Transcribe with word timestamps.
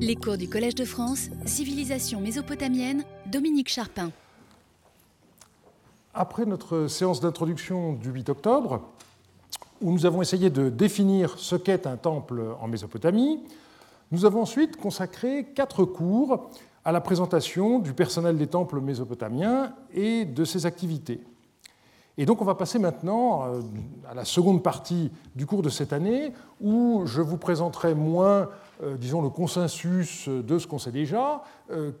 Les 0.00 0.16
cours 0.16 0.38
du 0.38 0.48
Collège 0.48 0.74
de 0.74 0.86
France, 0.86 1.28
Civilisation 1.44 2.18
mésopotamienne, 2.18 3.04
Dominique 3.26 3.68
Charpin. 3.68 4.10
Après 6.14 6.46
notre 6.46 6.86
séance 6.86 7.20
d'introduction 7.20 7.92
du 7.92 8.10
8 8.10 8.30
octobre, 8.30 8.80
où 9.82 9.92
nous 9.92 10.06
avons 10.06 10.22
essayé 10.22 10.48
de 10.48 10.70
définir 10.70 11.38
ce 11.38 11.56
qu'est 11.56 11.86
un 11.86 11.96
temple 11.96 12.42
en 12.60 12.68
Mésopotamie, 12.68 13.40
nous 14.10 14.24
avons 14.24 14.42
ensuite 14.42 14.76
consacré 14.76 15.48
quatre 15.54 15.84
cours 15.84 16.50
à 16.86 16.90
la 16.90 17.02
présentation 17.02 17.78
du 17.78 17.92
personnel 17.92 18.38
des 18.38 18.46
temples 18.46 18.80
mésopotamiens 18.80 19.74
et 19.92 20.24
de 20.24 20.44
ses 20.44 20.64
activités. 20.64 21.20
Et 22.18 22.26
donc 22.26 22.42
on 22.42 22.44
va 22.44 22.54
passer 22.54 22.78
maintenant 22.78 23.44
euh, 23.44 23.60
à 24.10 24.14
la 24.14 24.24
seconde 24.24 24.62
partie 24.62 25.10
du 25.34 25.46
cours 25.46 25.62
de 25.62 25.70
cette 25.70 25.92
année, 25.92 26.32
où 26.60 27.02
je 27.06 27.22
vous 27.22 27.38
présenterai 27.38 27.94
moins, 27.94 28.48
disons, 28.98 29.22
le 29.22 29.30
consensus 29.30 30.28
de 30.28 30.58
ce 30.58 30.66
qu'on 30.66 30.78
sait 30.78 30.92
déjà, 30.92 31.42
euh, 31.70 31.92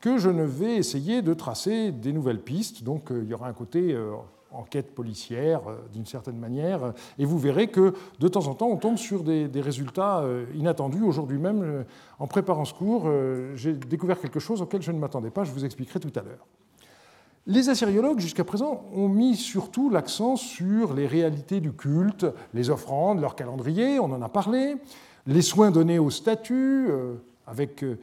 que 0.00 0.18
je 0.18 0.30
ne 0.30 0.44
vais 0.44 0.76
essayer 0.76 1.22
de 1.22 1.34
tracer 1.34 1.92
des 1.92 2.12
nouvelles 2.12 2.42
pistes. 2.42 2.82
Donc 2.82 3.10
il 3.10 3.28
y 3.28 3.34
aura 3.34 3.48
un 3.48 3.52
côté 3.52 3.96
enquête 4.50 4.94
policière 4.94 5.60
d'une 5.92 6.06
certaine 6.06 6.38
manière, 6.38 6.94
et 7.18 7.24
vous 7.24 7.38
verrez 7.38 7.68
que 7.68 7.94
de 8.18 8.28
temps 8.28 8.46
en 8.46 8.54
temps 8.54 8.68
on 8.68 8.76
tombe 8.76 8.96
sur 8.96 9.22
des, 9.22 9.46
des 9.46 9.60
résultats 9.60 10.24
inattendus. 10.54 11.02
Aujourd'hui 11.02 11.38
même, 11.38 11.84
en 12.18 12.26
préparant 12.26 12.64
ce 12.64 12.74
cours, 12.74 13.08
j'ai 13.54 13.74
découvert 13.74 14.18
quelque 14.18 14.40
chose 14.40 14.62
auquel 14.62 14.82
je 14.82 14.90
ne 14.90 14.98
m'attendais 14.98 15.30
pas, 15.30 15.44
je 15.44 15.52
vous 15.52 15.64
expliquerai 15.64 16.00
tout 16.00 16.12
à 16.18 16.22
l'heure. 16.22 16.46
Les 17.46 17.70
assyriologues, 17.70 18.18
jusqu'à 18.18 18.44
présent, 18.44 18.84
ont 18.94 19.08
mis 19.08 19.34
surtout 19.34 19.88
l'accent 19.88 20.36
sur 20.36 20.92
les 20.92 21.06
réalités 21.06 21.60
du 21.60 21.72
culte, 21.72 22.26
les 22.52 22.68
offrandes, 22.68 23.22
leur 23.22 23.36
calendrier, 23.36 23.98
on 23.98 24.12
en 24.12 24.20
a 24.20 24.28
parlé, 24.28 24.76
les 25.28 25.42
soins 25.42 25.70
donnés 25.70 25.98
aux 25.98 26.10
statues, 26.10 26.86
euh, 26.88 27.14
avec 27.46 27.84
euh, 27.84 27.96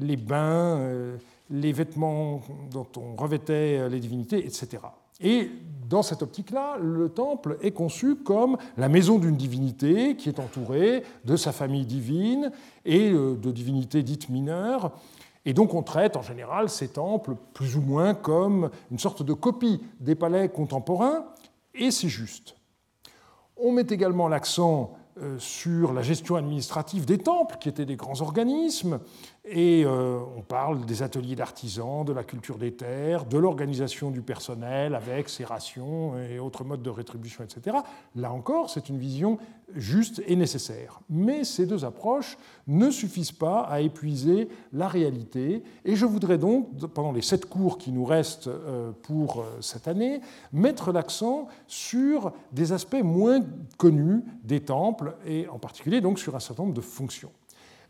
les 0.00 0.16
bains, 0.16 0.76
euh, 0.76 1.16
les 1.50 1.72
vêtements 1.72 2.42
dont 2.70 2.86
on 2.96 3.14
revêtait 3.16 3.88
les 3.88 4.00
divinités, 4.00 4.44
etc. 4.44 4.82
Et 5.20 5.50
dans 5.88 6.02
cette 6.02 6.20
optique-là, 6.20 6.76
le 6.80 7.08
temple 7.08 7.58
est 7.62 7.70
conçu 7.70 8.16
comme 8.16 8.58
la 8.76 8.88
maison 8.88 9.18
d'une 9.18 9.36
divinité 9.36 10.16
qui 10.16 10.28
est 10.28 10.38
entourée 10.40 11.02
de 11.24 11.36
sa 11.36 11.52
famille 11.52 11.86
divine 11.86 12.52
et 12.84 13.10
de 13.10 13.50
divinités 13.50 14.02
dites 14.02 14.28
mineures, 14.28 14.92
et 15.46 15.54
donc 15.54 15.72
on 15.74 15.82
traite 15.82 16.16
en 16.16 16.22
général 16.22 16.68
ces 16.68 16.88
temples 16.88 17.34
plus 17.54 17.76
ou 17.76 17.80
moins 17.80 18.14
comme 18.14 18.70
une 18.90 18.98
sorte 18.98 19.22
de 19.22 19.32
copie 19.32 19.80
des 19.98 20.14
palais 20.14 20.50
contemporains, 20.50 21.24
et 21.74 21.90
c'est 21.90 22.10
juste. 22.10 22.54
On 23.56 23.72
met 23.72 23.86
également 23.88 24.28
l'accent 24.28 24.97
sur 25.38 25.92
la 25.92 26.02
gestion 26.02 26.36
administrative 26.36 27.04
des 27.04 27.18
temples, 27.18 27.56
qui 27.60 27.68
étaient 27.68 27.86
des 27.86 27.96
grands 27.96 28.20
organismes, 28.20 29.00
et 29.50 29.84
euh, 29.84 30.18
on 30.36 30.42
parle 30.42 30.84
des 30.84 31.02
ateliers 31.02 31.34
d'artisans, 31.34 32.04
de 32.04 32.12
la 32.12 32.24
culture 32.24 32.58
des 32.58 32.72
terres, 32.72 33.24
de 33.24 33.38
l'organisation 33.38 34.10
du 34.10 34.22
personnel 34.22 34.94
avec 34.94 35.28
ses 35.28 35.44
rations 35.44 36.18
et 36.18 36.38
autres 36.38 36.64
modes 36.64 36.82
de 36.82 36.90
rétribution, 36.90 37.44
etc. 37.44 37.78
Là 38.14 38.32
encore, 38.32 38.70
c'est 38.70 38.88
une 38.88 38.98
vision 38.98 39.38
juste 39.74 40.22
et 40.26 40.36
nécessaire. 40.36 41.00
Mais 41.08 41.44
ces 41.44 41.66
deux 41.66 41.84
approches 41.84 42.38
ne 42.66 42.90
suffisent 42.90 43.32
pas 43.32 43.60
à 43.60 43.80
épuiser 43.80 44.48
la 44.72 44.88
réalité, 44.88 45.62
et 45.84 45.96
je 45.96 46.06
voudrais 46.06 46.38
donc, 46.38 46.68
pendant 46.88 47.12
les 47.12 47.22
sept 47.22 47.46
cours 47.46 47.78
qui 47.78 47.90
nous 47.90 48.04
restent 48.04 48.48
euh, 48.48 48.92
pour 49.02 49.44
cette 49.60 49.88
année, 49.88 50.20
mettre 50.52 50.92
l'accent 50.92 51.48
sur 51.66 52.32
des 52.52 52.72
aspects 52.72 53.02
moins 53.02 53.40
connus 53.76 54.22
des 54.44 54.60
temples 54.60 55.16
et 55.26 55.48
en 55.48 55.58
particulier 55.58 56.00
donc 56.00 56.18
sur 56.18 56.34
un 56.34 56.40
certain 56.40 56.62
nombre 56.62 56.74
de 56.74 56.80
fonctions. 56.80 57.30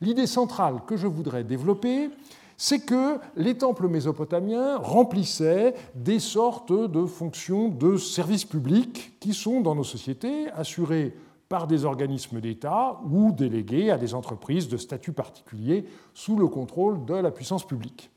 L'idée 0.01 0.27
centrale 0.27 0.81
que 0.87 0.97
je 0.97 1.07
voudrais 1.07 1.45
développer, 1.45 2.11
c'est 2.57 2.81
que 2.81 3.19
les 3.37 3.57
temples 3.57 3.89
mésopotamiens 3.89 4.79
remplissaient 4.79 5.75
des 5.95 6.19
sortes 6.19 6.73
de 6.73 7.07
fonctions 7.07 7.69
de 7.69 7.97
service 7.97 8.45
public 8.45 9.19
qui 9.21 9.33
sont 9.33 9.61
dans 9.61 9.75
nos 9.75 9.85
sociétés 9.85 10.51
assurées 10.51 11.15
par 11.49 11.67
des 11.67 11.85
organismes 11.85 12.41
d'État 12.41 13.01
ou 13.11 13.33
déléguées 13.33 13.91
à 13.91 13.97
des 13.97 14.15
entreprises 14.15 14.69
de 14.69 14.77
statut 14.77 15.13
particulier 15.13 15.87
sous 16.15 16.37
le 16.37 16.47
contrôle 16.47 17.05
de 17.05 17.15
la 17.15 17.31
puissance 17.31 17.67
publique. 17.67 18.11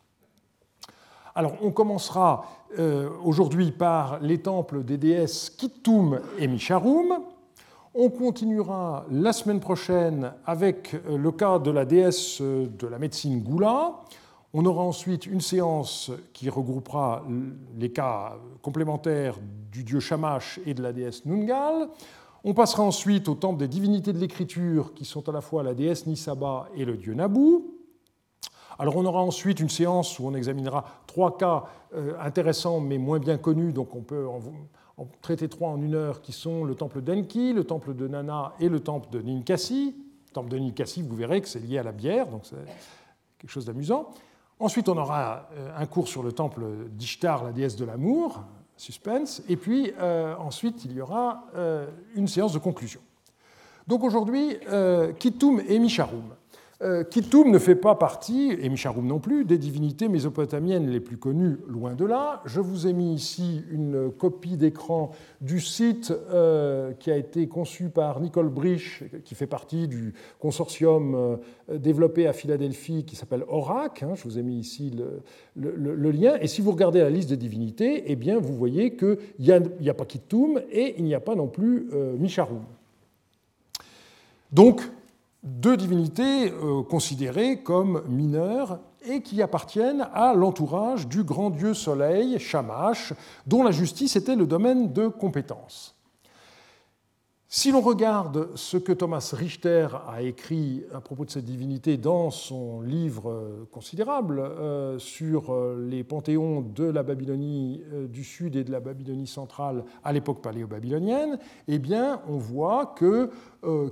Alors 1.34 1.53
on 1.61 1.72
commencera 1.72 2.45
euh, 2.78 3.09
aujourd'hui 3.23 3.72
par 3.72 4.19
les 4.19 4.39
temples 4.39 4.84
des 4.84 4.97
déesses 4.97 5.50
Kittum 5.50 6.19
et 6.38 6.47
Misharum, 6.47 7.22
on 7.94 8.09
continuera 8.09 9.06
la 9.12 9.34
semaine 9.34 9.59
prochaine 9.59 10.34
avec 10.46 10.94
euh, 10.94 11.18
le 11.18 11.31
cas 11.31 11.59
de 11.59 11.72
la 11.72 11.85
déesse 11.85 12.40
euh, 12.41 12.68
de 12.68 12.88
la 12.88 12.97
médecine 12.97 13.41
Goula. 13.41 14.00
On 14.53 14.66
aura 14.66 14.84
ensuite 14.84 15.25
une 15.25 15.41
séance 15.41 16.12
qui 16.34 16.50
regroupera 16.50 17.24
les 17.78 17.91
cas 17.91 18.34
complémentaires 18.62 19.35
du 19.72 19.84
dieu 19.85 20.02
Shamash 20.02 20.59
et 20.66 20.74
de 20.74 20.84
la 20.84 20.91
déesse 20.91 21.25
Nungal. 21.25 21.88
On 22.44 22.53
passera 22.53 22.84
ensuite 22.84 23.29
au 23.29 23.35
temple 23.35 23.59
des 23.59 23.69
divinités 23.69 24.12
de 24.12 24.18
l'écriture 24.18 24.94
qui 24.94 25.06
sont 25.06 25.29
à 25.29 25.31
la 25.31 25.40
fois 25.40 25.63
la 25.63 25.73
déesse 25.73 26.06
Nisaba 26.06 26.68
et 26.75 26.84
le 26.84 26.97
dieu 26.97 27.13
Nabu. 27.13 27.59
Alors 28.78 28.97
on 28.97 29.06
aura 29.06 29.22
ensuite 29.22 29.62
une 29.62 29.69
séance 29.69 30.19
où 30.19 30.25
on 30.25 30.34
examinera 30.34 30.84
trois 31.08 31.38
cas 31.38 31.63
euh, 31.94 32.13
intéressants 32.19 32.81
mais 32.81 32.97
moins 32.97 33.19
bien 33.19 33.38
connus, 33.38 33.72
donc 33.72 33.96
on 33.96 34.02
peut 34.02 34.28
traiter 35.22 35.47
trois 35.47 35.69
en 35.69 35.81
une 35.81 35.95
heure, 35.95 36.22
qui 36.22 36.31
sont 36.31 36.63
le 36.63 36.75
temple 36.75 37.01
d'Enki, 37.01 37.53
le 37.53 37.63
temple 37.63 37.94
de 37.94 38.07
Nana 38.07 38.53
et 38.59 38.69
le 38.69 38.79
temple 38.79 39.09
de 39.12 39.22
Ninkasi. 39.22 39.95
Le 40.28 40.34
temple 40.34 40.50
de 40.50 40.57
Ninkasi, 40.57 41.01
vous 41.01 41.16
verrez 41.16 41.41
que 41.41 41.47
c'est 41.47 41.59
lié 41.59 41.78
à 41.78 41.84
la 41.84 41.91
bière, 41.91 42.28
donc 42.28 42.41
c'est 42.44 42.56
quelque 43.38 43.51
chose 43.51 43.66
d'amusant. 43.66 44.09
Ensuite, 44.59 44.88
on 44.90 44.97
aura 44.97 45.50
euh, 45.53 45.72
un 45.75 45.85
cours 45.88 46.07
sur 46.07 46.22
le 46.22 46.31
temple 46.31 46.63
d'Ishtar, 46.91 47.44
la 47.44 47.51
déesse 47.51 47.75
de 47.75 47.84
l'amour, 47.84 48.44
suspense, 48.78 49.41
et 49.50 49.57
puis 49.57 49.91
euh, 50.00 50.35
ensuite, 50.38 50.85
il 50.85 50.94
y 50.94 51.01
aura 51.01 51.45
euh, 51.56 51.88
une 52.16 52.28
séance 52.28 52.53
de 52.53 52.59
conclusion. 52.59 53.01
Donc 53.88 54.03
aujourd'hui, 54.03 54.57
Kittum 55.17 55.61
et 55.67 55.79
Misharum. 55.79 56.35
Euh, 56.83 57.03
Kittum 57.03 57.51
ne 57.51 57.59
fait 57.59 57.75
pas 57.75 57.93
partie, 57.93 58.57
et 58.59 58.67
Misharum 58.67 59.05
non 59.05 59.19
plus, 59.19 59.45
des 59.45 59.59
divinités 59.59 60.07
mésopotamiennes 60.07 60.89
les 60.89 60.99
plus 60.99 61.17
connues, 61.17 61.57
loin 61.67 61.93
de 61.93 62.05
là. 62.05 62.41
Je 62.45 62.59
vous 62.59 62.87
ai 62.87 62.93
mis 62.93 63.13
ici 63.13 63.63
une 63.69 64.11
copie 64.11 64.57
d'écran 64.57 65.11
du 65.41 65.59
site 65.59 66.11
euh, 66.31 66.93
qui 66.93 67.11
a 67.11 67.17
été 67.17 67.47
conçu 67.47 67.89
par 67.89 68.19
Nicole 68.19 68.49
Brich, 68.49 69.03
qui 69.23 69.35
fait 69.35 69.45
partie 69.45 69.87
du 69.87 70.15
consortium 70.39 71.13
euh, 71.13 71.37
développé 71.77 72.25
à 72.25 72.33
Philadelphie 72.33 73.05
qui 73.05 73.15
s'appelle 73.15 73.43
ORAC. 73.47 74.01
Hein. 74.01 74.13
je 74.15 74.23
vous 74.23 74.39
ai 74.39 74.43
mis 74.43 74.57
ici 74.57 74.91
le, 75.55 76.11
lien. 76.11 76.37
Et 76.41 76.47
si 76.47 76.61
vous 76.61 76.71
regardez 76.71 76.99
la 76.99 77.11
liste 77.11 77.29
des 77.29 77.37
divinités, 77.37 78.05
eh 78.07 78.15
bien, 78.15 78.39
vous 78.39 78.55
voyez 78.55 78.95
qu'il 78.95 79.17
n'y 79.37 79.51
a, 79.51 79.93
pas 79.93 80.05
Kittum 80.05 80.59
et 80.71 80.95
il 80.97 81.03
n'y 81.03 81.13
a 81.13 81.19
pas 81.19 81.35
non 81.35 81.47
plus 81.47 81.89
Misharum. 82.17 82.63
Donc, 84.51 84.81
deux 85.44 85.78
divinités 85.78 86.52
euh, 86.52 86.84
considérées 86.84 87.62
comme 87.63 88.03
mineures 88.07 88.79
et 89.03 89.22
qui 89.22 89.41
appartiennent 89.41 90.07
à 90.13 90.34
l'entourage 90.34 91.07
du 91.07 91.24
grand 91.24 91.50
dieu 91.50 91.74
soleil, 91.74 92.38
Shamash, 92.40 93.13
dont 93.47 93.63
la 93.63 93.72
justice 93.72 94.16
était 94.16 94.35
le 94.35 94.46
domaine 94.46 94.94
de 94.94 95.07
compétence. 95.07 95.96
Si 97.53 97.69
l'on 97.69 97.81
regarde 97.81 98.56
ce 98.56 98.78
que 98.78 98.94
Thomas 98.94 99.34
Richter 99.34 99.89
a 100.07 100.22
écrit 100.22 100.85
à 100.94 101.01
propos 101.01 101.25
de 101.25 101.31
cette 101.31 101.44
divinité 101.44 101.97
dans 101.97 102.31
son 102.31 102.79
livre 102.79 103.29
euh, 103.29 103.67
considérable 103.69 104.39
euh, 104.39 104.97
sur 105.00 105.51
euh, 105.53 105.85
les 105.90 106.06
panthéons 106.06 106.61
de 106.61 106.85
la 106.85 107.03
Babylonie 107.03 107.84
du 108.07 108.23
Sud 108.23 108.56
et 108.56 108.63
de 108.63 108.72
la 108.72 108.79
Babylonie 108.79 109.28
centrale 109.28 109.84
à 110.01 110.13
l'époque 110.13 110.41
paléo-babylonienne, 110.41 111.40
eh 111.67 111.81
on 112.29 112.38
voit 112.38 112.95
que 112.97 113.29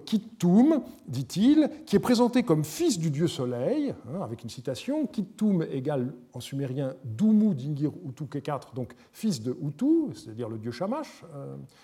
Kittum, 0.05 0.81
dit-il, 1.07 1.69
qui 1.85 1.97
est 1.97 1.99
présenté 1.99 2.43
comme 2.43 2.63
fils 2.63 2.97
du 2.97 3.11
dieu 3.11 3.27
soleil, 3.27 3.93
hein, 4.07 4.21
avec 4.21 4.41
une 4.41 4.49
citation, 4.49 5.05
Kittum 5.05 5.63
égale 5.63 6.13
en 6.33 6.39
sumérien 6.39 6.95
Dumu 7.03 7.53
Dingir 7.53 7.91
Utu 8.07 8.23
Ke4, 8.23 8.73
donc 8.73 8.93
fils 9.11 9.41
de 9.41 9.55
Utu, 9.61 10.13
c'est-à-dire 10.15 10.47
le 10.47 10.57
dieu 10.57 10.71
Shamash, 10.71 11.23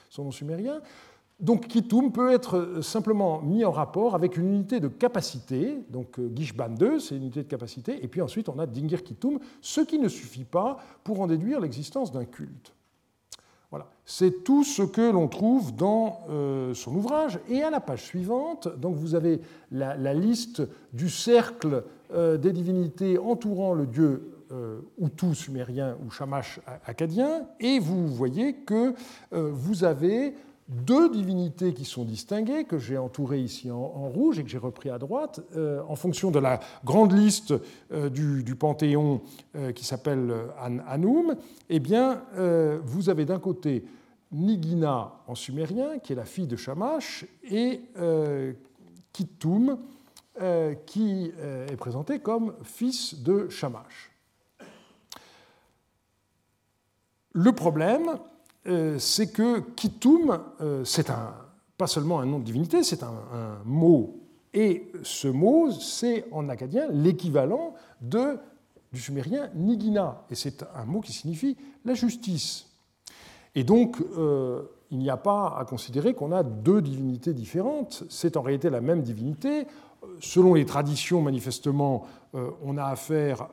son 0.10 0.24
nom 0.24 0.32
sumérien, 0.32 0.82
donc 1.40 1.68
Kittum 1.68 2.12
peut 2.14 2.32
être 2.32 2.80
simplement 2.82 3.42
mis 3.42 3.66
en 3.66 3.72
rapport 3.72 4.16
avec 4.16 4.38
une 4.38 4.48
unité 4.48 4.80
de 4.80 4.88
capacité, 4.88 5.80
donc 5.90 6.18
euh, 6.18 6.32
Gishban 6.34 6.70
2, 6.70 7.00
c'est 7.00 7.16
une 7.16 7.24
unité 7.24 7.44
de 7.44 7.48
capacité, 7.48 8.04
et 8.04 8.08
puis 8.08 8.22
ensuite 8.22 8.48
on 8.48 8.58
a 8.58 8.66
Dingir 8.66 9.04
Kittum, 9.04 9.40
ce 9.60 9.82
qui 9.82 10.00
ne 10.00 10.08
suffit 10.08 10.46
pas 10.46 10.78
pour 11.04 11.20
en 11.20 11.28
déduire 11.28 11.60
l'existence 11.60 12.14
d'un 12.14 12.24
culte. 12.24 12.74
Voilà. 13.70 13.88
C'est 14.06 14.46
tout 14.46 14.64
ce 14.64 14.84
que 14.84 15.12
l'on 15.12 15.28
trouve 15.28 15.76
dans 15.76 16.22
euh, 16.30 16.74
son 16.74 16.96
ouvrage. 16.96 17.40
Et 17.50 17.64
à 17.64 17.70
la 17.70 17.82
page 17.82 18.04
suivante, 18.04 18.70
donc 18.78 18.96
vous 18.96 19.16
avez 19.16 19.42
la, 19.72 20.14
liste 20.14 20.62
du 20.94 21.10
cercle 21.10 21.84
euh, 22.14 22.38
des 22.38 22.54
divinités 22.54 23.18
entourant 23.18 23.74
le 23.74 23.88
dieu 23.88 24.32
Hutu 25.02 25.34
sumérien 25.34 25.98
ou 26.06 26.12
Shamash 26.12 26.62
acadien, 26.86 27.48
et 27.60 27.80
vous 27.80 28.08
voyez 28.08 28.54
que 28.54 28.94
vous 29.32 29.84
avez 29.84 30.36
deux 30.68 31.12
divinités 31.12 31.74
qui 31.74 31.86
sont 31.86 32.06
distinguées, 32.06 32.64
que 32.64 32.80
j'ai 32.80 32.98
entourées 32.98 33.40
ici 33.40 33.70
en, 33.70 34.10
rouge 34.10 34.40
et 34.40 34.44
que 34.44 34.50
j'ai 34.50 34.58
repris 34.58 34.90
à 34.90 34.98
droite, 34.98 35.42
euh, 35.56 35.82
en 35.88 35.96
fonction 35.96 36.32
de 36.32 36.40
la 36.40 36.60
grande 36.84 37.14
liste 37.14 37.54
euh, 37.92 38.10
du, 38.10 38.56
panthéon 38.56 39.22
euh, 39.56 39.72
qui 39.72 39.86
s'appelle 39.86 40.34
An 40.60 40.80
Anum, 40.88 41.36
eh 41.70 41.80
bien, 41.80 42.24
vous 42.84 43.10
avez 43.10 43.26
d'un 43.26 43.40
côté 43.40 43.86
Nigina 44.32 45.14
en 45.28 45.36
sumérien, 45.36 46.00
qui 46.00 46.14
est 46.14 46.16
la 46.16 46.26
fille 46.26 46.48
de 46.48 46.56
Shamash, 46.56 47.26
et 47.44 47.82
Kittum, 49.14 49.78
qui 50.86 51.32
est 51.70 51.78
présenté 51.78 52.20
comme 52.20 52.54
fils 52.64 53.22
de 53.22 53.50
Shamash. 53.50 54.12
Le 57.34 57.52
problème, 57.52 58.18
c'est 58.98 59.32
que 59.32 59.60
Kitum, 59.60 60.40
euh, 60.62 60.84
c'est 60.84 61.12
pas 61.78 61.88
seulement 61.88 62.20
un 62.20 62.26
nom 62.26 62.40
de 62.40 62.44
divinité, 62.44 62.84
c'est 62.84 63.04
un, 63.04 63.60
mot. 63.64 64.22
Et 64.54 64.92
ce 65.04 65.28
mot, 65.28 65.70
c'est 65.72 66.26
en 66.32 66.48
acadien 66.50 66.88
l'équivalent 66.90 67.74
de, 68.02 68.38
du 68.94 69.00
sumérien 69.00 69.50
Nigina. 69.54 70.24
Et 70.32 70.36
c'est 70.36 70.64
un 70.76 70.86
mot 70.86 71.02
qui 71.02 71.12
signifie 71.12 71.58
la 71.84 71.94
justice. 71.94 72.68
Et 73.54 73.64
donc, 73.64 74.02
euh, 74.18 74.64
il 74.92 75.00
n'y 75.00 75.10
a 75.10 75.18
pas 75.18 75.56
à 75.60 75.66
considérer 75.66 76.14
qu'on 76.14 76.32
a 76.32 76.44
deux 76.44 76.82
divinités 76.82 77.34
différentes. 77.34 78.04
C'est 78.10 78.38
en 78.38 78.42
réalité 78.42 78.70
la 78.70 78.82
même 78.82 79.02
divinité. 79.02 79.68
Selon 80.22 80.54
les 80.54 80.66
traditions, 80.66 81.22
manifestement, 81.22 82.06
on 82.34 82.78
a 82.78 82.86
affaire 82.86 83.48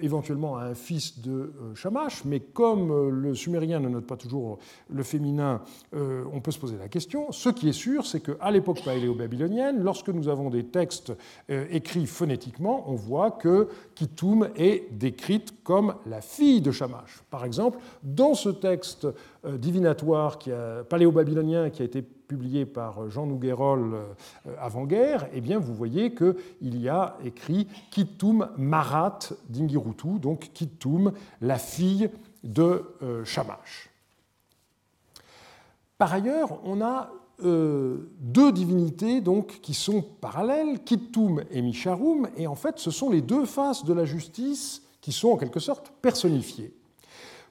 éventuellement 0.00 0.56
à 0.56 0.64
un 0.64 0.74
fils 0.74 1.20
de 1.20 1.30
euh, 1.30 1.74
Shamash, 1.74 2.24
mais 2.24 2.40
comme 2.40 2.90
euh, 2.90 3.10
le 3.10 3.34
sumérien 3.34 3.80
ne 3.80 3.88
note 3.88 4.06
pas 4.06 4.16
toujours 4.16 4.58
le 4.88 5.02
féminin, 5.02 5.62
euh, 5.94 6.24
on 6.32 6.40
peut 6.40 6.52
se 6.52 6.58
poser 6.58 6.76
la 6.78 6.88
question. 6.88 7.32
Ce 7.32 7.48
qui 7.48 7.68
est 7.68 7.72
sûr, 7.72 8.06
c'est 8.06 8.20
qu'à 8.20 8.50
l'époque 8.50 8.82
paléo-babylonienne, 8.84 9.82
lorsque 9.82 10.08
nous 10.08 10.28
avons 10.28 10.50
des 10.50 10.64
textes 10.64 11.12
écrits 11.48 12.06
phonétiquement, 12.06 12.84
on 12.88 12.94
voit 12.94 13.30
que 13.30 13.68
Kitoum 13.94 14.50
est 14.56 14.92
décrite 14.92 15.62
comme 15.62 15.94
la 16.06 16.20
fille 16.20 16.60
de 16.60 16.70
Shamash. 16.70 17.22
Par 17.30 17.44
exemple, 17.44 17.78
dans 18.02 18.34
ce 18.34 18.48
texte 18.48 19.06
divinatoire 19.44 20.38
paléo-babylonien 20.88 21.70
qui 21.70 21.82
a 21.82 21.84
été 21.84 22.04
publié 22.30 22.64
par 22.64 23.10
Jean 23.10 23.26
Nouguerol 23.26 23.94
euh, 23.94 24.54
avant-guerre, 24.60 25.26
eh 25.32 25.40
bien, 25.40 25.58
vous 25.58 25.74
voyez 25.74 26.14
qu'il 26.14 26.80
y 26.80 26.88
a 26.88 27.16
écrit 27.24 27.66
Kittum 27.90 28.50
Marat 28.56 29.18
d'Ingirutu, 29.48 30.20
donc 30.20 30.50
Kittum, 30.54 31.12
la 31.40 31.58
fille 31.58 32.08
de 32.44 32.84
euh, 33.02 33.24
Shamash. 33.24 33.90
Par 35.98 36.14
ailleurs, 36.14 36.60
on 36.64 36.80
a 36.80 37.10
euh, 37.42 38.12
deux 38.20 38.52
divinités 38.52 39.20
donc, 39.20 39.60
qui 39.60 39.74
sont 39.74 40.00
parallèles, 40.00 40.84
Kittum 40.84 41.42
et 41.50 41.62
Misharum, 41.62 42.28
et 42.36 42.46
en 42.46 42.54
fait, 42.54 42.78
ce 42.78 42.92
sont 42.92 43.10
les 43.10 43.22
deux 43.22 43.44
faces 43.44 43.84
de 43.84 43.92
la 43.92 44.04
justice 44.04 44.82
qui 45.00 45.10
sont 45.10 45.30
en 45.30 45.36
quelque 45.36 45.58
sorte 45.58 45.92
personnifiées. 46.00 46.72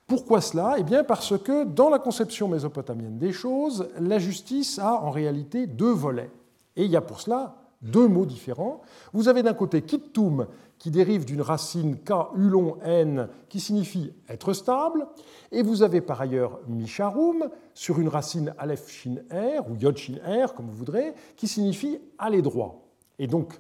Pourquoi 0.10 0.42
cela? 0.42 0.76
Eh 0.80 0.84
bien 0.84 1.04
parce 1.04 1.38
que 1.38 1.64
dans 1.66 1.90
la 1.90 2.00
conception 2.00 2.48
mésopotamienne 2.48 3.20
des 3.20 3.32
choses, 3.32 3.90
la 4.00 4.18
justice 4.18 4.80
a 4.80 4.96
en 4.96 5.12
réalité 5.12 5.68
deux 5.68 5.92
volets. 5.92 6.32
Et 6.76 6.86
il 6.86 6.90
y 6.90 6.96
a 6.96 7.02
pour 7.02 7.22
cela 7.22 7.58
deux 7.84 8.08
mots 8.08 8.26
différents. 8.26 8.82
Vous 9.14 9.28
avez 9.28 9.44
d'un 9.44 9.54
côté 9.54 9.84
kittum, 9.84 10.48
qui 10.80 10.90
dérive 10.90 11.26
d'une 11.26 11.42
racine 11.42 11.98
k 11.98 12.12
ulon 12.36 12.78
n, 12.82 13.28
qui 13.50 13.60
signifie 13.60 14.12
être 14.28 14.54
stable, 14.54 15.06
et 15.52 15.62
vous 15.62 15.84
avez 15.84 16.02
par 16.02 16.20
ailleurs 16.22 16.60
misharum, 16.68 17.48
sur 17.76 18.00
une 18.00 18.08
racine 18.08 18.56
aleph 18.58 18.90
shin 18.90 19.18
r, 19.32 19.70
ou 19.70 19.76
yod 19.76 19.96
shin 19.96 20.16
r, 20.26 20.56
comme 20.56 20.68
vous 20.68 20.76
voudrez, 20.76 21.14
qui 21.36 21.48
signifie 21.48 22.00
aller 22.18 22.42
droit. 22.42 22.82
Et 23.20 23.28
donc, 23.28 23.60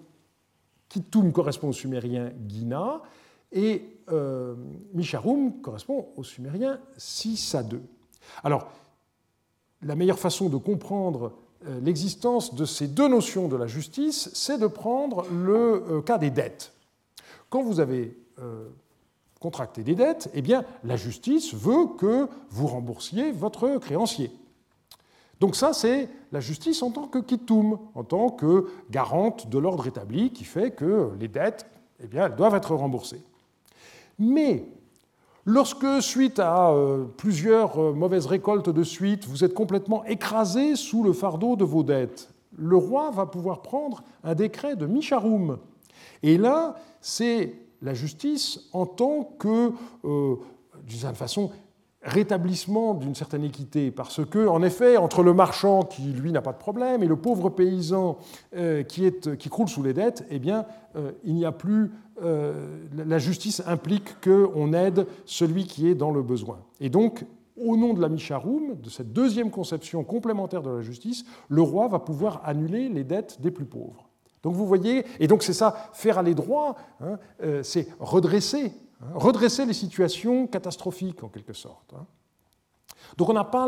kittum 0.88 1.32
correspond 1.32 1.70
au 1.70 1.74
sumérien 1.74 2.32
gina, 2.48 3.04
et 3.52 3.84
euh, 4.12 4.56
Misharum 4.94 5.62
correspond 5.62 6.08
au 6.18 6.24
sumérien 6.24 6.80
6 6.98 7.56
à 7.56 7.64
2. 7.64 7.82
Alors, 8.44 8.68
la 9.82 9.96
meilleure 9.96 10.20
façon 10.20 10.50
de 10.50 10.58
comprendre 10.58 11.34
euh, 11.68 11.80
l'existence 11.82 12.56
de 12.56 12.66
ces 12.66 12.88
deux 12.88 13.08
notions 13.08 13.48
de 13.48 13.56
la 13.56 13.68
justice, 13.68 14.30
c'est 14.34 14.58
de 14.58 14.68
prendre 14.68 15.26
le 15.32 15.84
euh, 15.90 16.02
cas 16.02 16.18
des 16.18 16.30
dettes. 16.30 16.74
Quand 17.50 17.64
vous 17.64 17.80
avez 17.80 18.16
contracté 19.42 19.84
des 19.84 19.96
dettes, 19.96 20.30
eh 20.34 20.42
bien, 20.42 20.64
la 20.86 20.96
justice 20.96 21.54
veut 21.54 21.88
que 21.98 22.30
vous 22.52 22.68
remboursiez 22.68 23.34
votre 23.34 23.78
créancier. 23.80 24.32
Donc 25.42 25.58
ça, 25.58 25.74
c'est 25.74 26.08
la 26.32 26.40
justice 26.40 26.82
en 26.84 26.92
tant 26.92 27.08
que 27.08 27.20
kittum, 27.20 27.80
en 27.96 28.04
tant 28.06 28.30
que 28.30 28.68
garante 28.90 29.50
de 29.50 29.58
l'ordre 29.58 29.88
établi 29.88 30.32
qui 30.32 30.46
fait 30.46 30.72
que 30.72 31.12
les 31.20 31.28
dettes, 31.28 31.66
eh 32.02 32.08
bien, 32.08 32.28
elles 32.28 32.36
doivent 32.36 32.56
être 32.56 32.74
remboursées. 32.76 33.22
Mais 34.20 34.66
lorsque, 35.46 36.02
suite 36.02 36.40
à 36.40 36.72
euh, 36.72 37.06
plusieurs 37.18 37.80
euh, 37.80 37.94
mauvaises 37.94 38.26
récoltes 38.26 38.70
de 38.70 38.84
suite, 38.84 39.26
vous 39.26 39.46
êtes 39.46 39.54
complètement 39.54 40.04
écrasé 40.06 40.76
sous 40.76 41.04
le 41.04 41.14
fardeau 41.14 41.56
de 41.56 41.64
vos 41.64 41.84
dettes, 41.84 42.30
le 42.58 42.76
roi 42.76 43.12
va 43.12 43.26
pouvoir 43.26 43.62
prendre 43.62 44.04
un 44.24 44.36
décret 44.36 44.76
de 44.76 44.86
Micharoum. 44.86 45.58
Et 46.22 46.38
là, 46.38 46.76
c'est 47.00 47.56
la 47.82 47.94
justice 47.94 48.68
en 48.74 48.86
tant 48.86 49.24
que, 49.40 49.72
euh, 50.04 50.36
d'une 50.86 51.00
certaine 51.00 51.16
façon, 51.16 51.52
rétablissement 52.02 52.94
d'une 52.94 53.16
certaine 53.16 53.44
équité, 53.44 53.92
parce 53.92 54.26
que, 54.26 54.48
en 54.48 54.64
effet, 54.64 54.98
entre 54.98 55.22
le 55.22 55.34
marchand 55.34 55.84
qui, 55.84 56.02
lui, 56.02 56.32
n'a 56.32 56.42
pas 56.42 56.54
de 56.54 56.58
problème, 56.58 57.04
et 57.04 57.08
le 57.08 57.18
pauvre 57.18 57.50
paysan 57.50 58.18
qui, 58.88 59.50
croule 59.50 59.68
sous 59.68 59.84
les 59.84 59.94
dettes, 59.94 60.26
eh 60.30 60.40
bien, 60.40 60.66
il 61.26 61.36
n'y 61.36 61.44
a 61.44 61.52
plus 61.52 61.92
la 62.22 63.18
justice 63.18 63.62
implique 63.66 64.20
qu'on 64.22 64.74
aide 64.74 65.06
celui 65.26 65.66
qui 65.66 65.88
est 65.88 65.96
dans 65.96 66.12
le 66.12 66.22
besoin. 66.22 66.60
Et 66.80 66.90
donc, 66.90 67.26
au 67.60 67.78
nom 67.78 67.94
de 67.94 68.02
la 68.02 68.10
Misharoum, 68.10 68.76
de 68.82 68.90
cette 68.90 69.14
deuxième 69.14 69.52
conception 69.52 70.04
complémentaire 70.04 70.62
de 70.62 70.70
la 70.70 70.82
justice, 70.82 71.26
le 71.50 71.62
roi 71.62 71.88
va 71.88 72.00
pouvoir 72.00 72.42
annuler 72.46 72.90
les 72.90 73.04
dettes 73.04 73.40
des 73.42 73.52
plus 73.52 73.66
pauvres. 73.66 74.10
Donc 74.44 74.56
vous 74.56 74.66
voyez, 74.66 75.06
et 75.20 75.28
donc 75.28 75.44
c'est 75.44 75.54
ça, 75.54 75.90
faire 75.94 76.18
aller 76.18 76.34
droit, 76.34 76.78
hein, 77.02 77.20
euh, 77.44 77.62
c'est 77.64 77.88
redresser, 78.00 78.72
hein, 79.02 79.08
redresser 79.16 79.66
les 79.66 79.74
situations 79.74 80.48
catastrophiques 80.48 81.24
en 81.24 81.28
quelque 81.28 81.54
sorte. 81.54 81.94
Hein. 81.94 82.06
Donc 83.18 83.30
on 83.30 83.34
n'a 83.34 83.44
pas 83.44 83.68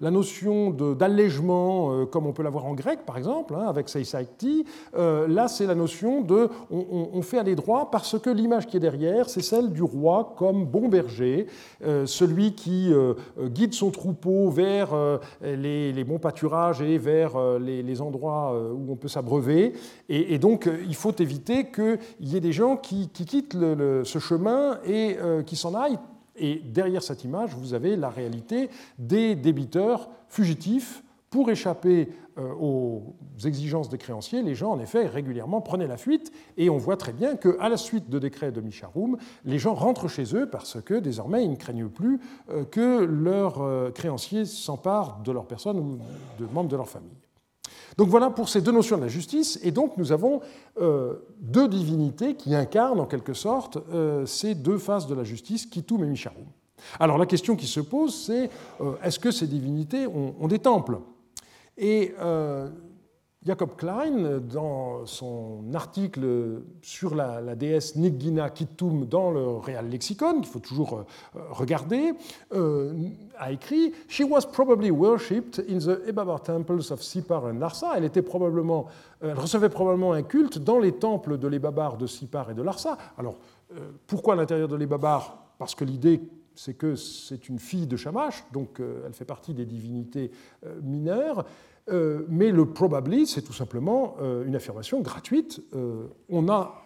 la 0.00 0.10
notion 0.10 0.70
d'allègement 0.70 1.92
euh, 1.92 2.06
comme 2.06 2.26
on 2.26 2.32
peut 2.32 2.42
l'avoir 2.42 2.66
en 2.66 2.74
grec, 2.74 3.00
par 3.06 3.16
exemple, 3.16 3.54
hein, 3.54 3.66
avec 3.68 3.88
Seisaikti. 3.88 4.64
Euh, 4.96 5.26
là, 5.28 5.48
c'est 5.48 5.66
la 5.66 5.74
notion 5.74 6.20
de 6.20 6.48
on, 6.70 7.22
fait 7.22 7.38
aller 7.38 7.54
droit 7.54 7.90
parce 7.90 8.18
que 8.18 8.30
l'image 8.30 8.66
qui 8.66 8.76
est 8.76 8.80
derrière, 8.80 9.28
c'est 9.28 9.42
celle 9.42 9.72
du 9.72 9.82
roi 9.82 10.34
comme 10.36 10.64
bon 10.64 10.88
berger, 10.88 11.46
euh, 11.84 12.06
celui 12.06 12.54
qui 12.54 12.92
guide 13.38 13.74
son 13.74 13.90
troupeau 13.90 14.50
vers 14.50 14.90
les, 15.42 16.04
bons 16.04 16.18
pâturages 16.18 16.80
et 16.80 16.98
vers 16.98 17.58
les, 17.58 18.00
endroits 18.00 18.54
où 18.74 18.92
on 18.92 18.96
peut 18.96 19.08
s'abreuver. 19.08 19.74
Et, 20.08 20.38
donc, 20.38 20.68
il 20.88 20.94
faut 20.94 21.14
éviter 21.18 21.70
qu'il 21.70 21.98
y 22.20 22.36
ait 22.36 22.40
des 22.40 22.52
gens 22.52 22.76
qui, 22.76 23.08
quittent 23.08 23.52
ce 23.54 24.18
chemin 24.18 24.78
et 24.86 25.16
qui 25.46 25.56
s'en 25.56 25.74
aillent 25.74 25.98
et 26.40 26.62
derrière 26.64 27.02
cette 27.02 27.24
image, 27.24 27.54
vous 27.54 27.74
avez 27.74 27.96
la 27.96 28.10
réalité 28.10 28.70
des 28.98 29.34
débiteurs 29.34 30.10
fugitifs. 30.28 31.02
Pour 31.30 31.48
échapper 31.48 32.08
euh, 32.38 32.52
aux 32.54 33.14
exigences 33.44 33.88
des 33.88 33.98
créanciers, 33.98 34.42
les 34.42 34.56
gens, 34.56 34.72
en 34.72 34.80
effet, 34.80 35.06
régulièrement 35.06 35.60
prenaient 35.60 35.86
la 35.86 35.96
fuite. 35.96 36.32
Et 36.56 36.68
on 36.70 36.76
voit 36.76 36.96
très 36.96 37.12
bien 37.12 37.36
qu'à 37.36 37.68
la 37.68 37.76
suite 37.76 38.10
de 38.10 38.18
décrets 38.18 38.50
de 38.50 38.60
Micharoum, 38.60 39.16
les 39.44 39.60
gens 39.60 39.74
rentrent 39.74 40.08
chez 40.08 40.34
eux 40.34 40.50
parce 40.50 40.82
que 40.82 40.94
désormais, 40.94 41.44
ils 41.44 41.50
ne 41.50 41.56
craignent 41.56 41.88
plus 41.88 42.18
euh, 42.50 42.64
que 42.64 43.04
leurs 43.04 43.62
euh, 43.62 43.92
créanciers 43.92 44.44
s'emparent 44.44 45.22
de 45.22 45.30
leur 45.30 45.46
personne 45.46 45.78
ou 45.78 45.98
de 46.40 46.46
membres 46.52 46.68
de 46.68 46.76
leur 46.76 46.88
famille. 46.88 47.16
Donc 48.00 48.08
voilà 48.08 48.30
pour 48.30 48.48
ces 48.48 48.62
deux 48.62 48.72
notions 48.72 48.96
de 48.96 49.02
la 49.02 49.08
justice, 49.08 49.60
et 49.62 49.72
donc 49.72 49.98
nous 49.98 50.10
avons 50.10 50.40
euh, 50.80 51.16
deux 51.38 51.68
divinités 51.68 52.34
qui 52.34 52.54
incarnent 52.54 52.98
en 52.98 53.04
quelque 53.04 53.34
sorte 53.34 53.76
euh, 53.92 54.24
ces 54.24 54.54
deux 54.54 54.78
faces 54.78 55.06
de 55.06 55.14
la 55.14 55.22
justice, 55.22 55.66
Kitum 55.66 56.02
et 56.04 56.06
Misharum. 56.06 56.46
Alors 56.98 57.18
la 57.18 57.26
question 57.26 57.56
qui 57.56 57.66
se 57.66 57.80
pose, 57.80 58.14
c'est 58.14 58.48
euh, 58.80 58.94
est-ce 59.04 59.18
que 59.18 59.30
ces 59.30 59.46
divinités 59.46 60.06
ont, 60.06 60.48
des 60.48 60.60
temples? 60.60 60.96
Et 61.76 62.14
Jacob 63.46 63.70
Klein, 63.74 64.38
dans 64.38 65.06
son 65.06 65.64
article 65.72 66.60
sur 66.82 67.14
la, 67.14 67.56
déesse 67.56 67.96
Nigina 67.96 68.50
Kittum 68.50 69.06
dans 69.06 69.30
le 69.30 69.42
Real 69.56 69.88
Lexicon, 69.88 70.42
qu'il 70.42 70.46
faut 70.46 70.58
toujours 70.58 70.98
euh, 70.98 71.40
regarder, 71.48 72.12
euh, 72.52 72.92
a 73.38 73.50
écrit 73.50 73.94
She 74.08 74.24
was 74.28 74.42
probably 74.42 74.90
worshipped 74.90 75.58
in 75.70 75.78
the 75.78 76.06
Ebabar 76.06 76.42
temples 76.42 76.92
of 76.92 77.02
Sipar 77.02 77.46
and 77.46 77.58
Larsa. 77.58 77.94
Elle, 77.96 78.04
était 78.04 78.20
probablement, 78.20 78.88
euh, 79.22 79.30
elle 79.30 79.38
recevait 79.38 79.70
probablement 79.70 80.12
un 80.12 80.22
culte 80.22 80.58
dans 80.58 80.78
les 80.78 80.92
temples 80.92 81.38
de 81.38 81.48
l'Ebabar 81.48 81.96
de 81.96 82.06
Sipar 82.06 82.50
et 82.50 82.54
de 82.54 82.62
Larsa. 82.62 82.98
Alors, 83.16 83.38
pourquoi 84.06 84.34
à 84.34 84.36
l'intérieur 84.36 84.68
de 84.68 84.76
l'Ebabar 84.76 85.54
Parce 85.58 85.74
que 85.74 85.84
l'idée 85.84 86.20
c'est 86.56 86.74
que 86.74 86.94
c'est 86.94 87.48
une 87.48 87.58
fille 87.58 87.86
de 87.86 87.96
Shamash, 87.96 88.44
donc 88.52 88.82
elle 89.06 89.14
fait 89.14 89.24
partie 89.24 89.54
des 89.54 89.64
divinités 89.64 90.30
mineures. 90.82 91.46
Mais 92.28 92.50
le 92.50 92.66
probably, 92.66 93.26
c'est 93.26 93.42
tout 93.42 93.52
simplement 93.52 94.16
une 94.46 94.54
affirmation 94.54 95.00
gratuite. 95.00 95.62
on 96.28 96.48
a 96.48 96.82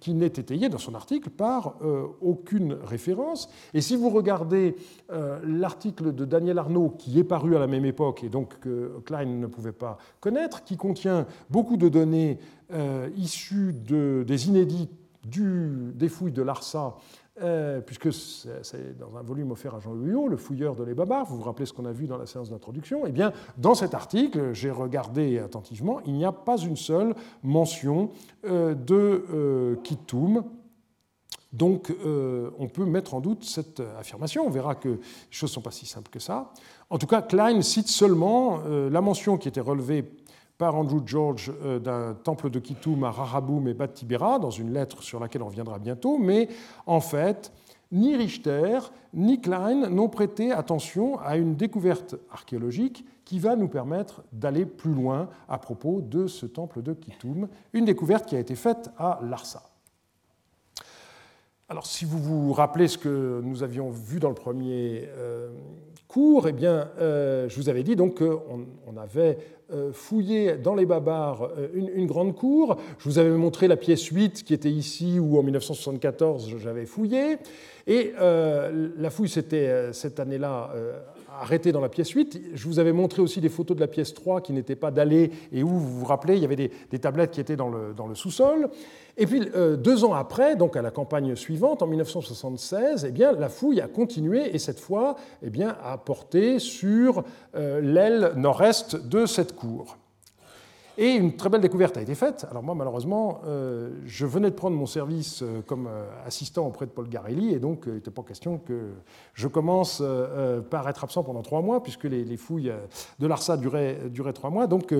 qui 0.00 0.14
n'est 0.14 0.26
étayé 0.26 0.68
dans 0.68 0.78
son 0.78 0.94
article 0.94 1.30
par 1.30 1.76
euh, 1.82 2.06
aucune 2.20 2.74
référence. 2.74 3.48
Et 3.72 3.80
si 3.80 3.96
vous 3.96 4.10
regardez 4.10 4.76
euh, 5.10 5.40
l'article 5.46 6.14
de 6.14 6.24
Daniel 6.24 6.58
Arnaud, 6.58 6.90
qui 6.90 7.18
est 7.18 7.24
paru 7.24 7.56
à 7.56 7.58
la 7.58 7.66
même 7.66 7.84
époque 7.84 8.24
et 8.24 8.28
donc 8.28 8.58
que 8.60 8.98
Klein 9.04 9.24
ne 9.24 9.46
pouvait 9.46 9.72
pas 9.72 9.98
connaître, 10.20 10.64
qui 10.64 10.76
contient 10.76 11.26
beaucoup 11.50 11.76
de 11.76 11.88
données 11.88 12.38
euh, 12.72 13.08
issues 13.16 13.72
de, 13.72 14.24
des 14.26 14.48
inédits 14.48 14.88
des 15.26 16.10
fouilles 16.10 16.32
de 16.32 16.42
l'ARSA 16.42 16.96
euh, 17.42 17.80
puisque 17.80 18.12
c'est 18.12 18.96
dans 18.96 19.16
un 19.16 19.22
volume 19.22 19.50
offert 19.50 19.74
à 19.74 19.80
Jean 19.80 19.96
Huyot, 19.96 20.28
le 20.28 20.36
fouilleur 20.36 20.76
de 20.76 20.84
Les 20.84 20.94
Babars, 20.94 21.26
vous 21.26 21.36
vous 21.36 21.42
rappelez 21.42 21.66
ce 21.66 21.72
qu'on 21.72 21.84
a 21.84 21.90
vu 21.90 22.06
dans 22.06 22.16
la 22.16 22.26
séance 22.26 22.50
d'introduction, 22.50 23.06
eh 23.06 23.10
bien, 23.10 23.32
dans 23.58 23.74
cet 23.74 23.92
article, 23.92 24.52
j'ai 24.52 24.70
regardé 24.70 25.40
attentivement, 25.40 26.00
il 26.06 26.12
n'y 26.12 26.24
a 26.24 26.30
pas 26.30 26.58
une 26.58 26.76
seule 26.76 27.12
mention 27.42 28.10
euh, 28.46 28.74
de 28.74 29.24
euh, 29.32 29.74
Kitoum. 29.82 30.44
Donc, 31.52 31.94
on 32.04 32.66
peut 32.66 32.84
mettre 32.84 33.14
en 33.14 33.20
doute 33.20 33.44
cette 33.44 33.80
affirmation. 33.96 34.44
On 34.44 34.50
verra 34.50 34.74
que 34.74 34.88
les 34.88 34.98
choses 35.30 35.50
ne 35.50 35.54
sont 35.54 35.60
pas 35.60 35.70
si 35.70 35.86
simples 35.86 36.10
que 36.10 36.18
ça. 36.18 36.50
En 36.90 36.98
tout 36.98 37.06
cas, 37.06 37.22
Klein 37.22 37.62
cite 37.62 37.86
seulement 37.86 38.58
la 38.66 39.00
mention 39.00 39.38
qui 39.38 39.46
était 39.46 39.60
relevée 39.60 40.04
Andrew 40.70 41.02
George 41.04 41.52
euh, 41.64 41.78
d'un 41.78 42.14
temple 42.14 42.50
de 42.50 42.58
Kitoum 42.58 43.04
à 43.04 43.10
Raraboum 43.10 43.68
et 43.68 43.74
Bat 43.74 43.88
Tibera, 43.88 44.38
dans 44.38 44.50
une 44.50 44.72
lettre 44.72 45.02
sur 45.02 45.20
laquelle 45.20 45.42
on 45.42 45.46
reviendra 45.46 45.78
bientôt, 45.78 46.18
mais 46.18 46.48
en 46.86 47.00
fait, 47.00 47.52
ni 47.92 48.16
Richter 48.16 48.78
ni 49.12 49.40
Klein 49.40 49.88
n'ont 49.88 50.08
prêté 50.08 50.52
attention 50.52 51.18
à 51.20 51.36
une 51.36 51.54
découverte 51.54 52.16
archéologique 52.30 53.04
qui 53.24 53.38
va 53.38 53.56
nous 53.56 53.68
permettre 53.68 54.22
d'aller 54.32 54.66
plus 54.66 54.92
loin 54.92 55.28
à 55.48 55.58
propos 55.58 56.00
de 56.00 56.26
ce 56.26 56.46
temple 56.46 56.82
de 56.82 56.92
Kitoum, 56.92 57.48
une 57.72 57.84
découverte 57.84 58.26
qui 58.26 58.36
a 58.36 58.40
été 58.40 58.54
faite 58.54 58.90
à 58.98 59.20
Larsa. 59.22 59.73
Alors, 61.70 61.86
si 61.86 62.04
vous 62.04 62.18
vous 62.18 62.52
rappelez 62.52 62.88
ce 62.88 62.98
que 62.98 63.40
nous 63.42 63.62
avions 63.62 63.88
vu 63.88 64.20
dans 64.20 64.28
le 64.28 64.34
premier 64.34 65.08
euh, 65.16 65.48
cours, 66.08 66.46
eh 66.46 66.52
bien, 66.52 66.90
euh, 67.00 67.48
je 67.48 67.56
vous 67.56 67.70
avais 67.70 67.82
dit 67.82 67.96
donc 67.96 68.18
qu'on 68.18 68.66
on 68.86 68.96
avait 68.98 69.38
euh, 69.72 69.90
fouillé 69.90 70.58
dans 70.58 70.74
les 70.74 70.84
Babars 70.84 71.48
une, 71.72 71.88
une, 71.88 72.06
grande 72.06 72.34
cour. 72.34 72.76
Je 72.98 73.08
vous 73.08 73.18
avais 73.18 73.30
montré 73.30 73.66
la 73.66 73.78
pièce 73.78 74.04
8 74.04 74.44
qui 74.44 74.52
était 74.52 74.70
ici, 74.70 75.18
où 75.18 75.38
en 75.38 75.42
1974 75.42 76.58
j'avais 76.58 76.84
fouillé. 76.84 77.38
Et 77.86 78.12
la 78.18 79.10
fouille, 79.10 79.30
c'était 79.30 79.92
cette 79.92 80.20
année-là 80.20 80.70
arrêté 81.40 81.72
dans 81.72 81.80
la 81.80 81.88
pièce 81.88 82.10
8. 82.10 82.40
Je 82.54 82.64
vous 82.66 82.78
avais 82.78 82.92
montré 82.92 83.22
aussi 83.22 83.40
des 83.40 83.48
photos 83.48 83.76
de 83.76 83.80
la 83.80 83.86
pièce 83.86 84.14
3 84.14 84.40
qui 84.40 84.52
n'étaient 84.52 84.76
pas 84.76 84.90
dallées 84.90 85.30
et 85.52 85.62
où, 85.62 85.68
vous 85.68 86.00
vous 86.00 86.04
rappelez, 86.04 86.36
il 86.36 86.42
y 86.42 86.44
avait 86.44 86.56
des, 86.56 86.98
tablettes 86.98 87.32
qui 87.32 87.40
étaient 87.40 87.56
dans 87.56 87.68
le, 87.68 88.14
sous-sol. 88.14 88.68
Et 89.16 89.26
puis, 89.26 89.48
euh, 89.54 89.76
deux 89.76 90.04
ans 90.04 90.14
après, 90.14 90.56
donc 90.56 90.76
à 90.76 90.82
la 90.82 90.90
campagne 90.90 91.36
suivante, 91.36 91.82
en 91.82 91.86
1976, 91.86 93.06
eh 93.08 93.12
bien, 93.12 93.32
la 93.32 93.48
fouille 93.48 93.80
a 93.80 93.88
continué 93.88 94.54
et 94.54 94.58
cette 94.58 94.80
fois 94.80 95.16
eh 95.42 95.50
bien, 95.50 95.76
a 95.82 95.98
porté 95.98 96.58
sur 96.58 97.24
euh, 97.54 97.80
l'aile 97.80 98.32
nord-est 98.36 98.96
de 98.96 99.26
cette 99.26 99.54
cour. 99.54 99.98
Et 100.96 101.14
une 101.14 101.34
très 101.34 101.48
belle 101.48 101.60
découverte 101.60 101.96
a 101.96 102.02
été 102.02 102.14
faite. 102.14 102.46
Alors 102.48 102.62
moi, 102.62 102.76
malheureusement, 102.76 103.40
euh, 103.46 103.90
je 104.06 104.26
venais 104.26 104.50
de 104.50 104.54
prendre 104.54 104.76
mon 104.76 104.86
service 104.86 105.42
euh, 105.42 105.60
comme 105.66 105.88
euh, 105.88 106.04
assistant 106.24 106.68
auprès 106.68 106.86
de 106.86 106.92
Paul 106.92 107.08
Garelli, 107.08 107.52
et 107.52 107.58
donc 107.58 107.84
il 107.86 107.94
n'était 107.94 108.12
pas 108.12 108.22
question 108.22 108.58
que 108.58 108.90
je 109.34 109.48
commence 109.48 110.02
par 110.70 110.88
être 110.88 111.02
absent 111.02 111.24
pendant 111.24 111.42
trois 111.42 111.62
mois, 111.62 111.82
puisque 111.82 112.04
les, 112.04 112.36
fouilles 112.36 112.72
de 113.18 113.26
l'ARSA 113.26 113.56
duraient, 113.56 113.98
trois 114.32 114.50
mois. 114.50 114.66
Donc 114.66 114.94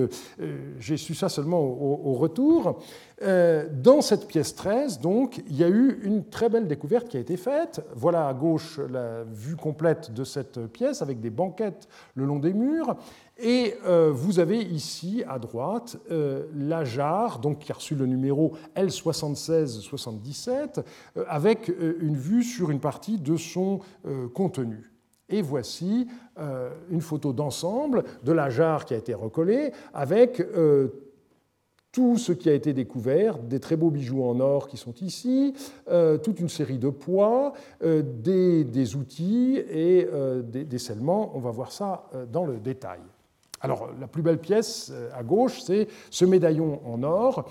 j'ai 0.79 0.97
su 0.97 1.15
ça 1.15 1.29
seulement 1.29 1.61
au, 1.61 2.13
retour. 2.13 2.79
Dans 3.21 4.01
cette 4.01 4.27
pièce 4.27 4.55
13, 4.55 4.99
donc, 4.99 5.41
il 5.47 5.55
y 5.55 5.63
a 5.63 5.69
eu 5.69 5.99
une 6.03 6.25
très 6.25 6.49
belle 6.49 6.67
découverte 6.67 7.07
qui 7.07 7.17
a 7.17 7.19
été 7.19 7.37
faite. 7.37 7.81
Voilà 7.95 8.27
à 8.27 8.33
gauche 8.33 8.79
la 8.89 9.23
vue 9.23 9.55
complète 9.55 10.13
de 10.13 10.23
cette 10.23 10.67
pièce, 10.67 11.01
avec 11.01 11.21
des 11.21 11.29
banquettes 11.29 11.87
le 12.15 12.25
long 12.25 12.39
des 12.39 12.53
murs. 12.53 12.95
Et 13.37 13.73
euh, 13.85 14.11
vous 14.13 14.39
avez 14.39 14.59
ici 14.59 15.23
à 15.27 15.39
droite 15.39 15.97
euh, 16.09 16.45
la 16.55 16.85
jarre, 16.85 17.39
donc, 17.39 17.59
qui 17.59 17.71
a 17.71 17.75
reçu 17.75 17.95
le 17.95 18.05
numéro 18.05 18.53
L7677, 18.77 20.83
euh, 21.17 21.25
avec 21.27 21.69
une 21.99 22.15
vue 22.15 22.43
sur 22.43 22.71
une 22.71 22.79
partie 22.79 23.17
de 23.17 23.35
son 23.35 23.79
contenu. 24.33 24.91
Et 25.27 25.41
voici 25.41 26.07
une 26.91 27.01
photo 27.01 27.33
d'ensemble 27.33 28.03
de 28.23 28.31
la 28.31 28.49
jarre 28.49 28.85
qui 28.85 28.93
a 28.93 28.97
été 28.97 29.15
recollée 29.15 29.71
avec 29.93 30.41
tout 31.91 32.17
ce 32.17 32.31
qui 32.31 32.49
a 32.49 32.53
été 32.53 32.73
découvert, 32.73 33.39
des 33.39 33.59
très 33.59 33.75
beaux 33.75 33.89
bijoux 33.89 34.23
en 34.23 34.39
or 34.39 34.67
qui 34.67 34.77
sont 34.77 34.93
ici, 35.01 35.55
toute 36.23 36.39
une 36.39 36.49
série 36.49 36.77
de 36.77 36.89
poids, 36.89 37.53
des, 37.81 38.95
outils 38.95 39.57
et 39.57 40.07
des, 40.43 40.63
des 40.63 40.77
scellements. 40.77 41.35
On 41.35 41.39
va 41.39 41.49
voir 41.49 41.71
ça 41.71 42.07
dans 42.31 42.45
le 42.45 42.59
détail. 42.59 43.01
Alors, 43.65 43.89
la 43.99 44.05
plus 44.05 44.21
belle 44.21 44.37
pièce 44.37 44.91
euh, 44.93 45.09
à 45.11 45.23
gauche, 45.23 45.59
c'est 45.59 45.87
ce 46.11 46.23
médaillon 46.23 46.81
en 46.85 47.01
or 47.01 47.49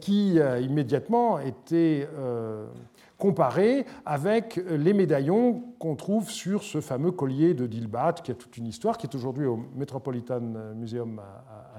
qui 0.00 0.40
a 0.40 0.60
immédiatement 0.60 1.38
été 1.38 2.06
euh, 2.18 2.66
comparé 3.22 3.86
avec 4.04 4.60
les 4.68 4.92
médaillons 4.92 5.62
qu'on 5.78 5.94
trouve 5.94 6.28
sur 6.28 6.64
ce 6.64 6.80
fameux 6.80 7.12
collier 7.12 7.54
de 7.54 7.68
Dilbat, 7.68 8.14
qui 8.14 8.32
a 8.32 8.34
toute 8.34 8.56
une 8.56 8.66
histoire, 8.66 8.98
qui 8.98 9.06
est 9.06 9.14
aujourd'hui 9.14 9.46
au 9.46 9.60
Metropolitan 9.76 10.40
Museum 10.74 11.20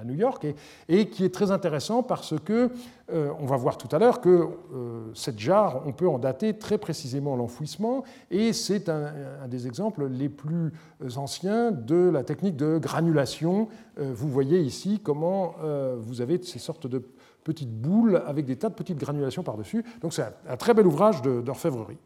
à, 0.00 0.04
New 0.04 0.14
York, 0.14 0.46
et, 0.88 1.10
qui 1.10 1.22
est 1.22 1.34
très 1.34 1.50
intéressant 1.50 2.02
parce 2.02 2.34
que, 2.42 2.70
euh, 3.12 3.30
on 3.38 3.44
va 3.44 3.56
voir 3.56 3.76
tout 3.76 3.94
à 3.94 3.98
l'heure 3.98 4.22
que 4.22 4.48
euh, 4.74 5.10
cette 5.14 5.38
jarre, 5.38 5.82
on 5.84 5.92
peut 5.92 6.08
en 6.08 6.18
dater 6.18 6.54
très 6.56 6.78
précisément 6.78 7.36
l'enfouissement, 7.36 8.04
et 8.30 8.54
c'est 8.54 8.88
un, 8.88 9.12
des 9.46 9.66
exemples 9.66 10.06
les 10.06 10.30
plus 10.30 10.72
anciens 11.16 11.72
de 11.72 12.08
la 12.08 12.24
technique 12.24 12.56
de 12.56 12.78
granulation. 12.78 13.68
Euh, 13.98 14.12
vous 14.14 14.30
voyez 14.30 14.60
ici 14.60 14.98
comment 15.02 15.56
vous 15.98 16.22
avez 16.22 16.42
ces 16.42 16.58
sortes 16.58 16.86
de 16.86 17.02
petites 17.44 17.70
boules 17.70 18.22
avec 18.26 18.46
des 18.46 18.56
tas 18.56 18.70
de 18.70 18.74
petites 18.74 18.98
granulations 18.98 19.42
par-dessus. 19.42 19.84
Donc 20.00 20.12
c'est 20.14 20.24
un, 20.48 20.56
très 20.56 20.74
bel 20.74 20.86
ouvrage 20.86 21.22
d'orfèvrerie. 21.22 21.98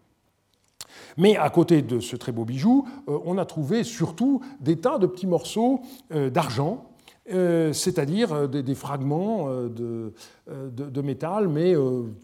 Mais 1.16 1.36
à 1.36 1.48
côté 1.50 1.82
de 1.82 2.00
ce 2.00 2.16
très 2.16 2.32
beau 2.32 2.44
bijou, 2.44 2.86
euh, 3.08 3.18
on 3.24 3.38
a 3.38 3.44
trouvé 3.44 3.84
surtout 3.84 4.40
des 4.60 4.76
tas 4.76 4.98
de 4.98 5.06
petits 5.06 5.26
morceaux 5.26 5.80
euh, 6.12 6.28
d'argent, 6.30 6.84
euh, 7.32 7.72
c'est-à-dire 7.72 8.48
des, 8.48 8.74
fragments 8.74 9.48
de, 9.50 10.14
de, 10.48 11.02
métal, 11.02 11.48
mais 11.48 11.74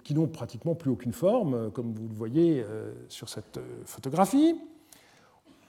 qui 0.03 0.15
n'ont 0.15 0.27
pratiquement 0.27 0.75
plus 0.75 0.91
aucune 0.91 1.13
forme, 1.13 1.71
comme 1.73 1.93
vous 1.93 2.09
le 2.09 2.15
voyez 2.15 2.65
sur 3.09 3.29
cette 3.29 3.61
photographie. 3.85 4.57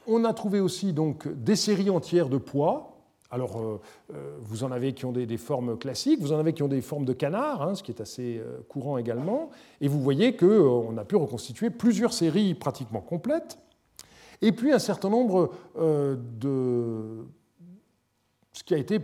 On 0.08 0.24
a 0.24 0.34
trouvé 0.34 0.62
aussi 0.62 0.94
donc 0.94 1.28
des 1.28 1.58
séries 1.58 1.90
entières 1.90 2.30
de 2.30 2.38
poids, 2.38 2.95
alors, 3.36 3.58
euh, 3.58 3.82
euh, 4.14 4.38
vous 4.44 4.64
en 4.64 4.72
avez 4.72 4.94
qui 4.94 5.04
ont 5.04 5.12
des, 5.12 5.38
formes 5.38 5.78
classiques, 5.78 6.22
vous 6.22 6.32
en 6.32 6.40
avez 6.40 6.54
qui 6.54 6.64
ont 6.64 6.70
des 6.70 6.80
formes 6.80 7.04
de 7.04 7.12
canard, 7.12 7.62
hein, 7.62 7.76
ce 7.76 7.84
qui 7.84 7.92
est 7.92 8.00
assez 8.00 8.38
euh, 8.38 8.62
courant 8.70 8.98
également, 8.98 9.50
et 9.82 9.90
vous 9.90 10.02
voyez 10.02 10.38
qu'on 10.38 10.98
a 10.98 11.04
pu 11.04 11.18
reconstituer 11.18 11.70
plusieurs 11.70 12.14
séries 12.14 12.54
pratiquement 12.54 13.02
complètes, 13.02 13.58
et 14.42 14.54
puis 14.54 14.72
un 14.72 14.80
certain 14.80 15.10
nombre 15.10 15.52
de 15.78 17.26
ce 18.54 18.64
qui 18.64 18.74
a 18.74 18.78
été 18.78 19.00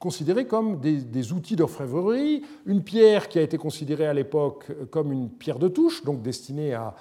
considéré 0.00 0.46
comme 0.46 0.78
des, 0.80 1.32
outils 1.32 1.56
d'orfèvrerie, 1.56 2.42
une 2.66 2.82
pierre 2.82 3.28
qui 3.28 3.38
a 3.38 3.42
été 3.42 3.58
considérée 3.58 4.06
à 4.06 4.14
l'époque 4.14 4.66
comme 4.90 5.12
une 5.12 5.28
pierre 5.28 5.58
de 5.58 5.68
touche, 5.68 6.04
donc 6.04 6.22
destinée 6.22 6.74
à 6.74 6.94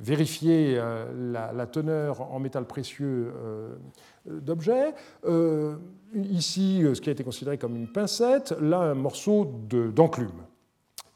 vérifier 0.00 0.80
la, 1.14 1.66
teneur 1.66 2.32
en 2.32 2.38
métal 2.38 2.64
précieux 2.64 3.32
d'objets. 4.26 4.94
Euh, 5.24 5.76
ici, 6.14 6.82
euh, 6.82 6.94
ce 6.94 7.00
qui 7.00 7.08
a 7.08 7.12
été 7.12 7.24
considéré 7.24 7.58
comme 7.58 7.76
une 7.76 7.88
pincette, 7.88 8.54
là, 8.60 8.78
un 8.78 8.94
morceau 8.94 9.44
d'enclume. 9.44 10.30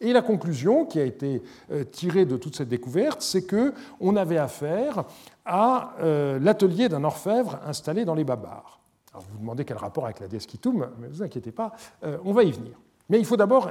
Et 0.00 0.12
la 0.12 0.22
conclusion 0.22 0.84
qui 0.84 1.00
a 1.00 1.04
été 1.04 1.42
euh, 1.70 1.84
tirée 1.84 2.26
de 2.26 2.36
toute 2.36 2.56
cette 2.56 2.68
découverte, 2.68 3.22
c'est 3.22 3.46
qu'on 3.46 4.16
avait 4.16 4.36
affaire 4.36 5.04
à 5.44 5.94
l'atelier 6.40 6.88
d'un 6.88 7.04
orfèvre 7.04 7.60
installé 7.64 8.04
dans 8.04 8.16
les 8.16 8.24
Babars. 8.24 8.80
Alors 9.12 9.22
vous 9.22 9.34
vous 9.34 9.38
demandez 9.38 9.64
quel 9.64 9.76
rapport 9.76 10.04
avec 10.04 10.18
la 10.18 10.26
déesse 10.26 10.48
mais 10.64 11.06
ne 11.06 11.12
vous 11.12 11.22
inquiétez 11.22 11.52
pas, 11.52 11.70
on 12.24 12.32
va 12.32 12.42
y 12.42 12.50
venir. 12.50 12.72
Mais 13.08 13.20
il 13.20 13.24
faut 13.24 13.36
d'abord 13.36 13.70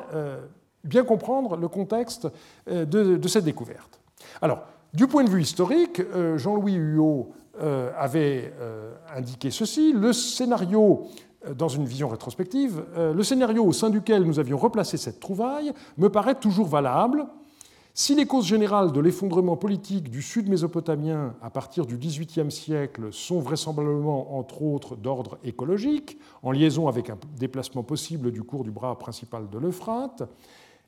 bien 0.86 1.03
comprendre 1.03 1.57
le 1.57 1.67
contexte 1.67 2.29
de, 2.65 3.27
cette 3.27 3.43
découverte. 3.43 4.00
Alors, 4.42 4.63
du 4.94 5.08
point 5.08 5.24
de 5.24 5.30
vue 5.30 5.42
historique, 5.42 6.01
Jean-Louis 6.38 6.75
Huot 6.75 7.34
euh, 7.62 7.89
avait 7.98 8.54
euh, 8.60 8.94
indiqué 9.15 9.50
ceci. 9.50 9.94
Le 9.94 10.12
scénario, 10.12 11.08
euh, 11.48 11.54
dans 11.54 11.70
une 11.70 11.86
vision 11.86 12.10
rétrospective, 12.10 12.84
le 12.98 13.24
scénario 13.24 13.63
au 13.63 13.72
sein 13.72 13.89
duquel 13.89 14.24
nous 14.24 14.39
avions 14.39 14.58
replacé 14.58 14.98
cette 14.98 15.22
trouvaille 15.22 15.72
me 15.98 16.10
paraît 16.10 16.36
toujours 16.36 16.68
valable 16.68 17.25
Si 17.94 18.13
les 18.13 18.25
causes 18.25 18.46
générales 18.46 18.92
de 18.92 19.00
l'effondrement 19.00 19.56
politique 19.56 20.10
du 20.10 20.22
sud 20.22 20.50
mésopotamien 20.50 21.34
à 21.42 21.50
partir 21.50 21.86
du 21.86 21.98
XVIIIe 21.98 22.51
siècle 22.51 23.13
sont 23.13 23.39
vraisemblablement, 23.39 24.38
entre 24.38 24.62
autres, 24.62 24.98
d'ordre 24.98 25.38
écologique, 25.46 26.18
en 26.44 26.51
liaison 26.51 26.89
avec 26.89 27.10
un 27.10 27.18
déplacement 27.39 27.84
possible 27.84 28.34
du 28.34 28.44
cours 28.44 28.65
du 28.65 28.72
bras 28.72 29.00
principal 29.00 29.50
de 29.50 29.58
l'Euphrate, 29.58 30.24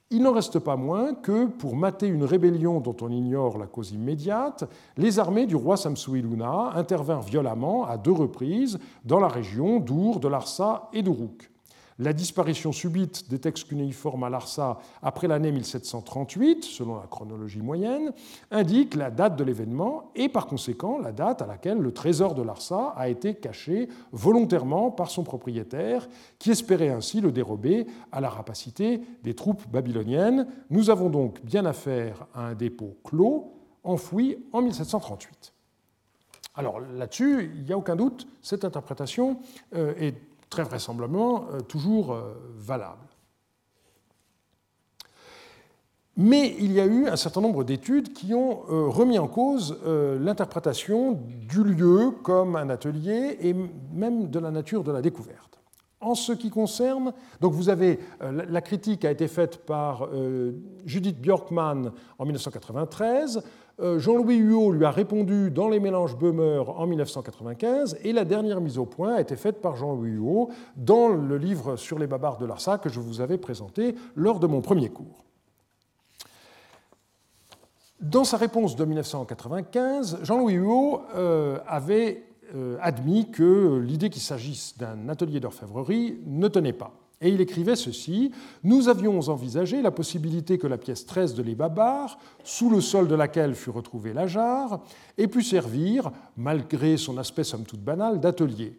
il 0.09 0.23
n'en 0.23 0.31
reste 0.31 0.59
pas 0.59 0.77
moins 0.77 1.13
que, 1.13 1.47
pour 1.47 1.75
mater 1.75 2.07
une 2.07 2.23
rébellion 2.23 2.79
dont 2.79 2.95
on 3.01 3.11
ignore 3.11 3.57
la 3.57 3.67
cause 3.67 3.91
immédiate, 3.91 4.63
les 4.95 5.19
armées 5.19 5.45
du 5.45 5.55
roi 5.55 5.75
Samsuiluna 5.75 6.71
intervinrent 6.75 7.23
violemment 7.23 7.85
à 7.85 7.97
deux 7.97 8.13
reprises 8.13 8.79
dans 9.03 9.19
la 9.19 9.27
région 9.27 9.79
d'Our, 9.79 10.19
de 10.19 10.29
Larsa 10.29 10.89
et 10.93 11.01
d'Uruk. 11.01 11.51
La 11.99 12.13
disparition 12.13 12.71
subite 12.71 13.27
des 13.27 13.39
textes 13.39 13.67
cunéiformes 13.67 14.23
à 14.23 14.29
Larsa 14.29 14.77
après 15.01 15.27
l'année 15.27 15.51
1738, 15.51 16.63
selon 16.63 16.97
la 16.97 17.07
chronologie 17.07 17.61
moyenne, 17.61 18.13
indique 18.51 18.93
la 18.93 19.09
date 19.09 19.35
de 19.35 19.43
l'événement 19.43 20.11
et 20.13 20.29
par 20.29 20.45
conséquent 20.45 20.99
la 20.99 21.11
date 21.11 21.41
à 21.41 21.47
laquelle 21.47 21.79
le 21.79 21.91
trésor 21.91 22.35
de 22.35 22.43
Larsa 22.43 22.93
a 22.95 23.09
été 23.09 23.33
caché 23.33 23.89
volontairement 24.11 24.91
par 24.91 25.09
son 25.09 25.23
propriétaire, 25.23 26.07
qui 26.37 26.51
espérait 26.51 26.89
ainsi 26.89 27.19
le 27.19 27.31
dérober 27.31 27.87
à 28.11 28.21
la 28.21 28.29
rapacité 28.29 29.01
des 29.23 29.33
troupes 29.33 29.67
babyloniennes. 29.67 30.45
Nous 30.69 30.91
avons 30.91 31.09
donc 31.09 31.43
bien 31.43 31.65
affaire 31.65 32.27
à 32.35 32.49
un 32.49 32.53
dépôt 32.53 32.95
clos, 33.03 33.53
enfoui 33.83 34.37
en 34.53 34.61
1738. 34.61 35.51
Alors 36.53 36.79
là-dessus, 36.79 37.51
il 37.55 37.63
n'y 37.63 37.71
a 37.71 37.77
aucun 37.77 37.95
doute, 37.95 38.27
cette 38.41 38.65
interprétation 38.65 39.39
euh, 39.75 39.93
est 39.99 40.15
très 40.49 40.63
vraisemblablement 40.63 41.45
euh, 41.51 41.61
toujours 41.61 42.13
euh, 42.13 42.33
valable. 42.55 42.97
Mais 46.15 46.55
il 46.59 46.71
y 46.71 46.79
a 46.79 46.85
eu 46.85 47.07
un 47.07 47.15
certain 47.15 47.41
nombre 47.41 47.63
d'études 47.63 48.11
qui 48.11 48.33
ont 48.33 48.63
euh, 48.69 48.87
remis 48.87 49.19
en 49.19 49.27
cause 49.27 49.77
l'interprétation 49.85 51.11
du 51.47 51.63
lieu 51.63 52.09
comme 52.23 52.55
un 52.55 52.71
atelier 52.71 53.37
et 53.39 53.53
même 53.93 54.31
de 54.31 54.39
la 54.39 54.49
nature 54.49 54.83
de 54.83 54.91
la 54.91 55.03
découverte. 55.03 55.59
En 56.01 56.15
ce 56.15 56.31
qui 56.31 56.49
concerne, 56.49 57.13
donc 57.39 57.53
vous 57.53 57.69
avez, 57.69 57.99
la 58.21 58.61
critique 58.61 59.03
a 59.03 59.11
été 59.11 59.27
faite 59.27 59.65
par 59.65 60.07
Judith 60.85 61.19
Björkman 61.19 61.91
en 62.19 62.25
1993, 62.25 63.37
euh, 63.37 63.41
Jean-Louis 63.79 64.37
Huot 64.37 64.71
lui 64.71 64.85
a 64.85 64.91
répondu 64.91 65.51
dans 65.51 65.69
les 65.69 65.79
mélanges 65.79 66.17
Böhmer 66.17 66.63
en 66.67 66.87
1995 66.87 67.97
et 68.03 68.11
la 68.11 68.25
dernière 68.25 68.59
mise 68.59 68.79
au 68.79 68.85
point 68.85 69.15
a 69.15 69.21
été 69.21 69.35
faite 69.35 69.61
par 69.61 69.75
Jean-Louis 69.75 70.13
Huot 70.13 70.49
dans 70.75 71.09
le 71.09 71.37
livre 71.37 71.75
sur 71.75 71.99
les 71.99 72.07
babards 72.07 72.39
de 72.39 72.47
Larsa 72.47 72.79
que 72.79 72.89
je 72.89 72.99
vous 72.99 73.21
avais 73.21 73.37
présenté 73.37 73.93
lors 74.15 74.39
de 74.39 74.47
mon 74.47 74.61
premier 74.61 74.89
cours. 74.89 75.23
Dans 77.99 78.23
sa 78.23 78.37
réponse 78.37 78.75
de 78.75 78.85
1995, 78.85 80.19
Jean-Louis 80.21 80.53
Huot 80.53 81.01
euh, 81.15 81.59
avait 81.67 82.23
euh, 82.55 82.77
admis 82.79 83.31
que 83.31 83.79
l'idée 83.79 84.09
qu'il 84.09 84.21
s'agisse 84.21 84.77
d'un 84.77 85.09
atelier 85.09 85.39
d'orfèvrerie 85.39 86.19
ne 86.25 86.47
tenait 86.47 86.73
pas. 86.73 86.93
Et 87.19 87.29
il 87.29 87.41
écrivait 87.41 87.75
ceci 87.75 88.31
Nous 88.63 88.89
avions 88.89 89.19
envisagé 89.19 89.81
la 89.81 89.91
possibilité 89.91 90.57
que 90.57 90.67
la 90.67 90.77
pièce 90.77 91.05
13 91.05 91.33
de 91.33 91.43
Les 91.43 91.57
sous 92.43 92.69
le 92.69 92.81
sol 92.81 93.07
de 93.07 93.15
laquelle 93.15 93.55
fut 93.55 93.71
retrouvée 93.71 94.13
la 94.13 94.27
jarre, 94.27 94.81
ait 95.17 95.27
pu 95.27 95.41
servir, 95.41 96.11
malgré 96.35 96.97
son 96.97 97.17
aspect 97.17 97.43
somme 97.43 97.65
toute 97.65 97.81
banal, 97.81 98.19
d'atelier. 98.19 98.77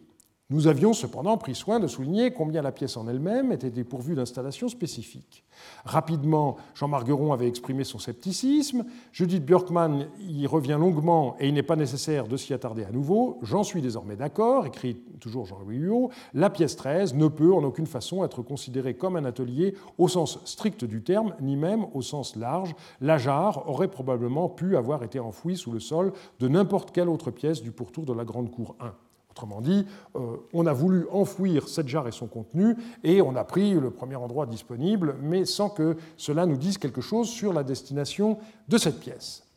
Nous 0.51 0.65
avions 0.65 0.93
cependant 0.93 1.37
pris 1.37 1.53
soin 1.53 1.79
de 1.79 1.85
souligner 1.85 2.31
combien 2.31 2.63
la 2.63 2.71
pièce 2.71 2.97
en 2.97 3.07
elle-même 3.07 3.51
était 3.51 3.69
dépourvue 3.69 4.15
d'installations 4.15 4.67
spécifiques. 4.67 5.43
Rapidement, 5.85 6.57
Jean 6.73 6.87
Margueron 6.87 7.33
avait 7.33 7.47
exprimé 7.47 7.83
son 7.83 7.99
scepticisme, 7.99 8.83
Judith 9.11 9.45
Björkman 9.45 10.07
y 10.27 10.47
revient 10.47 10.77
longuement 10.79 11.35
et 11.39 11.47
il 11.47 11.53
n'est 11.53 11.61
pas 11.61 11.75
nécessaire 11.75 12.27
de 12.27 12.35
s'y 12.35 12.55
attarder 12.55 12.83
à 12.83 12.89
nouveau. 12.89 13.37
J'en 13.43 13.61
suis 13.61 13.83
désormais 13.83 14.15
d'accord, 14.15 14.65
écrit 14.65 14.95
toujours 15.19 15.45
Jean-Louis 15.45 15.77
Huot, 15.77 16.09
la 16.33 16.49
pièce 16.49 16.75
13 16.75 17.13
ne 17.13 17.27
peut 17.27 17.53
en 17.53 17.63
aucune 17.63 17.85
façon 17.85 18.25
être 18.25 18.41
considérée 18.41 18.95
comme 18.95 19.17
un 19.17 19.25
atelier 19.25 19.75
au 19.99 20.07
sens 20.07 20.39
strict 20.45 20.83
du 20.83 21.03
terme, 21.03 21.35
ni 21.41 21.57
même 21.57 21.85
au 21.93 22.01
sens 22.01 22.35
large. 22.35 22.73
La 23.01 23.19
jarre 23.19 23.69
aurait 23.69 23.91
probablement 23.91 24.49
pu 24.49 24.77
avoir 24.77 25.03
été 25.03 25.19
enfouie 25.19 25.57
sous 25.57 25.71
le 25.71 25.79
sol 25.79 26.11
de 26.39 26.47
n'importe 26.47 26.89
quelle 26.89 27.07
autre 27.07 27.29
pièce 27.29 27.61
du 27.61 27.71
pourtour 27.71 28.05
de 28.05 28.13
la 28.13 28.25
Grande 28.25 28.49
Cour 28.49 28.75
1. 28.79 28.91
Autrement 29.39 29.61
dit, 29.61 29.85
euh, 30.17 30.35
on 30.51 30.65
a 30.65 30.73
voulu 30.73 31.07
enfouir 31.13 31.69
cette 31.69 31.87
jarre 31.87 32.09
et 32.09 32.11
son 32.11 32.27
contenu, 32.27 32.75
et 33.05 33.21
on 33.21 33.37
a 33.37 33.45
pris 33.45 33.73
le 33.73 33.89
premier 33.89 34.17
endroit 34.17 34.45
disponible, 34.45 35.15
mais 35.21 35.45
sans 35.45 35.69
que 35.69 35.95
cela 36.17 36.45
nous 36.45 36.57
dise 36.57 36.77
quelque 36.77 36.99
chose 36.99 37.29
sur 37.29 37.53
la 37.53 37.63
destination 37.63 38.37
de 38.67 38.77
cette 38.77 38.99
pièce. 38.99 39.47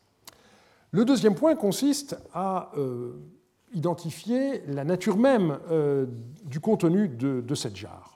Le 0.91 1.03
deuxième 1.03 1.35
point 1.35 1.57
consiste 1.57 2.17
à 2.33 2.71
euh, 2.77 3.11
identifier 3.73 4.63
la 4.67 4.85
nature 4.85 5.17
même 5.17 5.59
euh, 5.69 6.05
du 6.45 6.61
contenu 6.61 7.09
de 7.09 7.55
cette 7.55 7.75
jarre. 7.75 8.12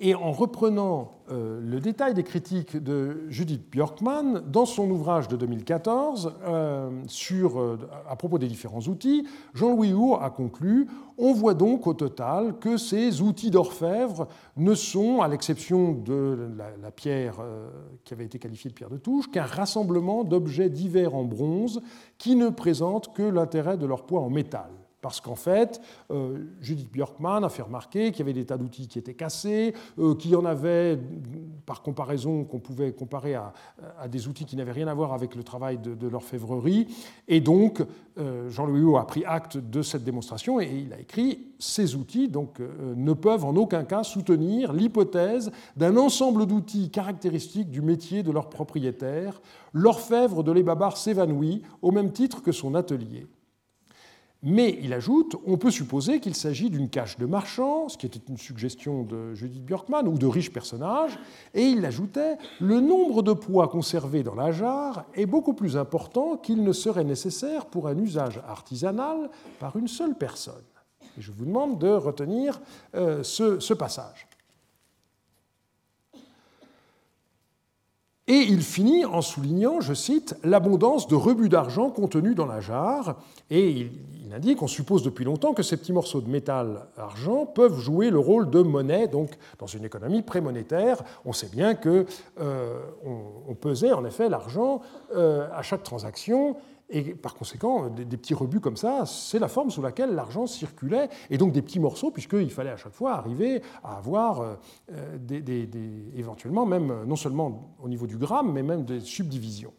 Et 0.00 0.14
en 0.14 0.30
reprenant 0.30 1.18
euh, 1.32 1.60
le 1.60 1.80
détail 1.80 2.14
des 2.14 2.22
critiques 2.22 2.76
de 2.76 3.24
Judith 3.30 3.68
Björkman, 3.68 4.44
dans 4.46 4.64
son 4.64 4.88
ouvrage 4.90 5.26
de 5.26 5.34
2014 5.34 6.34
euh, 6.46 6.90
sur, 7.08 7.58
euh, 7.58 7.78
à 8.08 8.14
propos 8.14 8.38
des 8.38 8.46
différents 8.46 8.82
outils, 8.82 9.26
Jean-Louis 9.54 9.92
Houx 9.92 10.14
a 10.14 10.30
conclu 10.30 10.86
On 11.18 11.32
voit 11.32 11.54
donc 11.54 11.88
au 11.88 11.94
total 11.94 12.60
que 12.60 12.76
ces 12.76 13.22
outils 13.22 13.50
d'orfèvre 13.50 14.28
ne 14.56 14.72
sont, 14.76 15.20
à 15.20 15.26
l'exception 15.26 15.94
de 15.94 16.48
la 16.80 16.90
pierre 16.92 17.40
qui 18.04 18.14
avait 18.14 18.26
été 18.26 18.38
qualifiée 18.38 18.70
de 18.70 18.74
pierre 18.74 18.90
de 18.90 18.98
touche, 18.98 19.28
qu'un 19.28 19.42
rassemblement 19.42 20.22
d'objets 20.22 20.70
divers 20.70 21.16
en 21.16 21.24
bronze 21.24 21.82
qui 22.18 22.36
ne 22.36 22.50
présentent 22.50 23.12
que 23.14 23.24
l'intérêt 23.24 23.76
de 23.76 23.86
leur 23.86 24.06
poids 24.06 24.20
en 24.20 24.30
métal. 24.30 24.70
Parce 25.08 25.22
qu'en 25.22 25.36
fait, 25.36 25.80
euh, 26.10 26.36
Judith 26.60 26.92
Björkman 26.92 27.42
a 27.42 27.48
fait 27.48 27.62
remarquer 27.62 28.10
qu'il 28.10 28.18
y 28.18 28.22
avait 28.24 28.34
des 28.34 28.44
tas 28.44 28.58
d'outils 28.58 28.88
qui 28.88 28.98
étaient 28.98 29.14
cassés, 29.14 29.72
euh, 29.98 30.14
qu'il 30.14 30.32
y 30.32 30.36
en 30.36 30.44
avait, 30.44 30.98
par 31.64 31.80
comparaison, 31.80 32.44
qu'on 32.44 32.58
pouvait 32.58 32.92
comparer 32.92 33.34
à, 33.34 33.54
des 34.10 34.28
outils 34.28 34.44
qui 34.44 34.54
n'avaient 34.54 34.72
rien 34.72 34.86
à 34.86 34.92
voir 34.92 35.14
avec 35.14 35.34
le 35.34 35.42
travail 35.42 35.78
de, 35.78 36.06
l'orfèvrerie. 36.06 36.88
Et 37.26 37.40
donc, 37.40 37.82
euh, 38.18 38.50
Jean-Louis 38.50 38.80
Huot 38.80 38.98
a 38.98 39.06
pris 39.06 39.24
acte 39.24 39.56
de 39.56 39.80
cette 39.80 40.04
démonstration 40.04 40.60
et 40.60 40.66
il 40.66 40.92
a 40.92 41.00
écrit 41.00 41.54
Ces 41.58 41.94
outils 41.94 42.28
donc, 42.28 42.60
ne 42.60 43.14
peuvent 43.14 43.46
en 43.46 43.56
aucun 43.56 43.84
cas 43.84 44.02
soutenir 44.02 44.74
l'hypothèse 44.74 45.50
d'un 45.74 45.96
ensemble 45.96 46.44
d'outils 46.44 46.90
caractéristiques 46.90 47.70
du 47.70 47.80
métier 47.80 48.22
de 48.22 48.30
leur 48.30 48.50
propriétaire. 48.50 49.40
L'orfèvre 49.72 50.44
de 50.44 50.52
l'Ebabar 50.52 50.98
s'évanouit 50.98 51.62
au 51.80 51.92
même 51.92 52.12
titre 52.12 52.42
que 52.42 52.52
son 52.52 52.74
atelier. 52.74 53.26
Mais 54.44 54.78
il 54.82 54.92
ajoute, 54.92 55.34
on 55.46 55.56
peut 55.56 55.70
supposer 55.70 56.20
qu'il 56.20 56.36
s'agit 56.36 56.70
d'une 56.70 56.88
cache 56.88 57.18
de 57.18 57.26
marchands, 57.26 57.88
ce 57.88 57.98
qui 57.98 58.06
était 58.06 58.20
une 58.28 58.36
suggestion 58.36 59.02
de 59.02 59.34
Judith 59.34 59.64
Björkman, 59.64 60.06
ou 60.06 60.16
de 60.16 60.26
riches 60.26 60.52
personnages, 60.52 61.18
et 61.54 61.64
il 61.64 61.84
ajoutait, 61.84 62.38
le 62.60 62.78
nombre 62.78 63.22
de 63.22 63.32
poids 63.32 63.66
conservés 63.66 64.22
dans 64.22 64.36
la 64.36 64.52
jarre 64.52 65.06
est 65.14 65.26
beaucoup 65.26 65.54
plus 65.54 65.76
important 65.76 66.36
qu'il 66.36 66.62
ne 66.62 66.72
serait 66.72 67.02
nécessaire 67.02 67.66
pour 67.66 67.88
un 67.88 67.98
usage 67.98 68.40
artisanal 68.46 69.28
par 69.58 69.76
une 69.76 69.88
seule 69.88 70.14
personne. 70.14 70.54
Et 71.18 71.20
je 71.20 71.32
vous 71.32 71.44
demande 71.44 71.80
de 71.80 71.88
retenir 71.88 72.60
euh, 72.94 73.24
ce 73.24 73.74
passage. 73.74 74.27
Et 78.28 78.42
il 78.42 78.60
finit 78.60 79.06
en 79.06 79.22
soulignant, 79.22 79.80
je 79.80 79.94
cite, 79.94 80.36
l'abondance 80.44 81.08
de 81.08 81.14
rebuts 81.14 81.48
d'argent 81.48 81.88
contenus 81.88 82.34
dans 82.34 82.44
la 82.44 82.60
jarre. 82.60 83.16
Et 83.48 83.70
il, 83.70 84.34
indique, 84.34 84.60
on 84.60 84.66
suppose 84.66 85.02
depuis 85.02 85.24
longtemps 85.24 85.54
que 85.54 85.62
ces 85.62 85.78
petits 85.78 85.94
morceaux 85.94 86.20
de 86.20 86.28
métal 86.28 86.86
argent 86.98 87.46
peuvent 87.46 87.80
jouer 87.80 88.10
le 88.10 88.18
rôle 88.18 88.50
de 88.50 88.60
monnaie, 88.60 89.08
donc 89.08 89.30
dans 89.58 89.66
une 89.66 89.86
économie 89.86 90.20
prémonétaire. 90.20 90.98
On 91.24 91.32
sait 91.32 91.48
bien 91.48 91.74
que 91.74 92.04
euh, 92.38 92.78
on, 93.48 93.54
pesait 93.54 93.92
en 93.92 94.04
effet 94.04 94.28
l'argent 94.28 94.82
euh, 95.16 95.48
à 95.54 95.62
chaque 95.62 95.82
transaction 95.82 96.56
et 96.90 97.14
par 97.14 97.34
conséquent, 97.34 97.88
des, 97.88 98.16
petits 98.16 98.34
rebuts 98.34 98.60
comme 98.60 98.76
ça, 98.76 99.04
c'est 99.04 99.38
la 99.38 99.48
forme 99.48 99.70
sous 99.70 99.82
laquelle 99.82 100.14
l'argent 100.14 100.46
circulait, 100.46 101.10
et 101.28 101.36
donc 101.36 101.52
des 101.52 101.60
petits 101.60 101.80
morceaux, 101.80 102.10
puisqu'il 102.10 102.50
fallait 102.50 102.70
à 102.70 102.76
chaque 102.76 102.94
fois 102.94 103.12
arriver 103.12 103.62
à 103.84 103.98
avoir 103.98 104.40
euh, 104.40 105.18
des, 105.18 105.68
éventuellement 106.16 106.64
même, 106.64 107.04
non 107.04 107.16
seulement 107.16 107.76
au 107.82 107.88
niveau 107.88 108.06
du 108.06 108.16
gramme, 108.16 108.52
mais 108.52 108.62
même 108.62 108.84
des 108.84 109.00
subdivisions. 109.00 109.74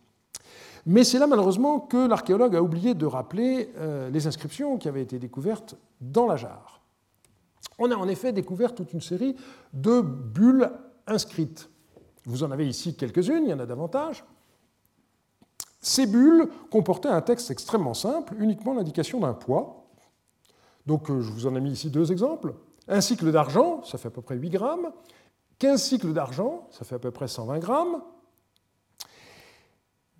Mais 0.86 1.04
c'est 1.04 1.19
là 1.19 1.28
malheureusement 1.28 1.80
que 1.80 2.08
l'archéologue 2.08 2.56
a 2.56 2.62
oublié 2.62 2.93
de 2.93 3.06
rappeler 3.06 3.72
euh, 3.78 4.10
les 4.10 4.28
inscriptions 4.28 4.78
qui 4.78 4.88
avaient 4.88 5.02
été 5.02 5.19
découvertes 5.19 5.76
dans 6.02 6.28
la 6.28 6.36
jarre. 6.36 6.82
On 7.80 7.91
a 7.91 7.95
en 7.95 8.08
effet 8.08 8.34
découvert 8.34 8.76
toute 8.76 8.93
une 8.93 9.02
série 9.02 9.36
de 9.74 10.02
bulles 10.02 10.72
inscrites. 11.08 11.69
Vous 12.26 12.43
en 12.43 12.52
avez 12.52 12.67
ici 12.67 12.95
quelques-unes, 12.95 13.43
il 13.45 13.50
y 13.50 13.54
en 13.54 13.60
a 13.60 13.65
davantage. 13.65 14.24
Ces 15.81 16.05
bulles 16.07 16.49
comportaient 16.71 17.09
un 17.09 17.21
texte 17.21 17.51
extrêmement 17.51 17.93
simple, 17.93 18.35
uniquement 18.39 18.73
l'indication 18.73 19.19
d'un 19.19 19.33
poids. 19.33 19.85
Donc 20.85 21.09
euh, 21.09 21.21
je 21.21 21.31
vous 21.31 21.47
en 21.47 21.55
ai 21.55 21.61
mis 21.61 21.71
ici 21.71 21.89
deux 21.89 22.11
exemples. 22.11 22.53
Un 22.87 23.01
cycle 23.01 23.31
d'argent, 23.31 23.83
ça 23.83 23.97
fait 23.97 24.07
à 24.07 24.11
peu 24.11 24.21
près 24.21 24.35
8 24.35 24.49
grammes. 24.49 24.91
15 25.59 25.81
cycles 25.81 26.13
d'argent, 26.13 26.67
ça 26.71 26.85
fait 26.85 26.95
à 26.95 26.99
peu 26.99 27.11
près 27.11 27.27
120 27.27 27.59
grammes. 27.59 28.01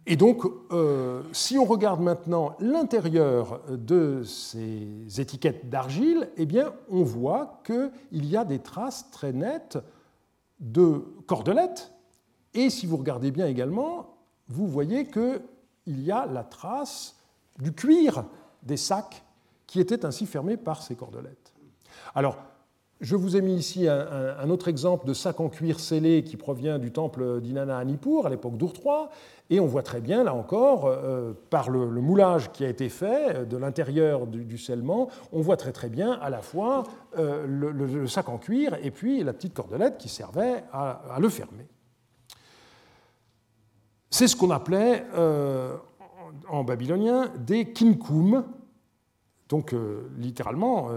Et 0.06 0.16
donc, 0.16 0.44
euh, 0.72 1.22
si 1.34 1.58
on 1.58 1.66
regarde 1.66 2.02
maintenant 2.02 2.56
l'intérieur 2.60 3.62
de 3.70 4.24
ces 4.24 5.20
étiquettes 5.20 5.70
d'argile, 5.70 6.30
eh 6.38 6.46
bien, 6.46 6.74
on 6.90 7.04
voit 7.04 7.62
qu'il 7.64 8.26
y 8.26 8.36
a 8.36 8.44
des 8.44 8.60
traces 8.60 9.12
très 9.12 9.34
nettes 9.34 9.78
de 10.60 11.04
cordelettes. 11.28 11.92
Et 12.54 12.70
si 12.70 12.88
vous 12.88 12.98
regardez 12.98 13.32
bien 13.32 13.46
également, 13.46 14.19
vous 14.50 14.68
voyez 14.68 15.08
qu'il 15.08 15.42
y 15.88 16.12
a 16.12 16.26
la 16.26 16.44
trace 16.44 17.16
du 17.60 17.74
cuir 17.74 18.26
des 18.64 18.78
sacs 18.78 19.24
qui 19.68 19.80
étaient 19.80 20.06
ainsi 20.06 20.26
fermés 20.26 20.58
par 20.58 20.82
ces 20.82 20.96
cordelettes. 20.96 21.54
Alors, 22.16 22.38
je 23.02 23.16
vous 23.16 23.38
ai 23.38 23.42
mis 23.42 23.56
ici 23.56 23.88
un, 23.88 24.50
autre 24.50 24.68
exemple 24.68 25.08
de 25.08 25.14
sac 25.14 25.40
en 25.40 25.48
cuir 25.48 25.80
scellé 25.80 26.24
qui 26.24 26.36
provient 26.36 26.80
du 26.80 26.92
temple 26.92 27.40
d'Inanna 27.40 27.78
à 27.78 27.86
Nippur, 27.86 28.26
à 28.26 28.30
l'époque 28.30 28.58
d'Ur 28.58 28.74
et 29.50 29.60
on 29.60 29.66
voit 29.66 29.84
très 29.84 30.02
bien, 30.02 30.24
là 30.24 30.34
encore, 30.34 30.86
euh, 30.86 31.34
par 31.50 31.70
le, 31.70 31.88
moulage 32.02 32.52
qui 32.52 32.66
a 32.66 32.70
été 32.70 32.90
fait 32.90 33.36
euh, 33.36 33.46
de 33.46 33.58
l'intérieur 33.58 34.28
du, 34.28 34.58
scellement, 34.58 35.10
on 35.32 35.42
voit 35.42 35.58
très 35.58 35.72
très 35.72 35.90
bien 35.90 36.14
à 36.22 36.30
la 36.30 36.42
fois 36.42 36.84
euh, 37.18 37.46
le, 37.48 38.08
sac 38.08 38.28
en 38.30 38.38
cuir 38.38 38.78
et 38.84 38.92
puis 38.92 39.24
la 39.24 39.34
petite 39.34 39.54
cordelette 39.54 39.98
qui 39.98 40.10
servait 40.10 40.64
à, 40.74 41.18
le 41.20 41.30
fermer. 41.30 41.68
C'est 44.10 44.28
ce 44.28 44.36
qu'on 44.36 44.50
appelait 44.50 45.06
en 46.50 46.64
babylonien 46.64 47.32
des 47.38 47.72
kinkum, 47.72 48.44
donc 49.48 49.76
littéralement 50.18 50.90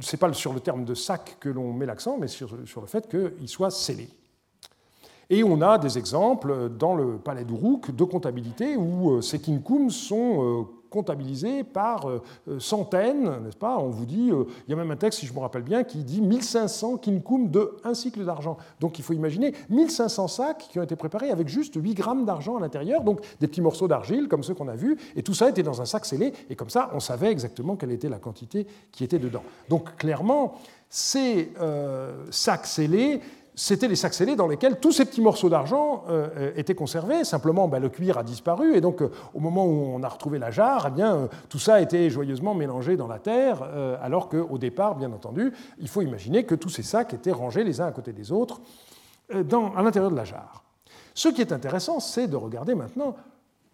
ce 0.00 0.16
n'est 0.16 0.18
pas 0.18 0.32
sur 0.32 0.52
le 0.52 0.60
terme 0.60 0.84
de 0.84 0.94
sac 0.94 1.36
que 1.40 1.48
l'on 1.48 1.72
met 1.72 1.86
l'accent, 1.86 2.16
mais 2.18 2.28
sur, 2.28 2.56
le 2.56 2.86
fait 2.86 3.08
qu'il 3.08 3.48
soit 3.48 3.70
scellé. 3.70 4.08
Et 5.28 5.42
on 5.42 5.60
a 5.60 5.78
des 5.78 5.98
exemples 5.98 6.70
dans 6.70 6.94
le 6.94 7.18
palais 7.18 7.44
d'Uruk 7.44 7.94
de 7.94 8.04
comptabilité 8.04 8.76
où 8.76 9.10
euh, 9.10 9.20
ces 9.20 9.40
kinkum 9.40 9.90
sont 9.90 10.42
euh, 10.42 10.62
comptabilisés 10.90 11.64
par 11.64 12.08
euh, 12.08 12.22
centaines, 12.58 13.24
n'est-ce 13.44 13.56
pas? 13.56 13.78
On 13.78 13.88
vous 13.88 14.06
dit, 14.06 14.30
il 14.30 14.70
y 14.70 14.72
a 14.72 14.76
même 14.76 14.90
un 14.90 14.96
texte, 14.96 15.20
si 15.20 15.26
je 15.26 15.32
me 15.32 15.38
rappelle 15.38 15.62
bien, 15.62 15.84
qui 15.84 16.04
dit 16.04 16.20
1500 16.20 16.98
kinkum 16.98 17.50
de 17.50 17.76
un 17.84 17.94
cycle 17.94 18.24
d'argent. 18.24 18.56
Donc 18.80 18.98
il 18.98 19.04
faut 19.04 19.12
imaginer 19.12 19.54
1500 19.70 20.28
sacs 20.28 20.68
qui 20.70 20.78
ont 20.78 20.82
été 20.82 20.96
préparés 20.96 21.30
avec 21.30 21.48
juste 21.48 21.74
8 21.76 21.94
grammes 21.94 22.24
d'argent 22.24 22.56
à 22.56 22.60
l'intérieur, 22.60 23.02
donc 23.02 23.20
des 23.40 23.48
petits 23.48 23.62
morceaux 23.62 23.88
d'argile 23.88 24.28
comme 24.28 24.42
ceux 24.42 24.54
qu'on 24.54 24.68
a 24.68 24.76
vus, 24.76 24.96
et 25.14 25.22
tout 25.22 25.34
ça 25.34 25.48
était 25.48 25.62
dans 25.62 25.80
un 25.80 25.86
sac 25.86 26.04
scellé, 26.04 26.32
et 26.50 26.56
comme 26.56 26.70
ça 26.70 26.90
on 26.94 27.00
savait 27.00 27.30
exactement 27.30 27.76
quelle 27.76 27.92
était 27.92 28.08
la 28.08 28.18
quantité 28.18 28.66
qui 28.92 29.04
était 29.04 29.18
dedans. 29.18 29.42
Donc 29.68 29.96
clairement, 29.96 30.54
ces 30.88 31.52
sacs 32.30 32.66
scellés 32.66 33.20
c'était 33.58 33.88
les 33.88 33.96
sacs 33.96 34.12
scellés 34.12 34.36
dans 34.36 34.46
lesquels 34.46 34.78
tous 34.78 34.92
ces 34.92 35.06
petits 35.06 35.22
morceaux 35.22 35.48
d'argent 35.48 36.04
euh, 36.10 36.52
étaient 36.56 36.74
conservés. 36.74 37.24
Simplement, 37.24 37.68
ben, 37.68 37.80
le 37.80 37.88
cuir 37.88 38.18
a 38.18 38.22
disparu 38.22 38.76
et 38.76 38.82
donc 38.82 39.00
euh, 39.00 39.10
au 39.32 39.40
moment 39.40 39.64
où 39.64 39.94
on 39.94 40.02
a 40.02 40.08
retrouvé 40.08 40.38
la 40.38 40.50
jarre, 40.50 40.88
eh 40.88 40.90
bien, 40.90 41.16
euh, 41.16 41.28
tout 41.48 41.58
ça 41.58 41.76
a 41.76 41.80
été 41.80 42.10
joyeusement 42.10 42.54
mélangé 42.54 42.98
dans 42.98 43.06
la 43.06 43.18
terre, 43.18 43.62
alors 44.02 44.28
qu'au 44.28 44.58
départ, 44.58 44.94
bien 44.94 45.10
entendu, 45.10 45.52
il 45.78 45.88
faut 45.88 46.02
imaginer 46.02 46.44
que 46.44 46.54
tous 46.54 46.68
ces 46.68 46.82
sacs 46.82 47.14
étaient 47.14 47.32
rangés 47.32 47.64
les 47.64 47.80
uns 47.80 47.86
à 47.86 47.92
côté 47.92 48.12
des 48.12 48.30
autres 48.30 48.60
dans, 49.44 49.74
à 49.74 49.82
l'intérieur 49.82 50.10
de 50.10 50.16
la 50.16 50.24
jarre. 50.24 50.62
Ce 51.14 51.28
qui 51.28 51.40
est 51.40 51.52
intéressant, 51.52 51.98
c'est 51.98 52.28
de 52.28 52.36
regarder 52.36 52.74
maintenant 52.74 53.16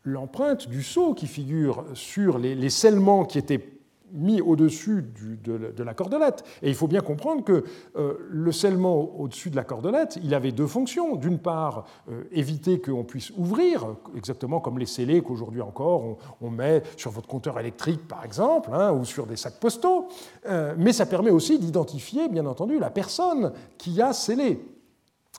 l'empreinte 0.04 0.68
du 0.68 0.82
sceau 0.82 1.12
qui 1.14 1.26
figure 1.26 1.84
sur 1.94 2.38
les, 2.38 2.54
les 2.54 2.70
scellements 2.70 3.24
qui 3.24 3.38
étaient 3.38 3.81
mis 4.12 4.40
au-dessus 4.40 5.04
de, 5.44 5.82
la 5.82 5.94
cordelette. 5.94 6.44
Et 6.62 6.68
il 6.68 6.74
faut 6.74 6.86
bien 6.86 7.00
comprendre 7.00 7.44
que 7.44 7.64
euh, 7.96 8.14
le 8.30 8.52
scellement 8.52 9.18
au-dessus 9.18 9.50
de 9.50 9.56
la 9.56 9.64
cordelette, 9.64 10.18
il 10.22 10.34
avait 10.34 10.52
deux 10.52 10.66
fonctions. 10.66 11.16
D'une 11.16 11.38
part, 11.38 11.86
euh, 12.10 12.24
éviter 12.30 12.80
qu'on 12.80 13.04
puisse 13.04 13.32
ouvrir, 13.36 13.96
exactement 14.16 14.60
comme 14.60 14.78
les 14.78 14.86
scellés 14.86 15.22
qu'aujourd'hui 15.22 15.60
encore 15.60 16.16
on, 16.40 16.50
met 16.50 16.82
sur 16.96 17.10
votre 17.10 17.28
compteur 17.28 17.58
électrique, 17.58 18.06
par 18.06 18.24
exemple, 18.24 18.70
hein, 18.72 18.92
ou 18.92 19.04
sur 19.04 19.26
des 19.26 19.36
sacs 19.36 19.58
postaux. 19.58 20.08
Euh, 20.46 20.74
mais 20.76 20.92
ça 20.92 21.06
permet 21.06 21.30
aussi 21.30 21.58
d'identifier, 21.58 22.28
bien 22.28 22.46
entendu, 22.46 22.78
la 22.78 22.90
personne 22.90 23.52
qui 23.78 24.00
a 24.02 24.12
scellé. 24.12 24.60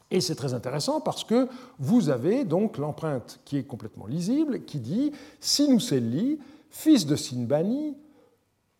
Et 0.10 0.22
c'est 0.22 0.36
très 0.36 0.54
intéressant 0.54 1.02
parce 1.02 1.24
que 1.24 1.48
vous 1.80 2.10
avez 2.10 2.46
donc 2.46 2.78
l'empreinte 2.78 3.40
qui 3.46 3.58
est 3.58 3.64
complètement 3.64 4.06
lisible, 4.06 4.64
qui 4.66 4.80
dit 4.80 5.12
Sinuselli, 5.40 6.40
fils 6.70 7.06
de 7.06 7.16
Sinbani, 7.16 7.96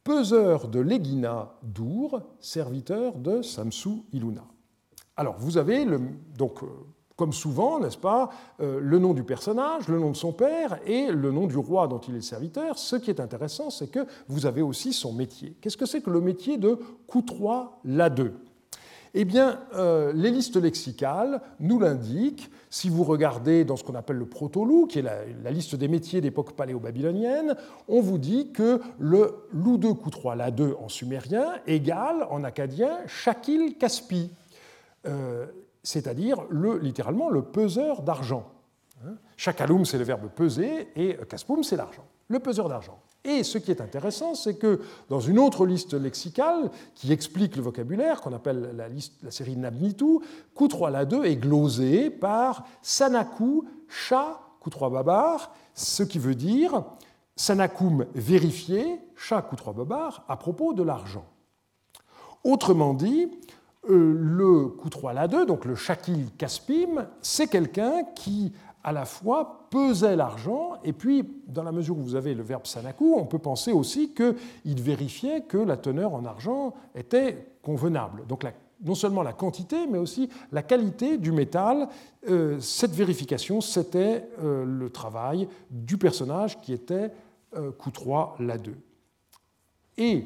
peseur 0.04 0.68
de 0.68 0.80
l'Egina 0.80 1.54
d'Our, 1.64 2.22
serviteur 2.40 3.18
de 3.18 3.42
Samsu 3.42 4.04
Iluna. 4.12 4.44
Alors, 5.16 5.36
vous 5.38 5.58
avez, 5.58 5.86
le, 5.86 6.00
donc, 6.38 6.64
euh, 6.64 6.68
comme 7.16 7.34
souvent, 7.34 7.80
n'est-ce 7.80 7.98
pas, 7.98 8.30
euh, 8.60 8.80
le 8.82 9.00
nom 9.00 9.14
du 9.14 9.24
personnage, 9.24 9.88
le 9.88 10.00
nom 10.00 10.12
de 10.12 10.16
son 10.16 10.34
père 10.34 10.80
et 10.86 11.12
le 11.12 11.32
nom 11.32 11.48
du 11.48 11.58
roi 11.58 11.88
dont 11.88 12.00
il 12.00 12.16
est 12.16 12.22
serviteur. 12.22 12.78
Ce 12.78 12.96
qui 12.96 13.12
est 13.12 13.20
intéressant, 13.20 13.70
c'est 13.70 13.88
que 13.88 14.06
vous 14.28 14.46
avez 14.46 14.62
aussi 14.62 14.94
son 14.94 15.14
métier. 15.14 15.56
Qu'est-ce 15.62 15.78
que 15.78 15.86
c'est 15.86 16.02
que 16.02 16.10
le 16.10 16.22
métier 16.22 16.58
de 16.58 16.80
Coutrois 17.08 17.80
Ladeux? 17.84 18.34
Eh 19.16 19.26
bien, 19.26 19.60
euh, 19.76 20.12
les 20.14 20.32
listes 20.32 20.56
lexicales 20.56 21.42
nous 21.60 21.80
l'indiquent. 21.80 22.50
Si 22.70 22.90
vous 22.90 23.04
regardez 23.04 23.64
dans 23.64 23.76
ce 23.76 23.84
qu'on 23.84 23.94
appelle 23.94 24.18
le 24.18 24.26
protolou, 24.26 24.88
qui 24.88 25.00
est 25.00 25.04
la, 25.04 25.52
liste 25.52 25.76
des 25.76 25.88
métiers 25.88 26.20
d'époque 26.20 26.54
paléo-babylonienne, 26.54 27.56
on 27.88 28.02
vous 28.02 28.18
dit 28.18 28.52
que 28.52 28.82
le 28.98 29.46
lou 29.52 29.78
2 29.78 29.94
coup 29.94 30.10
3 30.10 30.36
la 30.36 30.50
2 30.50 30.76
en 30.80 30.90
sumérien 30.90 31.54
égale 31.68 32.26
en 32.32 32.44
acadien 32.44 32.98
shakil 33.06 33.78
kaspi, 33.78 34.32
euh, 35.06 35.46
c'est-à-dire 35.84 36.38
le, 36.50 36.80
littéralement 36.80 37.30
le 37.30 37.44
peseur 37.44 38.02
d'argent. 38.02 38.50
Hein? 39.06 39.14
Shakaloum, 39.38 39.86
c'est 39.86 40.00
le 40.00 40.06
verbe 40.06 40.28
peser, 40.30 40.88
et 40.96 41.18
kaspum, 41.30 41.64
c'est 41.64 41.76
l'argent, 41.76 42.06
le 42.30 42.40
peseur 42.40 42.68
d'argent. 42.68 43.00
Et 43.26 43.44
ce 43.44 43.58
qui 43.58 43.72
est 43.72 43.80
intéressant, 43.80 44.36
c'est 44.36 44.56
que 44.56 44.82
dans 45.10 45.22
une 45.22 45.40
autre 45.40 45.66
liste 45.66 45.94
lexicale 45.94 46.70
qui 46.94 47.14
explique 47.14 47.56
le 47.56 47.62
vocabulaire, 47.62 48.20
qu'on 48.20 48.34
appelle 48.34 48.76
la, 48.76 49.32
série 49.32 49.56
Nabnitu, 49.56 50.20
Q3 50.58 50.92
la 50.92 51.06
2 51.06 51.26
est 51.26 51.38
glosé 51.38 52.10
par 52.10 52.66
Sanaku 52.82 53.64
Sha 53.88 54.40
Q3 54.64 54.92
Babar, 54.92 55.54
ce 55.74 56.04
qui 56.04 56.20
veut 56.20 56.36
dire 56.36 56.84
Sanakum 57.36 58.06
vérifié, 58.14 59.00
Sha 59.16 59.40
Q3 59.40 59.74
Babar, 59.74 60.26
à 60.28 60.36
propos 60.36 60.74
de 60.74 60.84
l'argent. 60.84 61.26
Autrement 62.44 62.94
dit, 62.94 63.32
euh, 63.90 64.18
le 64.18 64.76
Q3 64.82 65.14
la 65.14 65.28
2, 65.30 65.46
donc 65.46 65.64
le 65.64 65.76
Shakil 65.76 66.28
Kaspim, 66.38 67.08
c'est 67.22 67.48
quelqu'un 67.48 68.04
qui 68.16 68.52
à 68.84 68.92
la 68.92 69.06
fois 69.06 69.68
pesait 69.70 70.16
l'argent, 70.16 70.74
et 70.84 70.94
puis, 70.94 71.24
dans 71.48 71.64
la 71.64 71.72
mesure 71.72 71.98
où 71.98 72.02
vous 72.02 72.16
avez 72.16 72.34
le 72.34 72.44
verbe 72.44 72.66
sanaku, 72.66 73.16
on 73.16 73.26
peut 73.26 73.40
penser 73.40 73.72
aussi 73.72 74.14
qu'il 74.14 74.82
vérifiait 74.82 75.42
que 75.42 75.58
la 75.58 75.78
teneur 75.78 76.14
en 76.14 76.26
argent 76.26 76.74
était 76.94 77.54
convenable. 77.62 78.26
Donc 78.28 78.44
non 78.84 78.96
seulement 78.96 79.24
la 79.24 79.34
quantité, 79.34 79.88
mais 79.88 79.98
aussi 79.98 80.30
la 80.52 80.62
qualité 80.62 81.18
du 81.18 81.32
métal. 81.32 81.88
Euh, 82.30 82.60
cette 82.60 82.92
vérification, 82.92 83.62
c'était 83.62 84.28
euh, 84.42 84.66
le 84.66 84.90
travail 84.90 85.48
du 85.72 85.98
personnage 85.98 86.60
qui 86.62 86.74
était 86.74 87.12
euh, 87.56 87.72
Q3 87.72 88.44
la 88.44 88.58
2. 88.58 88.76
Et 89.98 90.26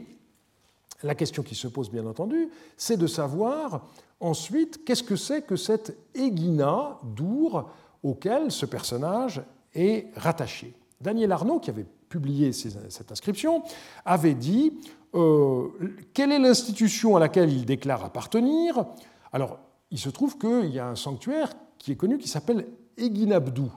la 1.03 1.13
question 1.13 1.43
qui 1.43 1.55
se 1.55 1.67
pose, 1.67 1.91
bien 1.91 2.05
entendu, 2.05 2.49
c'est 2.75 2.97
de 2.97 3.07
savoir 3.07 3.85
ensuite 4.19 4.83
qu'est-ce 4.83 5.03
que 5.03 5.15
c'est 5.15 5.43
que 5.43 5.55
cette 5.55 5.95
Egina 6.15 6.97
d'Our 7.03 7.69
auquel 8.03 8.51
ce 8.51 8.65
personnage 8.65 9.41
est 9.73 10.07
rattaché. 10.15 10.73
Daniel 11.01 11.31
Arnaud, 11.31 11.59
qui 11.59 11.69
avait 11.69 11.85
publié 12.09 12.51
cette 12.53 13.11
inscription, 13.11 13.63
avait 14.05 14.33
dit 14.33 14.73
euh, 15.15 15.67
quelle 16.13 16.31
est 16.31 16.39
l'institution 16.39 17.15
à 17.15 17.19
laquelle 17.19 17.51
il 17.51 17.65
déclare 17.65 18.03
appartenir? 18.03 18.85
Alors, 19.31 19.59
il 19.91 19.99
se 19.99 20.09
trouve 20.09 20.37
qu'il 20.37 20.69
y 20.69 20.79
a 20.79 20.87
un 20.87 20.95
sanctuaire 20.95 21.53
qui 21.77 21.91
est 21.91 21.95
connu 21.95 22.17
qui 22.17 22.27
s'appelle 22.27 22.67
Eginabdou. 22.97 23.71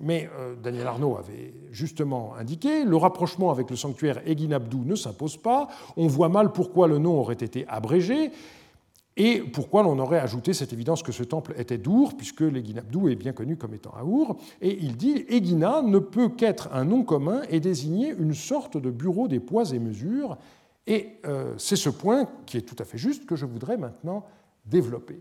Mais 0.00 0.30
euh, 0.38 0.54
Daniel 0.54 0.86
Arnaud 0.86 1.16
avait 1.16 1.54
justement 1.70 2.34
indiqué, 2.36 2.84
le 2.84 2.96
rapprochement 2.96 3.50
avec 3.50 3.70
le 3.70 3.76
sanctuaire 3.76 4.20
Eginabdou 4.26 4.84
ne 4.84 4.94
s'impose 4.94 5.36
pas, 5.36 5.68
on 5.96 6.06
voit 6.06 6.28
mal 6.28 6.52
pourquoi 6.52 6.86
le 6.86 6.98
nom 6.98 7.18
aurait 7.18 7.34
été 7.34 7.66
abrégé, 7.66 8.30
et 9.20 9.40
pourquoi 9.40 9.82
l'on 9.82 9.98
aurait 9.98 10.20
ajouté 10.20 10.54
cette 10.54 10.72
évidence 10.72 11.02
que 11.02 11.10
ce 11.10 11.24
temple 11.24 11.52
était 11.58 11.76
d'Our, 11.76 12.16
puisque 12.16 12.42
l'Eginabdou 12.42 13.08
est 13.08 13.16
bien 13.16 13.32
connu 13.32 13.56
comme 13.56 13.74
étant 13.74 13.90
à 13.90 14.04
Our. 14.04 14.36
Et 14.62 14.78
il 14.80 14.96
dit 14.96 15.24
Egina 15.28 15.82
ne 15.82 15.98
peut 15.98 16.28
qu'être 16.28 16.68
un 16.72 16.84
nom 16.84 17.02
commun 17.02 17.42
et 17.50 17.58
désigner 17.58 18.14
une 18.16 18.32
sorte 18.32 18.76
de 18.76 18.90
bureau 18.90 19.26
des 19.26 19.40
poids 19.40 19.64
et 19.72 19.80
mesures. 19.80 20.38
Et 20.86 21.18
euh, 21.26 21.52
c'est 21.58 21.74
ce 21.74 21.90
point 21.90 22.28
qui 22.46 22.58
est 22.58 22.62
tout 22.62 22.76
à 22.78 22.84
fait 22.84 22.96
juste 22.96 23.26
que 23.26 23.34
je 23.34 23.44
voudrais 23.44 23.76
maintenant 23.76 24.24
développer. 24.64 25.20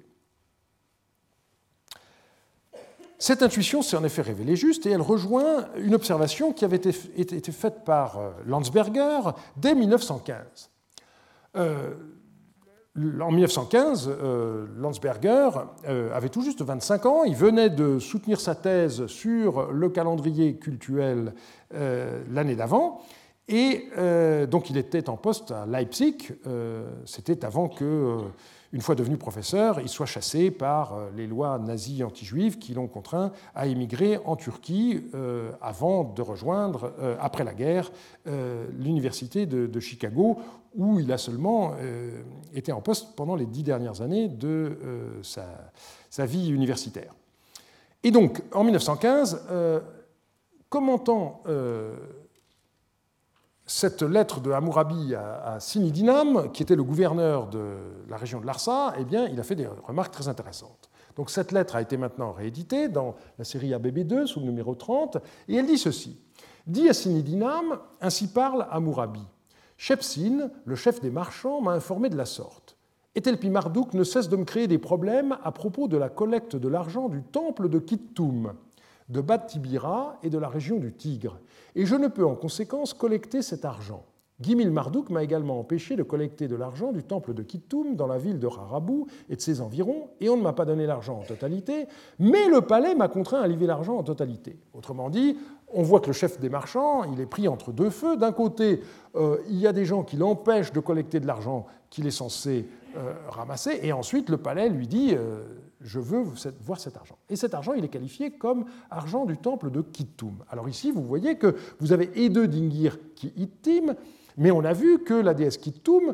Cette 3.18 3.42
intuition 3.42 3.82
s'est 3.82 3.98
en 3.98 4.04
effet 4.04 4.22
révélée 4.22 4.56
juste 4.56 4.86
et 4.86 4.92
elle 4.92 5.02
rejoint 5.02 5.66
une 5.76 5.96
observation 5.96 6.54
qui 6.54 6.66
avait 6.66 6.78
été, 6.78 7.52
faite 7.52 7.84
par 7.84 8.20
euh, 8.20 8.30
Landsberger 8.46 9.32
dès 9.56 9.74
1915. 9.74 10.70
En 13.22 13.32
1915, 13.32 14.12
Landsberger 14.78 15.50
avait 16.14 16.30
tout 16.30 16.42
juste 16.42 16.62
25 16.62 17.06
ans. 17.06 17.24
Il 17.24 17.36
venait 17.36 17.70
de 17.70 18.00
soutenir 18.00 18.40
sa 18.40 18.56
thèse 18.56 19.06
sur 19.08 19.72
le 19.72 19.90
calendrier 19.90 20.56
cultuel 20.58 21.34
l'année 21.72 22.56
d'avant. 22.56 23.02
Et 23.48 23.90
donc 24.50 24.70
il 24.70 24.78
était 24.78 25.10
en 25.10 25.18
poste 25.18 25.52
à 25.52 25.66
Leipzig. 25.66 26.34
C'était 27.06 27.46
avant 27.46 27.70
que 27.70 28.18
une 28.74 28.82
fois 28.82 28.96
devenu 28.96 29.18
professeur, 29.18 29.80
il 29.80 29.88
soit 29.88 30.06
chassé 30.06 30.52
par 30.52 30.94
euh, 30.94 31.10
les 31.16 31.26
lois 31.26 31.58
nazies 31.58 32.04
anti-juives 32.04 32.58
qui 32.58 32.74
l'ont 32.74 32.88
contraint 32.88 33.32
à 33.56 33.68
émigrer 33.68 34.20
en 34.26 34.36
Turquie 34.36 35.06
euh, 35.14 35.52
avant 35.62 36.04
de 36.04 36.22
rejoindre, 36.22 36.94
euh, 37.00 37.16
après 37.20 37.44
la 37.44 37.54
guerre, 37.54 37.92
l'université 38.78 39.46
de, 39.46 39.80
Chicago, 39.80 40.40
où 40.76 41.00
il 41.00 41.12
a 41.12 41.18
seulement 41.18 41.74
été 42.54 42.72
en 42.72 42.82
poste 42.82 43.16
pendant 43.16 43.36
les 43.36 43.46
dix 43.46 43.64
dernières 43.64 44.02
années 44.02 44.28
de 44.28 44.78
sa, 45.22 46.26
vie 46.26 46.50
universitaire. 46.50 47.14
Et 48.04 48.12
donc, 48.12 48.42
en 48.54 48.64
1915, 48.64 49.48
commentant 50.70 51.42
cette 53.68 54.02
lettre 54.02 54.40
de 54.40 54.52
Hammurabi 54.52 55.14
à, 55.14 55.60
Sinidinam, 55.60 56.52
qui 56.54 56.64
était 56.64 56.76
le 56.76 56.84
gouverneur 56.84 57.48
de 57.48 57.76
la 58.10 58.16
région 58.16 58.40
de 58.40 58.46
Larsa, 58.46 58.94
eh 58.98 59.04
bien, 59.04 59.28
il 59.28 59.40
a 59.40 59.44
fait 59.44 59.56
des 59.56 59.68
remarques 59.68 60.14
très 60.14 60.30
intéressantes. 60.30 60.90
Donc 61.18 61.30
cette 61.30 61.52
lettre 61.52 61.76
a 61.76 61.82
été 61.82 61.98
maintenant 61.98 62.32
rééditée 62.32 62.88
dans 62.88 63.16
la 63.38 63.44
série 63.44 63.72
ABB2 63.72 64.26
sous 64.26 64.40
le 64.40 64.46
numéro 64.46 64.74
30, 64.74 65.18
et 65.50 65.56
elle 65.56 65.66
dit 65.66 65.78
ceci. 65.78 66.18
Dit 66.66 66.88
à 66.88 66.94
Sinidinam, 66.94 67.80
ainsi 68.00 68.28
parle 68.28 68.66
Hammurabi. 68.72 69.26
Shepsin, 69.78 70.50
le 70.64 70.76
chef 70.76 71.02
des 71.02 71.12
marchands, 71.12 71.62
m'a 71.62 71.72
informé 71.72 72.10
de 72.10 72.16
la 72.16 72.26
sorte. 72.26 72.78
Etelpi 73.16 73.50
Marduk 73.50 73.94
ne 73.94 74.04
cesse 74.04 74.30
de 74.30 74.38
me 74.38 74.46
créer 74.46 74.68
des 74.68 74.78
problèmes 74.78 75.38
à 75.44 75.52
propos 75.52 75.88
de 75.88 75.98
la 75.98 76.08
collecte 76.08 76.56
de 76.56 76.68
l'argent 76.68 77.10
du 77.10 77.22
temple 77.22 77.68
de 77.68 77.80
Kittum, 77.80 78.54
de 79.10 79.22
Bat 79.22 79.40
Tibira 79.40 80.18
et 80.24 80.30
de 80.30 80.38
la 80.38 80.50
région 80.50 80.78
du 80.78 80.94
Tigre 80.94 81.40
et 81.78 81.86
je 81.86 81.96
ne 81.96 82.08
peux 82.08 82.26
en 82.26 82.36
conséquence 82.36 82.94
collecter 82.94 83.42
cet 83.42 83.64
argent. 83.64 84.04
Gimil 84.40 84.70
Marduk 84.70 85.10
m'a 85.10 85.24
également 85.24 85.60
empêché 85.60 85.96
de 85.96 86.04
collecter 86.04 86.48
de 86.48 86.56
l'argent 86.56 86.92
du 86.92 87.04
temple 87.04 87.34
de 87.34 87.42
Kittum 87.42 87.96
dans 87.96 88.06
la 88.06 88.18
ville 88.18 88.40
de 88.40 88.46
Rarabou 88.46 89.08
et 89.30 89.36
de 89.36 89.42
ses 89.42 89.62
environs, 89.62 90.10
et 90.20 90.30
on 90.30 90.38
ne 90.38 90.42
m'a 90.44 90.54
pas 90.54 90.66
donné 90.66 90.86
l'argent 90.86 91.20
en 91.20 91.24
totalité, 91.24 91.88
mais 92.20 92.48
le 92.48 92.62
palais 92.62 92.94
m'a 92.94 93.08
contraint 93.08 93.42
à 93.42 93.48
livrer 93.48 93.66
l'argent 93.66 93.96
en 93.98 94.04
totalité. 94.04 94.60
Autrement 94.74 95.10
dit, 95.10 95.38
on 95.74 95.82
voit 95.82 96.02
que 96.02 96.08
le 96.08 96.14
chef 96.14 96.40
des 96.40 96.50
marchands, 96.50 97.04
il 97.04 97.20
est 97.20 97.26
pris 97.26 97.48
entre 97.48 97.72
deux 97.72 97.90
feux. 97.90 98.16
D'un 98.16 98.32
côté, 98.32 98.82
euh, 99.16 99.38
il 99.50 99.58
y 99.58 99.66
a 99.66 99.74
des 99.74 99.86
gens 99.86 100.04
qui 100.04 100.18
l'empêchent 100.18 100.72
de 100.72 100.80
collecter 100.80 101.20
de 101.20 101.26
l'argent 101.28 101.66
qu'il 101.90 102.06
est 102.06 102.12
censé 102.12 102.68
euh, 102.96 103.14
ramasser, 103.30 103.80
et 103.82 103.92
ensuite 103.92 104.30
le 104.30 104.38
palais 104.38 104.70
lui 104.70 104.88
dit 104.88 105.16
euh, 105.16 105.44
je 105.82 106.00
veux 106.00 106.24
voir 106.62 106.80
cet 106.80 106.98
argent. 106.98 107.18
Et 107.30 107.36
cet 107.36 107.54
argent, 107.54 107.74
il 107.74 107.84
est 107.84 107.90
qualifié 107.90 108.32
comme 108.32 108.66
argent 108.90 109.26
du 109.26 109.38
temple 109.38 109.70
de 109.70 109.82
Kittum. 109.82 110.44
Alors 110.50 110.68
ici, 110.70 110.92
vous 110.92 111.04
voyez 111.04 111.38
que 111.38 111.56
vous 111.80 111.94
avez 111.94 112.10
Ede 112.16 112.46
Dingir 112.46 112.98
qui 113.16 113.34
Ittim, 113.36 113.96
mais 114.38 114.52
on 114.52 114.64
a 114.64 114.74
vu 114.74 115.04
que 115.04 115.14
la 115.14 115.34
déesse 115.34 115.58
Kittum 115.58 116.14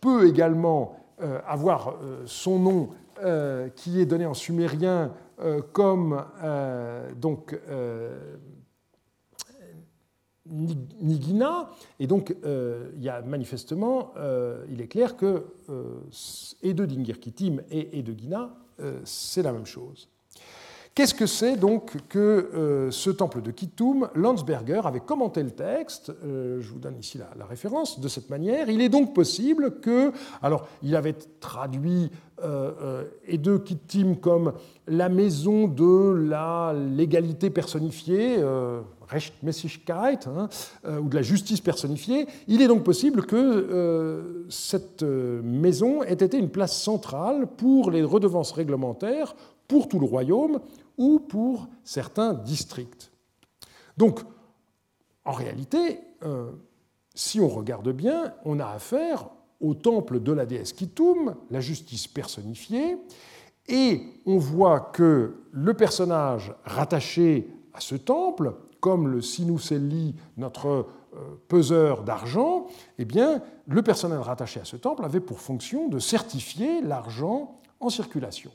peut 0.00 0.26
également 0.26 0.96
euh, 1.22 1.40
avoir 1.46 1.88
euh, 1.88 2.22
son 2.26 2.58
nom 2.58 2.88
euh, 3.22 3.68
qui 3.68 4.00
est 4.00 4.06
donné 4.06 4.26
en 4.26 4.34
sumérien 4.34 5.12
comme 5.72 6.24
donc 7.16 7.58
Nigina, 10.46 11.70
et 11.98 12.06
donc 12.06 12.36
il 12.44 13.02
y 13.02 13.08
a 13.08 13.20
manifestement, 13.22 14.12
il 14.70 14.80
est 14.80 14.86
clair 14.86 15.16
que 15.16 15.46
Ede 16.62 16.82
Dingir 16.82 17.18
Kittim 17.18 17.62
et 17.68 17.98
Ede 17.98 18.16
Gina 18.16 18.42
euh, 18.42 18.63
c'est 19.04 19.42
la 19.42 19.52
même 19.52 19.66
chose. 19.66 20.08
Qu'est-ce 20.94 21.14
que 21.14 21.26
c'est 21.26 21.56
donc 21.56 21.96
que 22.08 22.18
euh, 22.18 22.90
ce 22.92 23.10
temple 23.10 23.42
de 23.42 23.50
Kittum 23.50 24.08
Landsberger 24.14 24.82
avait 24.84 25.00
commenté 25.00 25.42
le 25.42 25.50
texte, 25.50 26.12
euh, 26.24 26.60
je 26.60 26.70
vous 26.70 26.78
donne 26.78 26.96
ici 26.96 27.18
la, 27.18 27.46
référence, 27.46 27.98
de 27.98 28.06
cette 28.06 28.30
manière. 28.30 28.70
Il 28.70 28.80
est 28.80 28.88
donc 28.88 29.12
possible 29.12 29.80
que, 29.80 30.12
alors 30.40 30.68
il 30.84 30.94
avait 30.94 31.16
traduit 31.40 32.10
et 33.26 33.38
de 33.38 33.56
Kittim 33.56 34.16
comme 34.16 34.52
la 34.86 35.08
maison 35.08 35.66
de 35.66 36.12
la 36.28 36.74
légalité 36.74 37.48
personnifiée, 37.48 38.36
Rechtmäßigkeit, 39.08 40.26
hein, 40.26 40.48
ou 40.84 41.08
de 41.08 41.14
la 41.14 41.22
justice 41.22 41.60
personnifiée. 41.60 42.26
Il 42.48 42.62
est 42.62 42.68
donc 42.68 42.84
possible 42.84 43.26
que 43.26 44.44
cette 44.48 45.02
maison 45.02 46.02
ait 46.02 46.12
été 46.12 46.38
une 46.38 46.50
place 46.50 46.80
centrale 46.80 47.46
pour 47.46 47.90
les 47.90 48.02
redevances 48.02 48.52
réglementaires 48.52 49.34
pour 49.68 49.88
tout 49.88 49.98
le 49.98 50.06
royaume 50.06 50.60
ou 50.96 51.18
pour 51.18 51.68
certains 51.82 52.34
districts. 52.34 53.10
Donc, 53.96 54.20
en 55.24 55.32
réalité, 55.32 56.00
euh, 56.24 56.50
si 57.14 57.40
on 57.40 57.48
regarde 57.48 57.90
bien, 57.90 58.34
on 58.44 58.60
a 58.60 58.66
affaire 58.66 59.28
au 59.60 59.74
temple 59.74 60.20
de 60.20 60.32
la 60.32 60.46
déesse 60.46 60.72
Kittum, 60.72 61.36
la 61.50 61.60
justice 61.60 62.06
personnifiée, 62.06 62.98
et 63.66 64.02
on 64.26 64.36
voit 64.36 64.80
que 64.80 65.36
le 65.52 65.74
personnage 65.74 66.54
rattaché 66.64 67.48
à 67.72 67.80
ce 67.80 67.94
temple, 67.94 68.54
comme 68.84 69.08
le 69.08 69.22
Sinuselli, 69.22 70.14
notre 70.36 70.66
euh, 70.68 71.40
peseur 71.48 72.02
d'argent, 72.02 72.66
eh 72.98 73.06
bien, 73.06 73.40
le 73.66 73.80
personnage 73.80 74.20
rattaché 74.20 74.60
à 74.60 74.66
ce 74.66 74.76
temple 74.76 75.06
avait 75.06 75.20
pour 75.20 75.40
fonction 75.40 75.88
de 75.88 75.98
certifier 75.98 76.82
l'argent 76.82 77.62
en 77.80 77.88
circulation. 77.88 78.50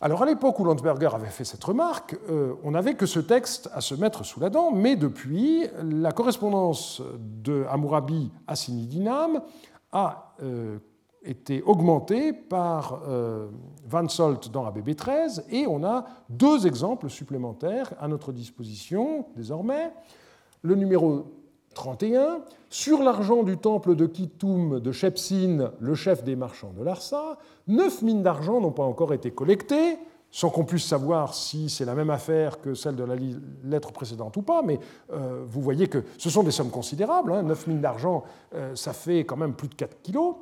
Alors 0.00 0.24
à 0.24 0.26
l'époque 0.26 0.58
où 0.58 0.64
Landsberger 0.64 1.10
avait 1.14 1.28
fait 1.28 1.44
cette 1.44 1.62
remarque, 1.62 2.18
euh, 2.28 2.54
on 2.64 2.72
n'avait 2.72 2.94
que 2.94 3.06
ce 3.06 3.20
texte 3.20 3.70
à 3.72 3.80
se 3.80 3.94
mettre 3.94 4.24
sous 4.24 4.40
la 4.40 4.50
dent, 4.50 4.72
mais 4.72 4.96
depuis, 4.96 5.64
la 5.80 6.10
correspondance 6.10 7.00
de 7.16 7.66
Hammurabi 7.70 8.32
à 8.48 8.56
Sinidinam 8.56 9.42
a 9.92 10.34
euh, 10.42 10.78
été 11.24 11.62
augmentée 11.62 12.32
par 12.32 13.02
euh, 13.08 13.48
Van 13.88 14.08
Solt 14.08 14.50
dans 14.50 14.66
ABB 14.66 14.94
13, 14.94 15.46
et 15.50 15.66
on 15.66 15.84
a 15.84 16.04
deux 16.28 16.66
exemples 16.66 17.08
supplémentaires 17.08 17.92
à 18.00 18.08
notre 18.08 18.32
disposition 18.32 19.26
désormais. 19.36 19.92
Le 20.62 20.74
numéro 20.74 21.26
31, 21.74 22.40
sur 22.70 23.02
l'argent 23.02 23.42
du 23.42 23.56
temple 23.56 23.94
de 23.94 24.06
Kittum 24.06 24.80
de 24.80 24.92
Shepsin, 24.92 25.72
le 25.78 25.94
chef 25.94 26.24
des 26.24 26.36
marchands 26.36 26.72
de 26.76 26.82
Larsa, 26.82 27.38
neuf 27.68 28.02
mines 28.02 28.22
d'argent 28.22 28.60
n'ont 28.60 28.72
pas 28.72 28.84
encore 28.84 29.12
été 29.12 29.30
collectées, 29.30 29.98
sans 30.30 30.50
qu'on 30.50 30.64
puisse 30.64 30.84
savoir 30.84 31.32
si 31.32 31.70
c'est 31.70 31.84
la 31.84 31.94
même 31.94 32.10
affaire 32.10 32.60
que 32.60 32.74
celle 32.74 32.96
de 32.96 33.04
la 33.04 33.14
lettre 33.62 33.92
précédente 33.92 34.36
ou 34.36 34.42
pas, 34.42 34.62
mais 34.62 34.80
euh, 35.12 35.44
vous 35.46 35.60
voyez 35.60 35.86
que 35.86 36.02
ce 36.18 36.28
sont 36.28 36.42
des 36.42 36.50
sommes 36.50 36.70
considérables. 36.70 37.32
Hein, 37.32 37.44
9 37.44 37.68
mines 37.68 37.80
d'argent, 37.80 38.24
euh, 38.54 38.74
ça 38.74 38.92
fait 38.92 39.20
quand 39.20 39.36
même 39.36 39.54
plus 39.54 39.68
de 39.68 39.76
4 39.76 40.02
kilos. 40.02 40.34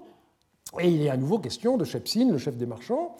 Et 0.81 0.89
il 0.89 1.03
est 1.03 1.11
à 1.11 1.17
nouveau 1.17 1.39
question 1.39 1.77
de 1.77 1.85
Shepsin, 1.85 2.31
le 2.31 2.39
chef 2.39 2.57
des 2.57 2.67
marchands. 2.67 3.17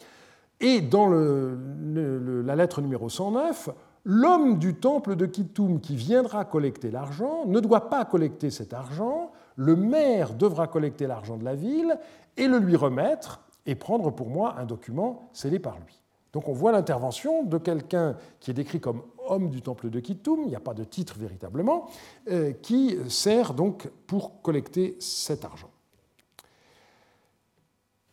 Et 0.61 0.81
dans 0.81 1.09
la 1.09 2.57
lettre 2.57 2.81
numéro 2.81 3.09
109, 3.09 3.71
l'homme 4.05 4.59
du 4.59 4.75
temple 4.75 5.17
de 5.17 5.27
Kittum 5.27 5.81
qui 5.81 5.97
viendra 5.97 6.45
collecter 6.45 6.91
l'argent 6.91 7.45
ne 7.47 7.59
doit 7.59 7.91
pas 7.91 8.05
collecter 8.05 8.51
cet 8.51 8.73
argent, 8.73 9.33
le 9.57 9.75
maire 9.75 10.35
devra 10.35 10.69
collecter 10.69 11.07
l'argent 11.07 11.37
de 11.37 11.45
la 11.45 11.57
ville 11.57 11.99
et 12.37 12.47
le 12.47 12.59
lui 12.59 12.77
remettre 12.77 13.41
et 13.67 13.75
prendre 13.75 14.11
pour 14.11 14.29
moi 14.29 14.55
un 14.59 14.65
document 14.65 15.31
scellé 15.33 15.59
par 15.59 15.79
lui. 15.85 16.01
Donc 16.33 16.49
on 16.49 16.53
voit 16.53 16.73
l'intervention 16.73 17.43
de 17.43 17.59
quelqu'un 17.59 18.17
qui 18.39 18.53
est 18.53 18.55
décrit 18.55 18.81
comme 18.81 19.03
homme 19.27 19.51
du 19.51 19.63
temple 19.63 19.91
de 19.91 19.99
Kittum, 19.99 20.43
il 20.45 20.49
n'y 20.49 20.57
a 20.57 20.61
pas 20.61 20.75
de 20.75 20.85
titre 20.85 21.17
véritablement, 21.19 21.89
euh, 22.31 22.53
qui 22.53 22.97
sert 23.09 23.53
donc 23.53 23.91
pour 24.07 24.41
collecter 24.43 24.97
cet 25.01 25.45
argent 25.45 25.72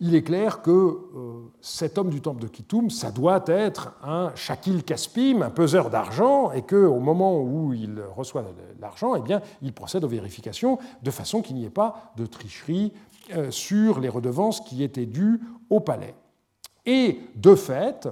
il 0.01 0.15
est 0.15 0.23
clair 0.23 0.61
que 0.61 0.71
euh, 0.71 1.51
cet 1.59 1.97
homme 1.97 2.09
du 2.09 2.21
temple 2.21 2.41
de 2.41 2.47
Kittum, 2.47 2.89
ça 2.89 3.11
doit 3.11 3.43
être 3.47 3.93
un 4.01 4.31
Shakil 4.33 4.83
Kaspim, 4.83 5.41
un 5.41 5.49
peseur 5.49 5.89
d'argent, 5.89 6.51
et 6.51 6.61
qu'au 6.61 6.99
moment 6.99 7.41
où 7.41 7.73
il 7.73 8.01
reçoit 8.15 8.45
l'argent, 8.79 9.15
eh 9.15 9.35
il 9.61 9.73
procède 9.73 10.03
aux 10.05 10.09
vérifications 10.09 10.79
de 11.03 11.11
façon 11.11 11.41
qu'il 11.41 11.57
n'y 11.57 11.65
ait 11.65 11.69
pas 11.69 12.13
de 12.15 12.25
tricherie 12.25 12.93
euh, 13.35 13.51
sur 13.51 13.99
les 13.99 14.09
redevances 14.09 14.61
qui 14.61 14.83
étaient 14.83 15.05
dues 15.05 15.41
au 15.69 15.81
palais. 15.81 16.15
Et 16.85 17.19
de 17.35 17.55
fait, 17.55 18.07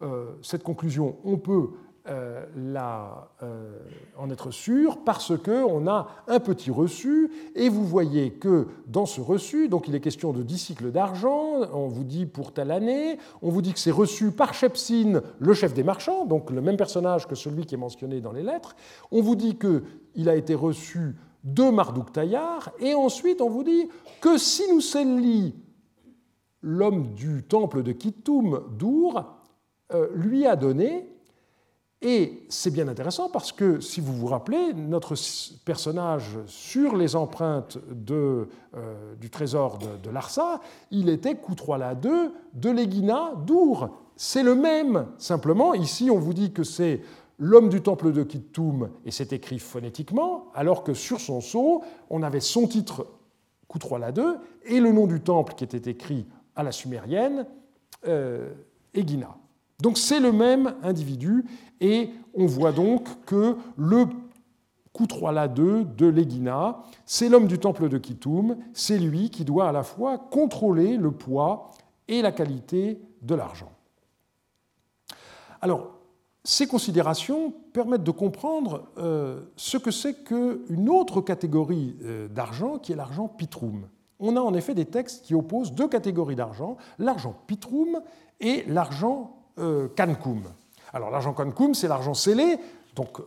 euh, 0.00 0.36
cette 0.42 0.62
conclusion, 0.62 1.16
on 1.24 1.38
peut 1.38 1.70
euh, 2.08 2.44
euh, 3.42 3.78
en 4.18 4.30
être 4.30 4.50
sûr 4.50 4.98
parce 5.04 5.32
qu'on 5.38 5.86
a 5.86 6.08
un 6.26 6.40
petit 6.40 6.70
reçu 6.70 7.30
et 7.54 7.68
vous 7.68 7.84
voyez 7.84 8.32
que 8.32 8.66
dans 8.86 9.06
ce 9.06 9.20
reçu, 9.20 9.68
donc 9.68 9.88
il 9.88 9.94
est 9.94 10.00
question 10.00 10.32
de 10.32 10.42
10 10.42 10.58
cycles 10.58 10.90
d'argent, 10.90 11.60
on 11.72 11.88
vous 11.88 12.04
dit 12.04 12.26
pour 12.26 12.52
telle 12.52 12.70
année, 12.70 13.18
on 13.40 13.50
vous 13.50 13.62
dit 13.62 13.72
que 13.72 13.78
c'est 13.78 13.90
reçu 13.90 14.32
par 14.32 14.54
Shepsin, 14.54 15.22
le 15.38 15.54
chef 15.54 15.74
des 15.74 15.84
marchands, 15.84 16.26
donc 16.26 16.50
le 16.50 16.60
même 16.60 16.76
personnage 16.76 17.28
que 17.28 17.34
celui 17.34 17.66
qui 17.66 17.76
est 17.76 17.78
mentionné 17.78 18.20
dans 18.20 18.32
les 18.32 18.42
lettres, 18.42 18.74
on 19.10 19.22
vous 19.22 19.36
dit 19.36 19.56
qu'il 19.56 20.28
a 20.28 20.34
été 20.34 20.54
reçu 20.54 21.16
de 21.44 21.70
Marduk 21.70 22.12
Taillard 22.12 22.70
et 22.80 22.94
ensuite 22.94 23.40
on 23.40 23.48
vous 23.48 23.64
dit 23.64 23.88
que 24.20 24.38
Sinuselli 24.38 25.54
l'homme 26.62 27.14
du 27.14 27.42
temple 27.42 27.82
de 27.82 27.92
Kittoum 27.92 28.62
d'Our 28.78 29.24
euh, 29.92 30.08
lui 30.14 30.46
a 30.46 30.56
donné. 30.56 31.08
Et 32.04 32.42
c'est 32.48 32.72
bien 32.72 32.88
intéressant 32.88 33.30
parce 33.30 33.52
que, 33.52 33.80
si 33.80 34.00
vous 34.00 34.12
vous 34.12 34.26
rappelez, 34.26 34.74
notre 34.74 35.14
personnage 35.64 36.36
sur 36.46 36.96
les 36.96 37.14
empreintes 37.14 37.78
euh, 38.10 38.46
du 39.20 39.30
trésor 39.30 39.78
de, 39.78 40.10
Larsa, 40.10 40.60
il 40.90 41.08
était 41.08 41.36
Koutroila 41.36 41.92
II 41.92 42.32
de 42.54 42.70
Legina 42.70 43.34
d'Our. 43.46 43.90
C'est 44.16 44.42
le 44.42 44.56
même, 44.56 45.06
simplement, 45.16 45.74
ici 45.74 46.10
on 46.10 46.18
vous 46.18 46.34
dit 46.34 46.52
que 46.52 46.64
c'est 46.64 47.02
l'homme 47.38 47.68
du 47.68 47.82
temple 47.82 48.12
de 48.12 48.24
Kittoum, 48.24 48.90
et 49.04 49.12
c'est 49.12 49.32
écrit 49.32 49.60
phonétiquement, 49.60 50.48
alors 50.54 50.82
que 50.82 50.94
sur 50.94 51.20
son 51.20 51.40
sceau, 51.40 51.82
on 52.10 52.24
avait 52.24 52.40
son 52.40 52.66
titre 52.66 53.06
Koutroila 53.68 54.10
II 54.10 54.24
et 54.64 54.80
le 54.80 54.90
nom 54.90 55.06
du 55.06 55.20
temple 55.20 55.54
qui 55.54 55.62
était 55.62 55.90
écrit 55.90 56.26
à 56.56 56.64
la 56.64 56.72
sumérienne, 56.72 57.46
euh. 58.08 58.50
Donc 59.82 59.98
c'est 59.98 60.20
le 60.20 60.30
même 60.30 60.76
individu, 60.84 61.44
et 61.80 62.10
on 62.34 62.46
voit 62.46 62.70
donc 62.70 63.24
que 63.26 63.56
le 63.76 64.06
II 65.00 65.84
de 65.96 66.06
l'Egina, 66.06 66.84
c'est 67.04 67.28
l'homme 67.28 67.48
du 67.48 67.58
temple 67.58 67.88
de 67.88 67.98
Kittoum, 67.98 68.58
c'est 68.74 68.98
lui 68.98 69.28
qui 69.28 69.44
doit 69.44 69.68
à 69.68 69.72
la 69.72 69.82
fois 69.82 70.18
contrôler 70.18 70.96
le 70.96 71.10
poids 71.10 71.72
et 72.06 72.22
la 72.22 72.30
qualité 72.30 73.02
de 73.22 73.34
l'argent. 73.34 73.72
Alors, 75.60 75.90
ces 76.44 76.68
considérations 76.68 77.52
permettent 77.72 78.04
de 78.04 78.12
comprendre 78.12 78.84
euh, 78.98 79.40
ce 79.56 79.78
que 79.78 79.90
c'est 79.90 80.22
qu'une 80.22 80.88
autre 80.90 81.20
catégorie 81.22 81.96
euh, 82.04 82.28
d'argent 82.28 82.78
qui 82.78 82.92
est 82.92 82.96
l'argent 82.96 83.26
pitrum. 83.26 83.88
On 84.20 84.36
a 84.36 84.40
en 84.40 84.54
effet 84.54 84.74
des 84.74 84.84
textes 84.84 85.24
qui 85.24 85.34
opposent 85.34 85.72
deux 85.72 85.88
catégories 85.88 86.36
d'argent, 86.36 86.76
l'argent 87.00 87.34
pitrum 87.48 88.00
et 88.38 88.62
l'argent 88.68 89.41
euh, 89.58 89.88
Alors 90.92 91.10
l'argent 91.10 91.32
cancum, 91.32 91.74
c'est 91.74 91.88
l'argent 91.88 92.14
scellé, 92.14 92.58
donc 92.94 93.18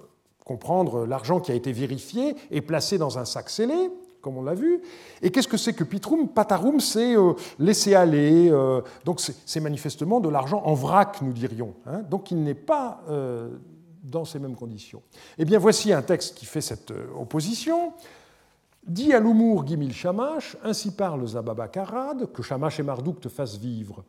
comprendre 0.46 1.06
l'argent 1.06 1.40
qui 1.40 1.52
a 1.52 1.56
été 1.56 1.72
vérifié 1.72 2.36
et 2.52 2.62
placé 2.62 2.98
dans 2.98 3.18
un 3.18 3.26
sac 3.26 3.50
scellé, 3.50 3.90
comme 4.22 4.38
on 4.38 4.44
l'a 4.44 4.54
vu. 4.54 4.82
Et 5.22 5.32
qu'est-ce 5.32 5.48
que 5.48 5.58
c'est 5.58 5.74
que 5.74 5.84
pitrum? 5.84 6.30
Patarum, 6.30 6.80
c'est 6.80 7.16
euh, 7.16 7.34
laisser 7.60 7.96
aller. 7.96 8.50
Euh, 8.50 8.82
donc 9.04 9.20
c'est 9.20 9.60
manifestement 9.60 10.20
de 10.20 10.30
l'argent 10.30 10.62
en 10.66 10.74
vrac, 10.74 11.22
nous 11.22 11.34
dirions. 11.34 11.74
Hein. 11.86 12.02
donc 12.10 12.32
il 12.32 12.42
n'est 12.42 12.54
pas 12.54 13.02
euh, 13.10 13.50
dans 14.04 14.24
ces 14.24 14.40
mêmes 14.40 14.56
conditions. 14.56 15.02
Eh 15.38 15.46
bien, 15.46 15.60
voici 15.60 15.92
un 15.92 16.02
texte 16.02 16.36
qui 16.36 16.46
fait 16.46 16.62
cette 16.62 16.94
opposition. 17.16 17.94
Dit 18.86 19.14
à 19.14 19.20
l'humour 19.20 19.66
Gimil 19.66 19.94
Shamash, 19.94 20.58
ainsi 20.64 20.92
parle 20.92 21.26
Zababa 21.28 21.68
Karad, 21.68 22.32
que 22.32 22.44
Shamash 22.44 22.80
et 22.80 22.84
Marduk 22.84 23.20
te 23.20 23.30
fassent 23.30 23.58
vivre. 23.58 24.04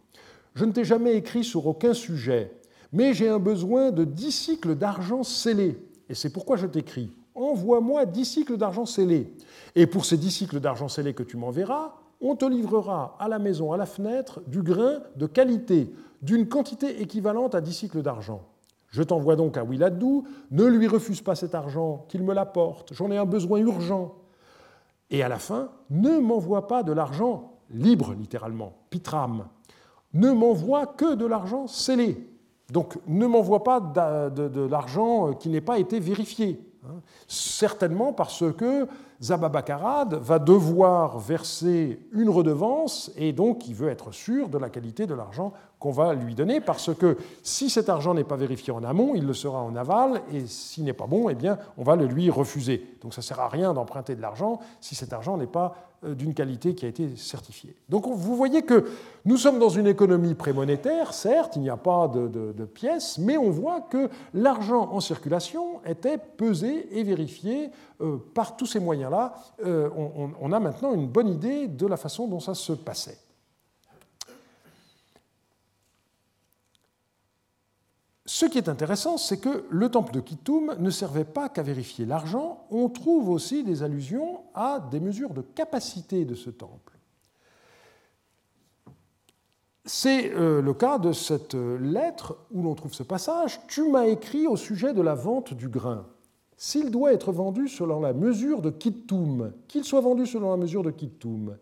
Je 0.57 0.65
ne 0.65 0.73
t'ai 0.73 0.85
jamais 0.85 1.15
écrit 1.15 1.45
sur 1.45 1.69
aucun 1.69 1.95
sujet, 1.95 2.51
mais 2.93 3.15
j'ai 3.15 3.29
un 3.29 3.39
besoin 3.39 3.93
de 3.93 4.03
dix 4.03 4.33
cycles 4.33 4.75
d'argent 4.75 5.23
scellés, 5.23 5.79
et 6.09 6.15
c'est 6.15 6.31
pourquoi 6.31 6.57
je 6.57 6.67
t'écris 6.67 7.13
envoie-moi 7.37 8.07
dix 8.07 8.25
cycles 8.25 8.57
d'argent 8.57 8.87
scellé. 8.87 9.33
Et 9.75 9.87
pour 9.87 10.05
ces 10.05 10.17
dix 10.17 10.31
cycles 10.31 10.59
d'argent 10.59 10.89
scellé 10.89 11.15
que 11.15 11.23
tu 11.23 11.37
m'enverras, 11.37 11.95
on 12.21 12.35
te 12.35 12.47
livrera 12.47 13.17
à 13.21 13.29
la 13.29 13.39
maison, 13.39 13.73
à 13.73 13.77
la 13.77 13.87
fenêtre, 13.87 14.41
du 14.47 14.63
grain 14.63 15.01
de 15.17 15.27
qualité, 15.27 15.93
d'une 16.23 16.49
quantité 16.49 17.03
équivalente 17.03 17.55
à 17.55 17.61
dix 17.61 17.75
cycles 17.75 18.03
d'argent. 18.03 18.43
Je 18.89 19.03
t'envoie 19.03 19.37
donc 19.37 19.59
à 19.59 19.65
Wiladou, 19.65 20.25
ne 20.51 20.65
lui 20.65 20.87
refuse 20.87 21.21
pas 21.21 21.35
cet 21.35 21.55
argent, 21.55 22.07
qu'il 22.09 22.23
me 22.23 22.33
l'apporte, 22.33 22.95
j'en 22.95 23.11
ai 23.11 23.19
un 23.19 23.27
besoin 23.27 23.59
urgent. 23.59 24.15
Et 25.11 25.23
à 25.23 25.29
la 25.29 25.39
fin, 25.39 25.71
ne 25.91 26.19
m'envoie 26.19 26.67
pas 26.67 26.83
de 26.83 26.93
l'argent 26.93 27.53
libre, 27.71 28.15
littéralement, 28.15 28.73
pitram. 28.91 29.47
Ne 30.15 30.31
m'envoie 30.33 30.87
que 30.87 31.15
de 31.15 31.27
l'argent 31.27 31.67
scellé. 31.67 32.29
Donc 32.73 32.99
ne 33.07 33.27
m'envoie 33.27 33.63
pas 33.63 33.81
de 33.81 34.67
l'argent 34.67 35.33
qui 35.35 35.49
n'ait 35.49 35.61
pas 35.61 35.79
été 35.79 36.01
vérifié. 36.01 36.61
Hein. 36.85 37.01
Certainement 37.29 38.13
parce 38.13 38.45
que 38.55 38.89
Zababakarad 39.23 40.15
va 40.15 40.39
devoir 40.39 41.19
verser 41.19 42.01
une 42.13 42.29
redevance 42.29 43.11
et 43.17 43.33
donc 43.33 43.69
il 43.69 43.75
veut 43.75 43.89
être 43.89 44.13
sûr 44.13 44.49
de 44.49 44.59
la 44.59 44.69
qualité 44.69 45.07
de 45.07 45.15
l'argent 45.15 45.53
qu'on 45.79 45.91
va 45.91 46.15
lui 46.15 46.35
donner 46.35 46.61
parce 46.61 46.95
que 46.95 47.19
si 47.43 47.69
cet 47.69 47.89
argent 47.89 48.15
n'est 48.15 48.25
pas 48.25 48.37
vérifié 48.37 48.73
en 48.73 48.83
amont, 48.83 49.13
il 49.15 49.27
le 49.27 49.35
sera 49.35 49.61
en 49.61 49.77
aval 49.77 50.23
et 50.33 50.47
s'il 50.47 50.85
n'est 50.85 50.95
pas 50.95 51.07
bon, 51.07 51.29
eh 51.29 51.35
bien, 51.35 51.59
on 51.77 51.83
va 51.83 51.97
le 51.97 52.07
lui 52.07 52.31
refuser. 52.31 52.97
Donc 53.03 53.13
ça 53.13 53.21
ne 53.21 53.25
sert 53.25 53.41
à 53.41 53.49
rien 53.49 53.75
d'emprunter 53.75 54.15
de 54.15 54.23
l'argent 54.23 54.59
si 54.81 54.95
cet 54.95 55.13
argent 55.13 55.37
n'est 55.37 55.47
pas 55.47 55.75
euh, 56.05 56.15
d'une 56.15 56.33
qualité 56.33 56.75
qui 56.75 56.87
a 56.87 56.89
été 56.89 57.17
certifiée. 57.17 57.77
Donc 57.91 58.07
vous 58.07 58.37
voyez 58.37 58.63
que 58.63 58.87
nous 59.27 59.37
sommes 59.37 59.59
dans 59.59 59.69
une 59.69 59.87
économie 59.87 60.35
prémonétaire, 60.35 61.13
certes, 61.13 61.57
il 61.57 61.63
n'y 61.63 61.71
a 61.71 61.77
pas 61.77 62.09
de, 62.09 62.65
pièces, 62.65 63.19
mais 63.19 63.37
on 63.37 63.51
voit 63.51 63.83
que 63.83 64.09
l'argent 64.33 64.91
en 64.93 65.01
circulation 65.01 65.81
était 65.85 66.19
pesé 66.19 66.99
et 66.99 67.03
vérifié 67.03 67.71
euh, 68.01 68.17
par 68.35 68.57
tous 68.57 68.67
ces 68.67 68.81
moyens-là. 68.81 69.35
Euh, 69.65 69.91
on 70.41 70.53
a 70.53 70.61
maintenant 70.61 70.95
une 70.95 71.07
bonne 71.07 71.29
idée 71.29 71.69
de 71.69 71.87
la 71.87 71.97
façon 71.97 72.29
dont 72.29 72.41
ça 72.41 72.55
se 72.55 72.73
passait. 72.73 73.19
Ce 78.39 78.45
qui 78.45 78.59
est 78.59 78.69
intéressant, 78.69 79.17
c'est 79.17 79.39
que 79.39 79.65
le 79.71 79.91
temple 79.91 80.13
de 80.13 80.21
Kittoum 80.21 80.77
ne 80.79 80.91
servait 80.91 81.25
pas 81.25 81.49
qu'à 81.49 81.63
vérifier 81.63 82.05
l'argent, 82.05 82.67
on 82.71 82.91
trouve 82.91 83.31
aussi 83.31 83.65
des 83.65 83.83
allusions 83.83 84.43
à 84.55 84.79
des 84.91 85.01
mesures 85.01 85.33
de 85.33 85.41
capacité 85.41 86.27
de 86.27 86.35
ce 86.35 86.51
temple. 86.51 86.99
C'est 89.87 90.35
euh, 90.35 90.61
le 90.61 90.75
cas 90.75 90.99
de 90.99 91.13
cette 91.13 91.55
lettre 91.55 92.37
où 92.51 92.63
l'on 92.63 92.75
trouve 92.75 92.93
ce 92.93 93.05
passage 93.05 93.59
Tu 93.69 93.89
m'as 93.89 94.07
écrit 94.07 94.47
au 94.47 94.57
sujet 94.57 94.93
de 94.93 95.01
la 95.01 95.15
vente 95.15 95.55
du 95.55 95.71
grain. 95.71 96.05
S'il 96.59 96.91
doit 96.91 97.15
être 97.15 97.33
vendu 97.33 97.69
selon 97.69 98.01
la 98.01 98.13
mesure 98.13 98.61
de 98.61 98.69
Kittoum, 98.69 99.55
qu'il 99.67 99.83
soit 99.83 100.03
vendu 100.03 100.27
selon 100.27 100.51
la 100.51 100.59
mesure 100.59 100.83
de 100.83 100.91
Kittoum, 100.91 101.57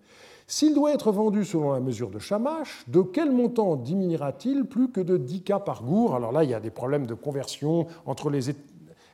s'il 0.46 0.74
doit 0.74 0.92
être 0.92 1.10
vendu 1.10 1.44
selon 1.44 1.72
la 1.72 1.80
mesure 1.80 2.10
de 2.10 2.18
Shamash, 2.18 2.84
de 2.88 3.00
quel 3.00 3.32
montant 3.32 3.76
diminuera-t-il 3.76 4.64
plus 4.64 4.90
que 4.90 5.00
de 5.00 5.16
10 5.16 5.42
cas 5.42 5.58
par 5.58 5.82
gour? 5.82 6.14
Alors 6.14 6.32
là, 6.32 6.44
il 6.44 6.50
y 6.50 6.54
a 6.54 6.60
des 6.60 6.70
problèmes 6.70 7.06
de 7.06 7.14
conversion 7.14 7.86
entre 8.04 8.28
les 8.28 8.50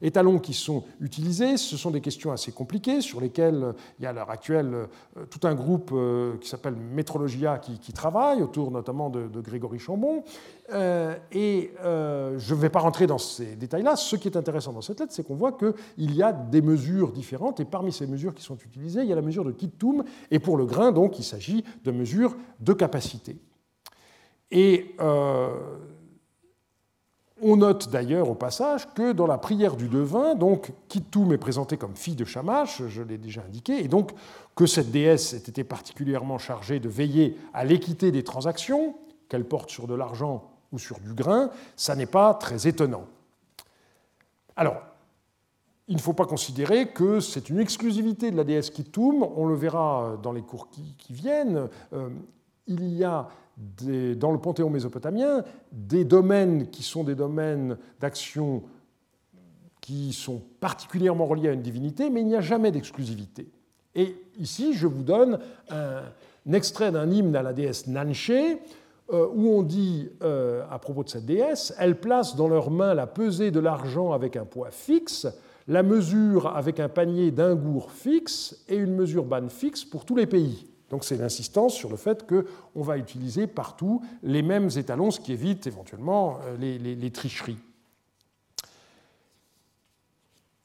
étalons 0.03 0.39
qui 0.39 0.55
sont 0.55 0.85
utilisés. 1.01 1.57
Ce 1.57 1.77
sont 1.77 1.91
des 1.91 2.01
questions 2.01 2.33
assez 2.33 2.53
compliquées 2.53 3.01
sur 3.01 3.21
lesquelles 3.21 3.63
euh, 3.63 3.73
il 3.99 4.05
y 4.05 4.07
a 4.07 4.11
à 4.11 4.13
l'heure 4.13 4.31
actuelle 4.31 4.73
euh, 4.75 4.87
tout 5.31 5.47
un 5.47 5.55
groupe 5.55 5.91
euh, 5.93 6.37
qui 6.39 6.49
s'appelle 6.49 6.75
Métrologia 6.75 7.59
qui, 7.59 7.93
travaille, 7.93 8.43
autour 8.43 8.71
notamment 8.71 9.11
de, 9.11 9.41
Grégory 9.41 9.79
Chambon. 9.79 10.23
Et 11.33 11.73
je 11.83 12.55
ne 12.55 12.61
vais 12.61 12.69
pas 12.69 12.79
rentrer 12.79 13.07
dans 13.07 13.19
ces 13.19 13.57
détails-là. 13.57 13.97
Ce 13.97 14.17
qui 14.17 14.29
est 14.29 14.37
intéressant 14.37 14.73
dans 14.73 14.81
cette 14.81 15.01
lettre, 15.01 15.13
c'est 15.13 15.27
qu'on 15.27 15.35
voit 15.35 15.53
qu'il 15.53 16.15
y 16.15 16.23
a 16.23 16.33
des 16.33 16.63
mesures 16.63 17.13
différentes. 17.13 17.61
Et 17.61 17.65
parmi 17.65 17.93
ces 17.93 18.07
mesures 18.07 18.35
qui 18.35 18.43
sont 18.43 18.57
utilisées, 18.57 19.03
il 19.03 19.09
y 19.09 19.13
a 19.13 19.17
la 19.17 19.23
mesure 19.23 19.45
de 19.45 19.53
Kittum. 19.53 20.05
Et 20.31 20.39
pour 20.39 20.57
le 20.57 20.67
grain, 20.67 20.93
donc, 20.93 21.19
il 21.19 21.25
s'agit 21.25 21.65
de 21.85 21.91
mesures 21.91 22.37
de 22.61 22.73
capacité. 22.73 23.37
Et 24.51 24.95
on 27.43 27.57
note 27.57 27.91
d'ailleurs 27.91 28.29
au 28.29 28.35
passage 28.35 28.87
que 28.95 29.13
dans 29.13 29.27
la 29.27 29.39
prière 29.39 29.77
du 29.77 29.89
devin, 29.89 30.35
donc 30.35 30.73
Kittoum 30.89 31.33
est 31.33 31.39
présentée 31.39 31.77
comme 31.77 31.97
fille 31.97 32.15
de 32.15 32.25
Shamash, 32.25 32.83
je 32.87 33.03
l'ai 33.03 33.19
déjà 33.19 33.43
indiqué, 33.43 33.85
et 33.85 33.89
donc 33.89 34.13
que 34.55 34.67
cette 34.67 34.91
déesse 34.91 35.33
ait 35.33 35.39
été 35.39 35.65
particulièrement 35.65 36.39
chargée 36.39 36.81
de 36.81 36.89
veiller 36.89 37.37
à 37.55 37.65
l'équité 37.65 38.11
des 38.11 38.23
transactions, 38.23 38.95
qu'elle 39.29 39.45
porte 39.45 39.71
sur 39.71 39.87
de 39.87 39.95
l'argent 39.95 40.51
ou 40.73 40.79
sur 40.79 41.01
du 41.01 41.15
grain, 41.15 41.51
ça 41.77 41.97
n'est 41.97 42.07
pas 42.07 42.35
très 42.35 42.67
étonnant. 42.67 43.05
Alors, 44.57 44.83
il 45.89 45.97
ne 45.97 46.01
faut 46.01 46.13
pas 46.13 46.27
considérer 46.27 46.89
que 46.89 47.19
c'est 47.21 47.51
une 47.51 47.59
exclusivité 47.59 48.31
de 48.31 48.37
la 48.37 48.45
déesse 48.45 48.71
Kittoum, 48.71 49.27
on 49.37 49.47
le 49.47 49.55
verra 49.55 50.17
dans 50.23 50.33
les 50.33 50.43
cours 50.43 50.69
qui, 50.71 50.95
viennent. 51.13 51.69
Euh, 51.93 52.11
il 52.69 52.89
y 52.95 53.03
a 53.03 53.29
dans 54.17 54.33
le 54.33 54.39
panthéon 54.39 54.71
mésopotamien 54.71 55.45
des 55.73 56.05
domaines 56.05 56.71
qui 56.71 56.83
sont 56.83 57.05
des 57.05 57.15
domaines 57.15 57.77
d'action 58.01 58.63
qui 59.81 60.13
sont 60.13 60.43
particulièrement 60.61 61.27
reliés 61.27 61.49
à 61.49 61.53
une 61.53 61.63
divinité, 61.63 62.11
mais 62.11 62.21
il 62.21 62.27
n'y 62.27 62.37
a 62.37 62.41
jamais 62.41 62.71
d'exclusivité. 62.71 63.51
Et 63.95 64.15
ici, 64.39 64.75
je 64.75 64.87
vous 64.87 65.03
donne 65.03 65.39
un, 65.71 66.03
extrait 66.53 66.93
d'un 66.93 67.11
hymne 67.11 67.35
à 67.35 67.43
la 67.43 67.53
déesse 67.53 67.87
Nanché, 67.87 68.59
euh, 69.13 69.27
où 69.35 69.49
on 69.49 69.63
dit 69.63 70.09
euh, 70.23 70.63
à 70.71 70.79
propos 70.79 71.03
de 71.03 71.09
cette 71.09 71.27
déesse, 71.27 71.75
elle 71.79 71.99
place 71.99 72.37
dans 72.37 72.49
leurs 72.49 72.71
mains 72.71 72.95
la 72.95 73.07
pesée 73.07 73.51
de 73.51 73.59
l'argent 73.59 74.13
avec 74.13 74.37
un 74.37 74.45
poids 74.45 74.71
fixe, 74.71 75.27
la 75.67 75.83
mesure 75.83 76.47
avec 76.57 76.79
un 76.79 76.89
panier 76.89 77.31
d'un 77.31 77.57
gour 77.57 77.91
fixe 77.91 78.65
et 78.69 78.77
une 78.77 78.95
mesure 78.95 79.25
banne 79.25 79.51
fixe 79.51 79.85
pour 79.85 80.05
tous 80.05 80.15
les 80.15 80.27
pays. 80.27 80.70
Donc 80.91 81.05
c'est 81.05 81.17
l'insistance 81.17 81.75
sur 81.75 81.89
le 81.89 81.97
fait 81.97 82.27
qu'on 82.27 82.83
va 82.83 82.99
utiliser 82.99 83.47
partout 83.47 84.03
les 84.23 84.43
mêmes 84.43 84.69
étalons, 84.77 85.11
ce 85.11 85.21
qui 85.21 85.33
évite 85.33 85.67
éventuellement 85.67 86.39
euh, 86.45 86.57
les, 86.59 87.11
tricheries. 87.11 87.59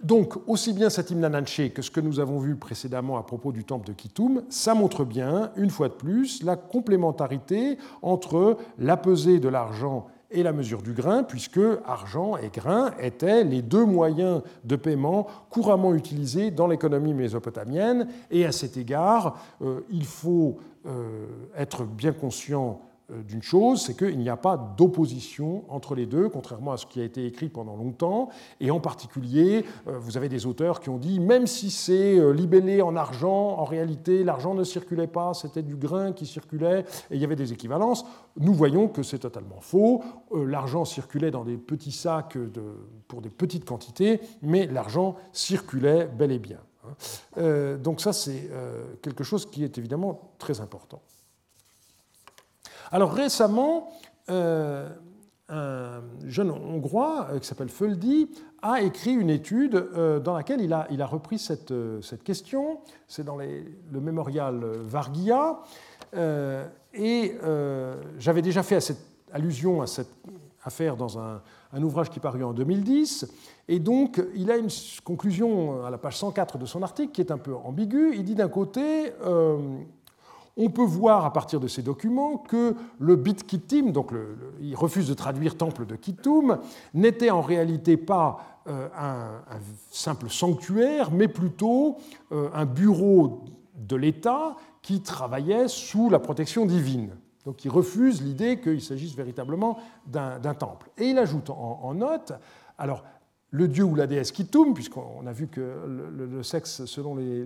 Donc, 0.01 0.35
aussi 0.47 0.73
bien 0.73 0.89
cet 0.89 1.09
Imnananché 1.09 1.71
que 1.71 1.81
ce 1.81 1.89
que 1.89 2.01
nous 2.01 2.19
avons 2.19 2.39
vu 2.39 2.55
précédemment 2.55 3.17
à 3.17 3.23
propos 3.23 3.51
du 3.51 3.63
temple 3.63 3.87
de 3.87 3.93
Kitoum, 3.93 4.43
ça 4.49 4.75
montre 4.75 5.03
bien, 5.03 5.51
une 5.55 5.69
fois 5.69 5.87
de 5.87 5.93
plus, 5.93 6.43
la 6.43 6.57
complémentarité 6.57 7.77
entre 8.01 8.57
la 8.77 8.97
pesée 8.97 9.39
de 9.39 9.47
l'argent 9.49 10.07
et 10.31 10.43
la 10.43 10.51
mesure 10.51 10.81
du 10.81 10.93
grain, 10.93 11.23
puisque 11.23 11.59
argent 11.85 12.37
et 12.37 12.49
grain 12.49 12.91
étaient 12.99 13.43
les 13.43 13.61
deux 13.61 13.85
moyens 13.85 14.41
de 14.63 14.75
paiement 14.75 15.27
couramment 15.49 15.93
utilisés 15.93 16.51
dans 16.51 16.67
l'économie 16.67 17.13
mésopotamienne. 17.13 18.07
Et 18.31 18.45
à 18.45 18.51
cet 18.51 18.77
égard, 18.77 19.37
euh, 19.61 19.81
il 19.89 20.05
faut 20.05 20.57
euh, 20.85 21.25
être 21.57 21.83
bien 21.83 22.11
conscient 22.11 22.81
d'une 23.09 23.43
chose, 23.43 23.83
c'est 23.83 23.95
qu'il 23.95 24.17
n'y 24.17 24.29
a 24.29 24.37
pas 24.37 24.57
d'opposition 24.57 25.63
entre 25.69 25.93
les 25.93 26.07
deux, 26.07 26.27
contrairement 26.27 26.71
à 26.71 26.77
ce 26.77 26.87
qui 26.87 26.99
a 26.99 27.03
été 27.03 27.25
écrit 27.25 27.49
pendant 27.49 27.75
longtemps. 27.75 28.29
Et 28.59 28.71
en 28.71 28.79
particulier, 28.79 29.63
euh, 29.87 29.99
vous 29.99 30.17
avez 30.17 30.27
des 30.27 30.47
auteurs 30.47 30.79
qui 30.79 30.89
ont 30.89 30.97
dit, 30.97 31.19
même 31.19 31.45
si 31.45 31.69
c'est 31.69 32.17
euh, 32.17 32.31
libellé 32.31 32.81
en 32.81 32.95
argent, 32.95 33.57
en 33.57 33.63
réalité, 33.63 34.23
l'argent 34.23 34.55
ne 34.55 34.63
circulait 34.63 35.07
pas, 35.07 35.33
c'était 35.35 35.61
du 35.61 35.75
grain 35.75 36.13
qui 36.13 36.25
circulait, 36.25 36.79
et 37.11 37.15
il 37.15 37.21
y 37.21 37.23
avait 37.23 37.35
des 37.35 37.53
équivalences. 37.53 38.05
Nous 38.37 38.53
voyons 38.53 38.87
que 38.87 39.03
c'est 39.03 39.19
totalement 39.19 39.61
faux. 39.61 40.03
L'argent 40.33 40.83
circulait 40.83 41.31
dans 41.31 41.43
des 41.43 41.57
petits 41.57 41.91
sacs 41.91 42.37
pour 43.07 43.21
des 43.21 43.29
petites 43.29 43.65
quantités, 43.65 44.19
mais 44.41 44.65
l'argent 44.65 45.15
circulait 45.31 46.07
bel 46.07 46.31
et 46.31 46.39
bien. 46.39 46.59
Hein. 47.37 47.77
Donc 47.77 48.01
ça, 48.01 48.13
c'est 48.13 48.49
quelque 49.01 49.23
chose 49.23 49.45
qui 49.45 49.63
est 49.63 49.77
évidemment 49.77 50.33
très 50.37 50.59
important. 50.59 51.01
Alors 52.91 53.13
récemment, 53.13 53.89
euh, 54.29 54.89
un 55.47 56.01
jeune 56.25 56.49
Hongrois 56.49 57.27
euh, 57.29 57.39
qui 57.39 57.45
s'appelle 57.45 57.69
Földi 57.69 58.27
a 58.63 58.81
écrit 58.81 59.13
une 59.13 59.29
étude 59.29 59.75
euh, 59.75 60.19
dans 60.19 60.33
laquelle 60.33 60.59
il 60.59 60.73
a, 60.73 60.87
il 60.89 61.03
a 61.03 61.05
repris 61.05 61.37
cette, 61.37 61.73
cette 62.01 62.23
question. 62.23 62.79
C'est 63.07 63.23
dans 63.23 63.37
le 63.37 63.99
mémorial 63.99 64.59
Vargia. 64.81 65.59
et 66.93 67.35
j'avais 68.17 68.41
déjà 68.41 68.63
fait 68.63 68.79
cette 68.81 69.05
allusion 69.31 69.81
à 69.81 69.87
cette 69.87 70.11
affaire 70.63 70.95
dans 70.95 71.19
un, 71.19 71.41
un, 71.73 71.83
ouvrage 71.83 72.09
qui 72.09 72.19
parut 72.19 72.43
en 72.43 72.53
2010. 72.53 73.31
Et 73.67 73.79
donc, 73.79 74.19
il 74.35 74.49
a 74.49 74.57
une 74.57 74.69
conclusion 75.03 75.85
à 75.85 75.91
la 75.91 75.99
page 75.99 76.17
104 76.17 76.57
de 76.57 76.65
son 76.65 76.81
article 76.81 77.11
qui 77.11 77.21
est 77.21 77.31
un 77.31 77.37
peu 77.37 77.53
ambiguë. 77.53 78.15
Il 78.15 78.23
dit 78.23 78.33
d'un 78.33 78.49
côté, 78.49 79.11
on 80.57 80.69
peut 80.69 80.85
voir 80.85 81.25
à 81.25 81.33
partir 81.33 81.59
de 81.59 81.67
ces 81.67 81.81
documents 81.81 82.37
que 82.37 82.75
le 82.99 83.15
Bit 83.15 83.45
Kittim, 83.45 83.91
donc 83.91 84.11
il 84.61 84.75
refuse 84.75 85.07
de 85.07 85.13
traduire 85.13 85.57
temple 85.57 85.85
de 85.85 85.95
Kittum, 85.95 86.59
n'était 86.93 87.29
en 87.29 87.41
réalité 87.41 87.97
pas 87.97 88.61
euh, 88.67 88.87
un, 88.97 89.41
simple 89.91 90.29
sanctuaire, 90.29 91.11
mais 91.11 91.27
plutôt 91.27 91.97
euh, 92.31 92.49
un 92.53 92.65
bureau 92.65 93.43
de 93.75 93.95
l'État 93.95 94.55
qui 94.81 95.01
travaillait 95.01 95.67
sous 95.67 96.09
la 96.09 96.19
protection 96.19 96.65
divine. 96.65 97.11
Donc 97.45 97.63
il 97.63 97.69
refuse 97.69 98.21
l'idée 98.23 98.59
qu'il 98.59 98.81
s'agisse 98.81 99.13
véritablement 99.13 99.77
d'un 100.07 100.53
temple. 100.55 100.89
Et 100.97 101.09
il 101.09 101.17
ajoute 101.19 101.49
en, 101.51 101.93
note, 101.93 102.33
le 103.55 103.69
dieu 103.69 103.85
ou 103.85 103.95
la 103.95 104.05
déesse 104.05 104.31
Kitum, 104.31 104.73
puisqu'on 104.73 105.25
a 105.25 105.31
vu 105.31 105.47
que 105.47 105.61
le, 105.61 106.43
sexe, 106.43 106.85
selon 106.85 107.15
les 107.15 107.45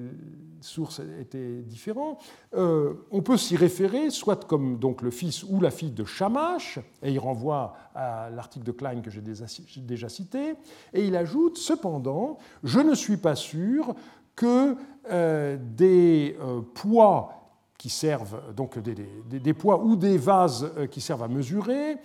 sources, 0.59 1.01
était 1.21 1.61
différent, 1.61 2.17
euh, 2.55 2.93
on 3.11 3.21
peut 3.21 3.37
s'y 3.37 3.55
référer, 3.55 4.09
soit 4.09 4.47
comme 4.47 4.79
donc 4.79 5.03
le 5.03 5.11
fils 5.11 5.43
ou 5.43 5.61
la 5.61 5.69
fille 5.69 5.91
de 5.91 6.03
Shamash, 6.03 6.79
et 7.03 7.11
il 7.11 7.19
renvoie 7.19 7.75
à 7.93 8.29
l'article 8.31 8.65
de 8.65 8.71
Klein 8.71 9.01
que 9.01 9.11
j'ai 9.11 9.21
déjà 9.21 10.09
cité, 10.09 10.55
et 10.93 11.05
il 11.05 11.15
ajoute, 11.15 11.57
cependant, 11.57 12.39
je 12.63 12.79
ne 12.79 12.95
suis 12.95 13.17
pas 13.17 13.35
sûr 13.35 13.93
que 14.35 14.75
euh, 15.11 15.57
des 15.77 16.37
euh, 16.41 16.61
poids 16.73 17.35
qui 17.77 17.89
servent, 17.89 18.41
donc 18.55 18.79
des, 18.79 19.53
poids 19.53 19.81
ou 19.81 19.95
des 19.95 20.17
vases 20.17 20.69
qui 20.91 20.99
servent 20.99 21.23
à 21.23 21.29
mesurer, 21.29 21.95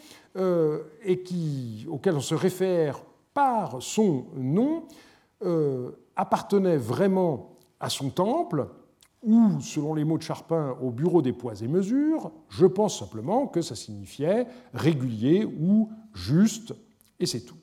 et 1.05 1.23
qui, 1.23 1.85
auxquels 1.91 2.15
on 2.15 2.21
se 2.21 2.37
réfère 2.37 3.03
par 3.35 3.83
son 3.83 4.27
nom, 4.37 4.85
euh, 5.43 5.91
appartenait 6.17 6.77
vraiment 6.77 7.59
à 7.81 7.91
son 7.91 8.09
temple, 8.09 8.69
ou, 9.23 9.61
selon 9.61 9.95
les 9.95 10.05
mots 10.05 10.19
de 10.19 10.23
Charpin, 10.23 10.77
au 10.81 10.91
bureau 10.91 11.21
des 11.21 11.33
poids 11.33 11.55
et 11.61 11.69
mesures, 11.69 12.31
je 12.49 12.67
pense 12.67 12.99
simplement 12.99 13.47
que 13.47 13.61
ça 13.61 13.75
signifiait 13.75 14.47
régulier 14.73 15.45
ou 15.45 15.91
juste, 16.15 16.75
et 17.19 17.27
c'est 17.27 17.41
tout. 17.41 17.57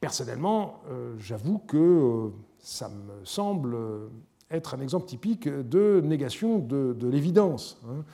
Personnellement, 0.00 0.80
euh, 0.88 1.14
j'avoue 1.18 1.58
que 1.58 1.76
euh, 1.76 2.28
ça 2.58 2.88
me 2.88 3.24
semble 3.24 3.76
être 4.50 4.74
un 4.74 4.80
exemple 4.80 5.06
typique 5.06 5.48
de 5.48 6.00
négation 6.04 6.58
de, 6.58 7.06
l'évidence. 7.06 7.80
Hein 7.88 8.04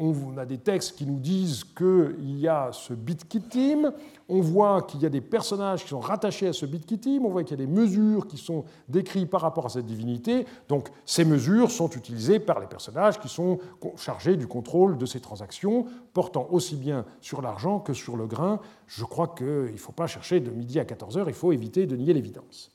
on 0.00 0.38
a 0.38 0.46
des 0.46 0.58
textes 0.58 0.96
qui 0.96 1.04
nous 1.04 1.18
disent 1.18 1.62
qu'il 1.62 2.38
y 2.38 2.48
a 2.48 2.70
ce 2.72 2.94
bit 2.94 3.28
kittim, 3.28 3.92
on 4.28 4.40
voit 4.40 4.82
qu'il 4.82 5.00
y 5.00 5.06
a 5.06 5.10
des 5.10 5.20
personnages 5.20 5.82
qui 5.82 5.90
sont 5.90 6.00
rattachés 6.00 6.48
à 6.48 6.52
ce 6.54 6.64
bit 6.64 6.86
kittim, 6.86 7.24
on 7.24 7.30
voit 7.30 7.44
qu'il 7.44 7.58
y 7.58 7.62
a 7.62 7.66
des 7.66 7.70
mesures 7.70 8.26
qui 8.26 8.38
sont 8.38 8.64
décrites 8.88 9.28
par 9.28 9.42
rapport 9.42 9.66
à 9.66 9.68
cette 9.68 9.84
divinité. 9.84 10.46
Donc 10.68 10.88
ces 11.04 11.26
mesures 11.26 11.70
sont 11.70 11.90
utilisées 11.90 12.38
par 12.40 12.60
les 12.60 12.66
personnages 12.66 13.20
qui 13.20 13.28
sont 13.28 13.58
chargés 13.96 14.36
du 14.36 14.46
contrôle 14.46 14.96
de 14.96 15.04
ces 15.04 15.20
transactions, 15.20 15.84
portant 16.14 16.46
aussi 16.50 16.76
bien 16.76 17.04
sur 17.20 17.42
l'argent 17.42 17.78
que 17.78 17.92
sur 17.92 18.16
le 18.16 18.26
grain. 18.26 18.60
Je 18.86 19.04
crois 19.04 19.28
qu'il 19.28 19.72
ne 19.72 19.76
faut 19.76 19.92
pas 19.92 20.06
chercher 20.06 20.40
de 20.40 20.50
midi 20.50 20.80
à 20.80 20.86
14 20.86 21.18
heures, 21.18 21.28
il 21.28 21.34
faut 21.34 21.52
éviter 21.52 21.86
de 21.86 21.96
nier 21.96 22.14
l'évidence. 22.14 22.74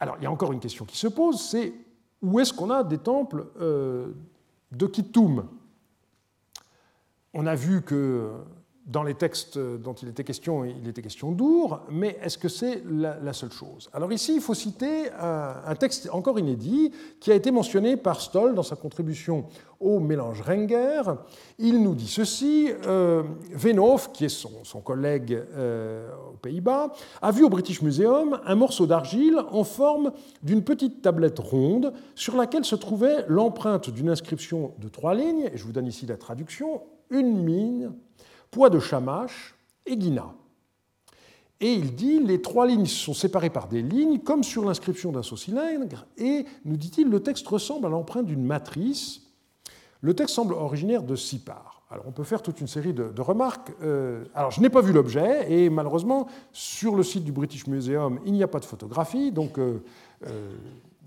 Alors 0.00 0.16
il 0.18 0.24
y 0.24 0.26
a 0.26 0.30
encore 0.30 0.52
une 0.52 0.60
question 0.60 0.86
qui 0.86 0.96
se 0.96 1.08
pose, 1.08 1.38
c'est 1.40 1.74
où 2.22 2.40
est-ce 2.40 2.54
qu'on 2.54 2.70
a 2.70 2.84
des 2.84 2.98
temples 2.98 3.46
euh, 3.60 4.14
de 4.72 4.86
Kittum 4.86 5.44
on 7.34 7.46
a 7.46 7.54
vu 7.54 7.82
que 7.82 8.32
dans 8.88 9.02
les 9.02 9.14
textes 9.14 9.58
dont 9.58 9.92
il 9.92 10.08
était 10.08 10.24
question, 10.24 10.64
il 10.64 10.88
était 10.88 11.02
question 11.02 11.30
d'Our, 11.30 11.80
mais 11.90 12.18
est-ce 12.22 12.38
que 12.38 12.48
c'est 12.48 12.82
la, 12.90 13.32
seule 13.34 13.52
chose? 13.52 13.90
Alors 13.92 14.10
ici, 14.12 14.34
il 14.34 14.40
faut 14.40 14.54
citer 14.54 15.10
un, 15.12 15.74
texte 15.74 16.08
encore 16.10 16.38
inédit 16.38 16.90
qui 17.20 17.30
a 17.30 17.34
été 17.34 17.50
mentionné 17.50 17.98
par 17.98 18.22
Stoll 18.22 18.54
dans 18.54 18.62
sa 18.62 18.76
contribution 18.76 19.44
au 19.78 20.00
mélange 20.00 20.40
Renger. 20.40 21.02
Il 21.58 21.82
nous 21.82 21.94
dit 21.94 22.08
ceci, 22.08 22.70
euh, 22.86 23.22
qui 24.14 24.24
est 24.24 24.28
son, 24.30 24.80
collègue 24.80 25.38
euh, 25.54 26.10
aux 26.32 26.38
Pays-Bas, 26.38 26.92
a 27.20 27.30
vu 27.30 27.44
au 27.44 27.50
British 27.50 27.82
Museum 27.82 28.40
un 28.46 28.54
morceau 28.54 28.86
d'argile 28.86 29.38
en 29.50 29.64
forme 29.64 30.12
d'une 30.42 30.64
petite 30.64 31.02
tablette 31.02 31.38
ronde 31.38 31.92
sur 32.14 32.36
laquelle 32.36 32.64
se 32.64 32.74
trouvait 32.74 33.26
l'empreinte 33.28 33.90
d'une 33.90 34.08
inscription 34.08 34.72
de 34.78 34.88
trois 34.88 35.14
lignes, 35.14 35.50
et 35.52 35.58
je 35.58 35.64
vous 35.64 35.72
donne 35.72 35.86
ici 35.86 36.06
la 36.06 36.16
traduction, 36.16 36.80
une 37.10 37.42
mine, 37.42 37.92
poids 38.50 38.70
de 38.70 38.78
chamache 38.78 39.54
et 39.86 39.96
guina. 39.96 40.34
Et 41.60 41.72
il 41.72 41.94
dit 41.94 42.20
les 42.20 42.40
trois 42.40 42.66
lignes 42.66 42.86
sont 42.86 43.14
séparées 43.14 43.50
par 43.50 43.68
des 43.68 43.82
lignes, 43.82 44.20
comme 44.20 44.44
sur 44.44 44.64
l'inscription 44.64 45.10
d'un 45.10 45.22
saut-cylindre, 45.22 46.06
et, 46.16 46.46
nous 46.64 46.76
dit-il, 46.76 47.08
le 47.08 47.20
texte 47.20 47.48
ressemble 47.48 47.86
à 47.86 47.88
l'empreinte 47.88 48.26
d'une 48.26 48.44
matrice. 48.44 49.22
Le 50.00 50.14
texte 50.14 50.36
semble 50.36 50.54
originaire 50.54 51.02
de 51.02 51.16
Sipar. 51.16 51.82
Alors 51.90 52.04
on 52.06 52.12
peut 52.12 52.24
faire 52.24 52.42
toute 52.42 52.60
une 52.60 52.66
série 52.66 52.92
de, 52.92 53.20
remarques. 53.20 53.72
Euh, 53.82 54.24
alors 54.34 54.50
je 54.50 54.60
n'ai 54.60 54.68
pas 54.68 54.82
vu 54.82 54.92
l'objet, 54.92 55.50
et 55.50 55.70
malheureusement, 55.70 56.28
sur 56.52 56.94
le 56.94 57.02
site 57.02 57.24
du 57.24 57.32
British 57.32 57.66
Museum, 57.66 58.20
il 58.26 58.34
n'y 58.34 58.42
a 58.42 58.48
pas 58.48 58.60
de 58.60 58.66
photographie, 58.66 59.32
donc 59.32 59.58
euh, 59.58 59.82
euh, 60.26 60.54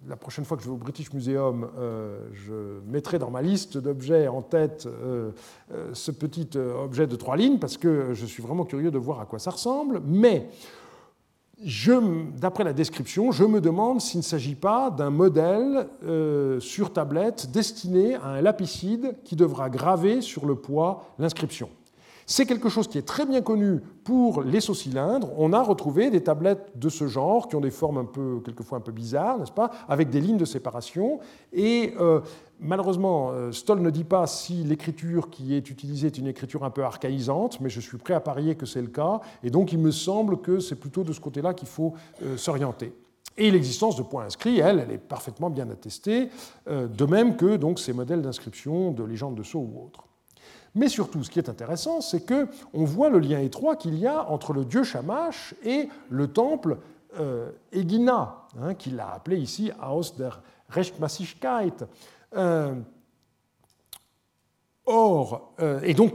la 0.07 0.15
prochaine 0.15 0.45
fois 0.45 0.57
que 0.57 0.63
je 0.63 0.67
vais 0.67 0.73
au 0.73 0.77
British 0.77 1.13
Museum, 1.13 1.69
euh, 1.77 2.27
je 2.33 2.79
mettrai 2.89 3.19
dans 3.19 3.29
ma 3.29 3.41
liste 3.41 3.77
d'objets 3.77 4.27
en 4.27 4.41
tête 4.41 4.87
euh, 4.87 5.31
euh, 5.73 5.89
ce 5.93 6.11
petit 6.11 6.49
objet 6.57 7.07
de 7.07 7.15
trois 7.15 7.37
lignes, 7.37 7.59
parce 7.59 7.77
que 7.77 8.13
je 8.13 8.25
suis 8.25 8.41
vraiment 8.41 8.65
curieux 8.65 8.91
de 8.91 8.97
voir 8.97 9.19
à 9.19 9.25
quoi 9.25 9.39
ça 9.39 9.51
ressemble. 9.51 10.01
Mais, 10.05 10.49
d'après 12.39 12.63
la 12.63 12.73
description, 12.73 13.31
je 13.31 13.43
me 13.43 13.61
demande 13.61 14.01
s'il 14.01 14.19
ne 14.19 14.23
s'agit 14.23 14.55
pas 14.55 14.89
d'un 14.89 15.11
modèle 15.11 15.87
sur 16.59 16.91
tablette 16.91 17.51
destiné 17.51 18.15
à 18.15 18.29
un 18.29 18.41
lapicide 18.41 19.15
qui 19.23 19.35
devra 19.35 19.69
graver 19.69 20.21
sur 20.21 20.47
le 20.47 20.55
poids 20.55 21.03
l'inscription. 21.19 21.69
C'est 22.31 22.45
quelque 22.45 22.69
chose 22.69 22.87
qui 22.87 22.97
est 22.97 23.05
très 23.05 23.25
bien 23.25 23.41
connu 23.41 23.81
pour 24.05 24.41
les 24.41 24.61
sauts-cylindres. 24.61 25.27
On 25.37 25.51
a 25.51 25.61
retrouvé 25.61 26.09
des 26.09 26.23
tablettes 26.23 26.71
de 26.75 26.87
ce 26.87 27.05
genre 27.07 27.49
qui 27.49 27.57
ont 27.57 27.59
des 27.59 27.71
formes 27.71 28.07
peu, 28.07 28.39
quelquefois 28.39 28.77
un 28.77 28.81
peu 28.81 28.93
bizarres, 28.93 29.37
n'est-ce 29.37 29.51
pas, 29.51 29.69
avec 29.89 30.09
des 30.09 30.21
lignes 30.21 30.37
de 30.37 30.45
séparation. 30.45 31.19
Et 31.51 31.93
euh, 31.99 32.21
malheureusement, 32.61 33.31
euh, 33.31 33.51
Stoll 33.51 33.81
ne 33.81 33.89
dit 33.89 34.05
pas 34.05 34.27
si 34.27 34.63
l'écriture 34.63 35.29
qui 35.29 35.53
est 35.55 35.69
utilisée 35.69 36.07
est 36.07 36.17
une 36.17 36.27
écriture 36.27 36.63
un 36.63 36.69
peu 36.69 36.85
archaïsante, 36.85 37.59
mais 37.59 37.67
je 37.67 37.81
suis 37.81 37.97
prêt 37.97 38.13
à 38.13 38.21
parier 38.21 38.55
que 38.55 38.65
c'est 38.65 38.81
le 38.81 38.87
cas. 38.87 39.19
Et 39.43 39.49
donc, 39.49 39.73
il 39.73 39.79
me 39.79 39.91
semble 39.91 40.39
que 40.39 40.61
c'est 40.61 40.77
plutôt 40.77 41.03
de 41.03 41.11
ce 41.11 41.19
côté-là 41.19 41.53
qu'il 41.53 41.67
faut 41.67 41.95
euh, 42.23 42.37
s'orienter. 42.37 42.93
Et 43.35 43.51
l'existence 43.51 43.97
de 43.97 44.03
points 44.03 44.23
inscrits, 44.23 44.59
elle, 44.59 44.79
elle 44.79 44.91
est 44.93 44.99
parfaitement 44.99 45.49
bien 45.49 45.69
attestée, 45.69 46.29
de 46.67 47.05
même 47.05 47.35
que 47.35 47.57
donc, 47.57 47.79
ces 47.79 47.91
modèles 47.91 48.21
d'inscription 48.21 48.91
de 48.91 49.03
légendes 49.03 49.35
de 49.35 49.43
saut 49.43 49.59
ou 49.59 49.83
autres. 49.85 50.05
Mais 50.73 50.87
surtout, 50.87 51.23
ce 51.23 51.29
qui 51.29 51.39
est 51.39 51.49
intéressant, 51.49 52.01
c'est 52.01 52.25
qu'on 52.25 52.85
voit 52.85 53.09
le 53.09 53.19
lien 53.19 53.39
étroit 53.39 53.75
qu'il 53.75 53.97
y 53.99 54.07
a 54.07 54.29
entre 54.29 54.53
le 54.53 54.63
dieu 54.63 54.83
Shamash 54.83 55.53
et 55.63 55.89
le 56.09 56.27
temple 56.27 56.77
euh, 57.19 57.51
Egina, 57.73 58.47
hein, 58.61 58.73
qu'il 58.73 58.99
a 59.01 59.11
appelé 59.11 59.37
ici 59.37 59.69
Haus 59.81 60.15
der 60.17 60.41
Rechtmäßigkeit. 60.69 61.83
Euh, 62.37 62.75
or, 64.85 65.53
euh, 65.59 65.81
et 65.83 65.93
donc, 65.93 66.13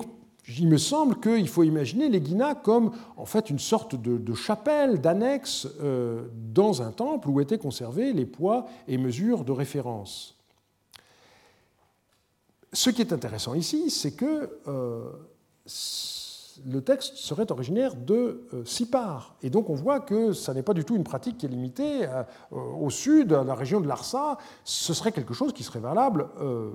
il 0.49 0.69
me 0.69 0.79
semble 0.79 1.21
qu'il 1.21 1.49
faut 1.49 1.65
imaginer 1.65 2.09
l'Egina 2.09 2.55
comme 2.55 2.93
en 3.19 3.27
fait 3.27 3.51
une 3.51 3.59
sorte 3.59 3.95
de, 4.01 4.35
chapelle, 4.35 5.01
d'annexe 5.01 5.67
dans 6.33 6.83
un 6.83 6.93
temple 6.93 7.29
où 7.31 7.41
étaient 7.41 7.59
conservés 7.59 8.13
les 8.13 8.27
poids 8.27 8.67
et 8.87 8.97
mesures 8.97 9.45
de 9.45 9.51
référence. 9.51 10.36
Ce 12.73 12.91
qui 12.91 13.01
est 13.01 13.13
intéressant 13.13 13.55
ici, 13.55 13.91
c'est 13.91 14.13
que 14.13 14.61
le 16.65 16.81
texte 16.81 17.17
serait 17.17 17.51
originaire 17.51 17.95
de 17.95 18.47
euh, 18.55 18.65
Sipar. 18.65 19.37
Et 19.43 19.51
donc 19.51 19.69
on 19.69 19.75
voit 19.75 20.01
que 20.01 20.33
ça 20.33 20.55
n'est 20.55 20.63
pas 20.63 20.75
du 20.75 20.85
tout 20.85 20.97
une 20.97 21.05
pratique 21.05 21.39
qui 21.39 21.47
est 21.47 21.49
limitée 21.49 22.07
euh, 22.07 22.23
au 22.51 22.91
sud, 22.91 23.33
à 23.33 23.45
la 23.45 23.55
région 23.55 23.81
de 23.81 23.89
Larsa. 23.89 24.39
Ce 24.65 24.95
serait 24.95 25.13
quelque 25.13 25.35
chose 25.35 25.53
qui 25.53 25.63
serait 25.63 25.81
valable 25.81 26.29
euh, 26.41 26.73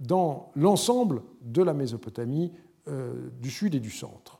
dans 0.00 0.50
l'ensemble 0.54 1.22
de 1.42 1.62
la 1.62 1.74
Mésopotamie 1.74 2.52
du 3.40 3.50
sud 3.50 3.74
et 3.74 3.80
du 3.80 3.88
centre. 3.88 4.38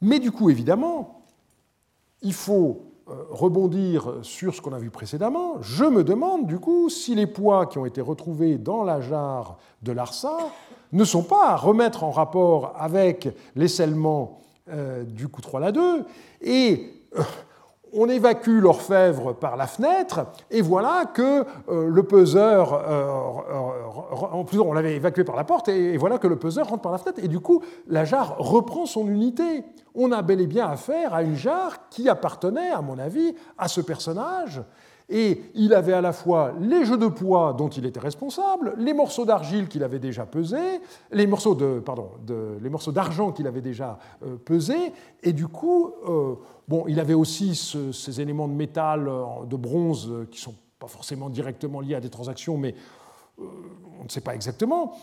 Mais 0.00 0.18
du 0.18 0.32
coup, 0.32 0.50
évidemment, 0.50 1.24
il 2.22 2.32
faut 2.32 2.95
rebondir 3.06 4.14
sur 4.22 4.54
ce 4.54 4.60
qu'on 4.60 4.72
a 4.72 4.78
vu 4.78 4.90
précédemment. 4.90 5.62
Je 5.62 5.84
me 5.84 6.02
demande 6.02 6.46
du 6.46 6.58
coup 6.58 6.88
si 6.88 7.14
les 7.14 7.26
poids 7.26 7.66
qui 7.66 7.78
ont 7.78 7.86
été 7.86 8.00
retrouvés 8.00 8.58
dans 8.58 8.82
la 8.82 9.00
jarre 9.00 9.58
de 9.82 9.92
Larsa 9.92 10.36
ne 10.92 11.04
sont 11.04 11.22
pas 11.22 11.50
à 11.50 11.56
remettre 11.56 12.04
en 12.04 12.10
rapport 12.10 12.74
avec 12.76 13.28
l'essellement 13.54 14.40
euh, 14.68 15.04
du 15.04 15.28
coup 15.28 15.40
3 15.40 15.60
la 15.60 15.72
2 15.72 16.04
et 16.42 16.90
euh, 17.16 17.22
on 17.96 18.08
évacue 18.08 18.60
l'orfèvre 18.60 19.34
par 19.34 19.56
la 19.56 19.66
fenêtre, 19.66 20.26
et 20.50 20.62
voilà 20.62 21.04
que 21.12 21.44
euh, 21.68 21.88
le 21.88 22.02
peseur, 22.02 22.72
en 24.32 24.44
plus 24.44 24.60
on 24.60 24.72
l'avait 24.72 24.96
évacué 24.96 25.24
par 25.24 25.36
la 25.36 25.44
porte, 25.44 25.68
et, 25.68 25.96
voilà 25.96 26.18
que 26.18 26.26
le 26.26 26.36
peseur 26.36 26.68
rentre 26.68 26.82
par 26.82 26.92
la 26.92 26.98
fenêtre, 26.98 27.20
et 27.22 27.28
du 27.28 27.40
coup 27.40 27.62
la 27.88 28.04
jarre 28.04 28.36
reprend 28.38 28.86
son 28.86 29.08
unité. 29.08 29.64
On 29.94 30.12
a 30.12 30.20
bel 30.20 30.42
et 30.42 30.46
bien 30.46 30.68
affaire 30.68 31.14
à 31.14 31.22
une 31.22 31.36
jarre 31.36 31.88
qui 31.88 32.08
appartenait, 32.08 32.70
à 32.70 32.82
mon 32.82 32.98
avis, 32.98 33.34
à 33.56 33.66
ce 33.66 33.80
personnage, 33.80 34.62
et 35.08 35.42
il 35.54 35.72
avait 35.72 35.92
à 35.92 36.00
la 36.00 36.12
fois 36.12 36.52
les 36.60 36.84
jeux 36.84 36.96
de 36.96 37.06
poids 37.06 37.54
dont 37.56 37.68
il 37.68 37.86
était 37.86 38.00
responsable, 38.00 38.74
les 38.76 38.92
morceaux 38.92 39.24
d'argile 39.24 39.68
qu'il 39.68 39.84
avait 39.84 40.00
déjà 40.00 40.26
pesés, 40.26 40.80
les 41.12 41.26
morceaux 41.26 41.54
de, 41.54 41.78
pardon, 41.78 42.10
les 42.60 42.68
morceaux 42.68 42.92
d'argent 42.92 43.30
qu'il 43.30 43.46
avait 43.46 43.60
déjà 43.60 43.98
euh, 44.24 44.36
pesés, 44.36 44.92
et 45.22 45.32
du 45.32 45.46
coup, 45.46 45.92
euh, 46.08 46.34
bon, 46.66 46.84
il 46.88 46.98
avait 46.98 47.14
aussi 47.14 47.54
ces 47.54 48.20
éléments 48.20 48.48
de 48.48 48.54
métal, 48.54 49.08
euh, 49.08 49.44
de 49.48 49.56
bronze, 49.56 50.12
qui 50.30 50.40
sont 50.40 50.54
pas 50.78 50.88
forcément 50.88 51.30
directement 51.30 51.80
liés 51.80 51.94
à 51.94 52.00
des 52.00 52.10
transactions, 52.10 52.58
mais 52.58 52.74
on 53.38 54.04
ne 54.04 54.08
sait 54.08 54.20
pas 54.20 54.34
exactement. 54.34 54.94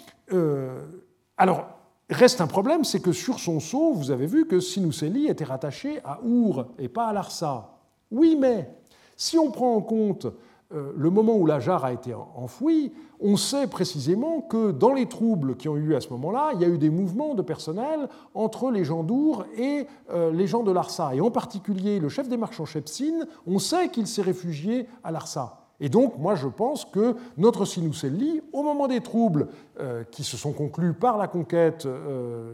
alors, 1.38 1.68
reste 2.10 2.42
un 2.42 2.48
problème, 2.48 2.84
c'est 2.84 3.00
que 3.00 3.12
sur 3.12 3.40
son 3.40 3.60
sceau, 3.60 3.94
vous 3.94 4.12
avez 4.12 4.26
vu 4.26 4.48
que 4.48 4.60
Sinuseli 4.60 5.28
était 5.28 5.44
rattaché 5.44 6.00
à 6.04 6.20
Our 6.24 6.68
et 6.78 6.90
pas 6.90 7.08
à 7.08 7.14
Larsa. 7.14 7.74
Oui, 8.12 8.38
mais 8.40 8.70
si 9.16 9.38
on 9.38 9.52
prend 9.52 9.76
en 9.76 9.82
compte 9.82 10.28
euh, 10.74 10.92
le 10.98 11.10
moment 11.10 11.36
où 11.36 11.46
la 11.46 11.60
jarre 11.60 11.86
a 11.86 11.94
été 11.94 12.14
enfouie, 12.14 12.92
on 13.20 13.38
sait 13.38 13.68
précisément 13.68 14.42
que 14.42 14.72
dans 14.72 14.94
les 14.94 15.06
troubles 15.08 15.56
qui 15.56 15.70
ont 15.70 15.78
eu 15.78 15.96
à 15.96 16.02
ce 16.02 16.10
moment-là, 16.10 16.52
il 16.56 16.62
y 16.62 16.66
a 16.66 16.68
eu 16.68 16.78
des 16.78 16.90
mouvements 16.90 17.36
de 17.36 17.42
personnel 17.42 18.10
entre 18.34 18.72
les 18.72 18.84
gens 18.84 19.04
d'Our 19.04 19.46
et 19.56 19.88
euh, 20.12 20.32
les 20.32 20.48
gens 20.48 20.64
de 20.64 20.72
Larsa. 20.72 21.16
Et 21.16 21.22
en 21.22 21.32
particulier, 21.32 22.00
le 22.00 22.10
chef 22.10 22.28
des 22.28 22.38
marchands 22.38 22.66
Shepsin, 22.66 23.26
on 23.46 23.60
sait 23.60 23.90
qu'il 23.90 24.08
s'est 24.08 24.24
réfugié 24.24 24.88
à 25.04 25.12
Larsa. 25.12 25.60
Et 25.80 25.90
donc, 25.90 26.18
moi, 26.18 26.36
je 26.36 26.48
pense 26.48 26.86
que 26.86 27.16
notre 27.38 27.66
Sinuselli, 27.66 28.42
au 28.52 28.64
moment 28.64 28.88
des 28.88 29.02
troubles 29.02 29.50
euh, 29.80 30.04
qui 30.10 30.24
se 30.24 30.38
sont 30.38 30.54
conclus 30.54 30.94
par 30.94 31.18
la 31.18 31.28
conquête 31.28 31.88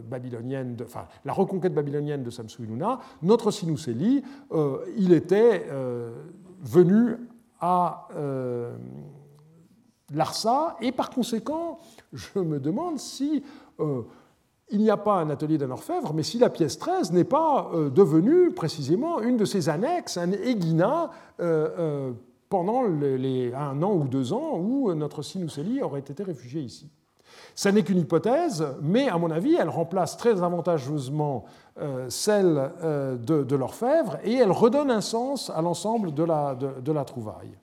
babylonienne, 0.08 0.76
enfin, 0.82 1.06
la 1.24 1.32
reconquête 1.32 1.74
babylonienne 1.74 2.22
de 2.22 2.30
Samsuiluna, 2.30 2.98
notre 3.22 3.50
Sinuselli, 3.50 4.22
il 4.96 5.12
était 5.12 5.66
venu 6.60 7.16
à 7.60 8.08
euh, 8.16 8.76
Larsa, 10.12 10.76
et 10.80 10.92
par 10.92 11.10
conséquent, 11.10 11.78
je 12.12 12.38
me 12.38 12.58
demande 12.58 12.98
si 12.98 13.42
euh, 13.80 14.02
il 14.70 14.80
n'y 14.80 14.90
a 14.90 14.96
pas 14.96 15.16
un 15.16 15.30
atelier 15.30 15.58
d'un 15.58 15.70
orfèvre, 15.70 16.12
mais 16.14 16.22
si 16.22 16.38
la 16.38 16.48
pièce 16.48 16.78
13 16.78 17.12
n'est 17.12 17.24
pas 17.24 17.70
euh, 17.74 17.90
devenue 17.90 18.52
précisément 18.52 19.20
une 19.20 19.36
de 19.36 19.44
ces 19.44 19.68
annexes, 19.68 20.16
un 20.16 20.32
Egina, 20.32 21.10
pendant 22.48 22.82
les, 22.82 23.54
un 23.54 23.80
an 23.82 23.94
ou 23.94 24.08
deux 24.08 24.32
ans 24.32 24.58
où 24.58 24.92
notre 24.94 25.22
Sinuseli 25.22 25.80
aurait 25.82 26.00
été 26.00 26.22
réfugié 26.22 26.60
ici. 26.60 26.90
Ça 27.60 27.70
n'est 27.72 27.82
qu'une 27.82 27.98
hypothèse, 27.98 28.66
mais 28.80 29.10
à 29.10 29.18
mon 29.18 29.30
avis, 29.30 29.54
elle 29.54 29.68
remplace 29.68 30.16
très 30.16 30.42
avantageusement 30.42 31.44
euh, 31.78 32.08
celle 32.08 32.72
euh, 32.82 33.18
de, 33.18 33.54
l'orfèvre 33.54 34.16
et 34.24 34.32
elle 34.32 34.50
redonne 34.50 34.90
un 34.90 35.02
sens 35.02 35.50
à 35.50 35.60
l'ensemble 35.60 36.14
de 36.14 36.24
la, 36.24 36.54
de, 36.54 36.90
la 36.90 37.04
trouvaille. 37.04 37.58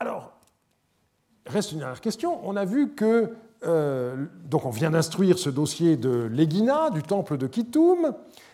Alors, 0.00 0.32
reste 1.44 1.72
une 1.72 1.80
dernière 1.80 2.00
question. 2.00 2.40
On 2.42 2.56
a 2.56 2.64
vu 2.64 2.94
que, 2.94 3.36
euh, 3.64 4.26
donc 4.44 4.64
on 4.64 4.70
vient 4.70 4.90
d'instruire 4.90 5.38
ce 5.38 5.50
dossier 5.50 5.96
de 5.96 6.28
l'Egina, 6.30 6.90
du 6.90 7.02
temple 7.02 7.36
de 7.36 7.46
Kitoum, 7.46 8.12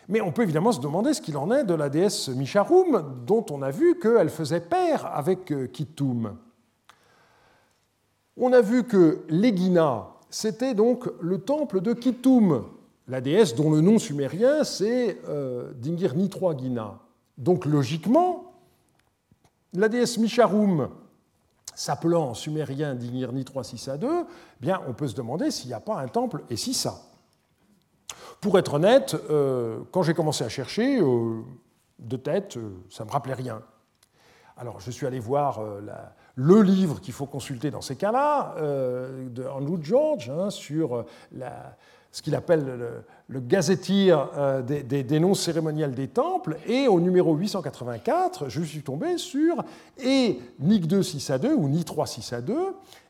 mais 0.08 0.20
on 0.20 0.32
peut 0.32 0.42
évidemment 0.42 0.72
se 0.72 0.80
demander 0.80 1.14
ce 1.14 1.20
qu'il 1.20 1.36
en 1.36 1.50
est 1.50 1.64
de 1.64 1.74
la 1.74 1.88
déesse 1.88 2.28
Misharum, 2.28 3.22
dont 3.26 3.44
on 3.50 3.62
a 3.62 3.70
vu 3.70 3.98
qu'elle 3.98 4.30
faisait 4.30 4.60
pair 4.60 5.06
avec 5.06 5.50
euh, 5.52 5.66
Kittum. 5.66 6.36
On 8.36 8.52
a 8.52 8.60
vu 8.60 8.84
que 8.84 9.20
l'Egina, 9.28 10.08
c'était 10.30 10.74
donc 10.74 11.08
le 11.20 11.38
temple 11.38 11.80
de 11.80 11.92
Kittum, 11.92 12.64
la 13.08 13.20
déesse 13.20 13.54
dont 13.54 13.70
le 13.70 13.80
nom 13.80 13.98
sumérien 13.98 14.64
c'est 14.64 15.18
euh, 15.28 15.72
Dingir 15.74 16.14
Nitroa 16.14 16.56
Gina. 16.56 16.98
Donc 17.36 17.64
logiquement, 17.64 18.52
la 19.72 19.88
déesse 19.88 20.18
Misharum, 20.18 20.88
s'appelant 21.78 22.30
en 22.30 22.34
sumérien 22.34 22.96
Dingir 22.96 23.32
Nitroa 23.32 23.62
Sissa 23.62 23.96
2, 23.96 24.26
bien 24.60 24.80
on 24.88 24.94
peut 24.94 25.06
se 25.06 25.14
demander 25.14 25.52
s'il 25.52 25.68
n'y 25.68 25.74
a 25.74 25.80
pas 25.80 26.00
un 26.00 26.08
temple 26.08 26.42
et 26.50 26.56
si 26.56 26.74
ça. 26.74 27.02
Pour 28.40 28.58
être 28.58 28.74
honnête, 28.74 29.16
euh, 29.30 29.78
quand 29.92 30.02
j'ai 30.02 30.12
commencé 30.12 30.42
à 30.42 30.48
chercher, 30.48 31.00
euh, 31.00 31.40
de 32.00 32.16
tête, 32.16 32.56
euh, 32.56 32.70
ça 32.90 33.04
ne 33.04 33.08
me 33.08 33.12
rappelait 33.12 33.34
rien. 33.34 33.62
Alors 34.56 34.80
je 34.80 34.90
suis 34.90 35.06
allé 35.06 35.20
voir 35.20 35.60
le 36.34 36.62
livre 36.62 37.00
qu'il 37.00 37.14
faut 37.14 37.26
consulter 37.26 37.70
dans 37.70 37.80
ces 37.80 37.94
cas-là, 37.94 38.56
de 38.58 39.46
Andrew 39.46 39.78
George, 39.80 40.30
hein, 40.30 40.50
sur 40.50 41.04
ce 42.10 42.22
qu'il 42.22 42.34
appelle 42.34 42.64
le, 42.64 43.04
le 43.28 43.40
des, 43.40 44.82
des, 45.02 45.20
noms 45.20 45.34
cérémoniels 45.34 45.94
des 45.94 46.08
temples, 46.08 46.56
et 46.66 46.88
au 46.88 46.98
numéro 46.98 47.34
884, 47.34 48.48
je 48.48 48.62
suis 48.62 48.80
tombé 48.80 49.18
sur 49.18 49.62
et 49.98 50.40
NIC 50.60 50.86
2 50.86 51.02
6 51.02 51.30
à 51.30 51.38
2 51.38 51.54
ou 51.54 51.68
NIC 51.68 51.84
3 51.84 52.06
6 52.06 52.32
à 52.32 52.40
2, 52.40 52.54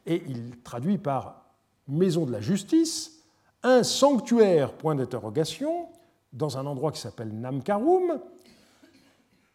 et 0.07 0.23
il 0.29 0.59
traduit 0.65 0.99
par 0.99 1.45
Maison 1.87 2.27
de 2.27 2.33
la 2.33 2.41
Justice, 2.41 3.23
un 3.63 3.83
sanctuaire, 3.85 4.73
point 4.73 4.97
d'interrogation, 4.97 5.87
dans 6.33 6.59
un 6.59 6.67
endroit 6.67 6.93
qui 6.93 7.01
s'appelle 7.01 7.33
Namkarum, 7.33 8.21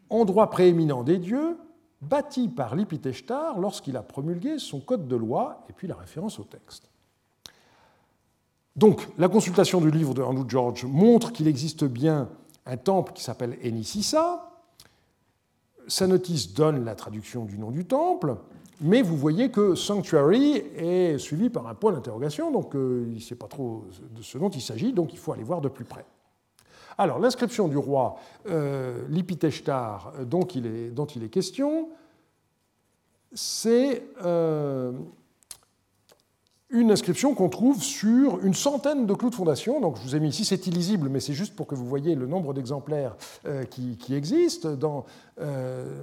endroit 0.09 0.49
prééminent 0.49 1.03
des 1.03 1.17
dieux, 1.17 1.57
bâti 2.01 2.47
par 2.47 2.75
Lipiteshtar 2.75 3.59
lorsqu'il 3.59 3.97
a 3.97 4.01
promulgué 4.01 4.59
son 4.59 4.79
code 4.79 5.07
de 5.07 5.15
loi, 5.15 5.65
et 5.69 5.73
puis 5.73 5.87
la 5.87 5.95
référence 5.95 6.39
au 6.39 6.43
texte. 6.43 6.92
Donc, 8.75 9.07
la 9.17 9.27
consultation 9.27 9.81
du 9.81 9.91
livre 9.91 10.13
de 10.13 10.23
Andrew 10.23 10.45
George 10.47 10.85
montre 10.85 11.31
qu'il 11.31 11.47
existe 11.47 11.83
bien 11.83 12.29
un 12.65 12.77
temple 12.77 13.13
qui 13.13 13.23
s'appelle 13.23 13.57
Enisissa. 13.63 14.49
Sa 15.87 16.07
notice 16.07 16.53
donne 16.53 16.83
la 16.83 16.95
traduction 16.95 17.45
du 17.45 17.59
nom 17.59 17.69
du 17.69 17.85
temple. 17.85 18.35
Mais 18.81 19.01
vous 19.01 19.15
voyez 19.15 19.49
que 19.49 19.75
sanctuary 19.75 20.63
est 20.75 21.17
suivi 21.17 21.49
par 21.49 21.67
un 21.67 21.75
point 21.75 21.91
d'interrogation, 21.91 22.51
donc 22.51 22.75
euh, 22.75 23.05
il 23.07 23.15
ne 23.15 23.19
sait 23.19 23.35
pas 23.35 23.47
trop 23.47 23.85
de 24.11 24.21
ce 24.21 24.37
dont 24.37 24.49
il 24.49 24.61
s'agit, 24.61 24.91
donc 24.91 25.13
il 25.13 25.19
faut 25.19 25.31
aller 25.31 25.43
voir 25.43 25.61
de 25.61 25.69
plus 25.69 25.85
près. 25.85 26.05
Alors, 26.97 27.19
l'inscription 27.19 27.67
du 27.67 27.77
roi 27.77 28.17
euh, 28.47 29.07
Lipiteshtar, 29.09 30.13
euh, 30.17 30.25
dont 30.25 30.43
il, 30.43 30.65
est, 30.65 30.89
dont 30.89 31.05
il 31.05 31.23
est 31.23 31.29
question, 31.29 31.89
c'est 33.31 34.03
une 36.73 36.91
inscription 36.91 37.35
qu'on 37.35 37.49
trouve 37.49 37.81
sur 37.83 38.43
une 38.43 38.55
centaine 38.55 39.05
de 39.05 39.13
clous 39.13 39.29
de 39.29 39.35
fondation. 39.35 39.79
Donc 39.79 39.97
je 39.97 40.01
vous 40.01 40.15
ai 40.15 40.19
mis 40.19 40.29
ici, 40.29 40.43
c'est 40.43 40.65
illisible, 40.67 41.07
mais 41.07 41.19
c'est 41.19 41.33
juste 41.33 41.55
pour 41.55 41.67
que 41.67 41.75
vous 41.75 41.85
voyez 41.85 42.15
le 42.15 42.25
nombre 42.25 42.53
d'exemplaires 42.53 43.15
euh, 43.45 43.63
qui, 43.63 44.13
existent 44.13 44.73
dans 44.73 45.05
euh, 45.39 46.01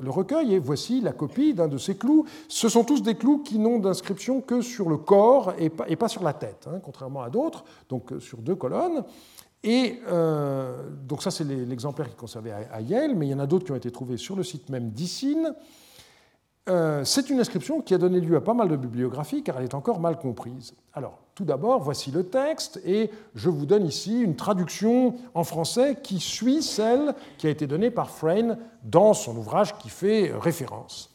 le 0.00 0.10
recueil. 0.10 0.54
Et 0.54 0.58
voici 0.58 1.00
la 1.00 1.12
copie 1.12 1.54
d'un 1.54 1.68
de 1.68 1.78
ces 1.78 1.96
clous. 1.96 2.26
Ce 2.48 2.68
sont 2.68 2.82
tous 2.82 3.00
des 3.02 3.14
clous 3.14 3.38
qui 3.38 3.60
n'ont 3.60 3.78
d'inscription 3.78 4.40
que 4.40 4.60
sur 4.60 4.88
le 4.88 4.96
corps 4.96 5.54
et 5.56 5.70
pas, 5.70 6.08
sur 6.08 6.24
la 6.24 6.32
tête, 6.32 6.66
hein, 6.68 6.80
contrairement 6.82 7.22
à 7.22 7.30
d'autres, 7.30 7.64
donc 7.88 8.12
euh, 8.12 8.18
sur 8.18 8.38
deux 8.38 8.56
colonnes. 8.56 9.04
Et 9.64 9.98
donc 11.08 11.20
ça, 11.20 11.32
c'est 11.32 11.42
l'exemplaire 11.42 12.06
qui 12.06 12.12
est 12.12 12.16
conservé 12.16 12.52
à, 12.52 12.80
Yale, 12.80 13.16
mais 13.16 13.26
il 13.26 13.30
y 13.30 13.34
en 13.34 13.40
a 13.40 13.46
d'autres 13.48 13.64
qui 13.64 13.72
ont 13.72 13.76
été 13.76 13.90
trouvés 13.90 14.16
sur 14.16 14.36
le 14.36 14.44
site 14.44 14.68
même 14.68 14.90
d'Issine. 14.90 15.52
Euh, 16.68 17.02
c'est 17.04 17.30
une 17.30 17.40
inscription 17.40 17.80
qui 17.80 17.94
a 17.94 17.98
donné 17.98 18.20
lieu 18.20 18.36
à 18.36 18.40
pas 18.40 18.52
mal 18.52 18.68
de 18.68 18.76
bibliographies 18.76 19.42
car 19.42 19.56
elle 19.58 19.64
est 19.64 19.74
encore 19.74 20.00
mal 20.00 20.18
comprise. 20.18 20.74
Alors, 20.92 21.18
tout 21.34 21.44
d'abord, 21.44 21.80
voici 21.80 22.10
le 22.10 22.24
texte 22.24 22.80
et 22.84 23.10
je 23.34 23.48
vous 23.48 23.64
donne 23.64 23.86
ici 23.86 24.20
une 24.20 24.36
traduction 24.36 25.14
en 25.34 25.44
français 25.44 25.96
qui 26.02 26.20
suit 26.20 26.62
celle 26.62 27.14
qui 27.38 27.46
a 27.46 27.50
été 27.50 27.66
donnée 27.66 27.90
par 27.90 28.10
Frayne 28.10 28.58
dans 28.84 29.14
son 29.14 29.36
ouvrage 29.36 29.78
qui 29.78 29.88
fait 29.88 30.32
référence. 30.38 31.14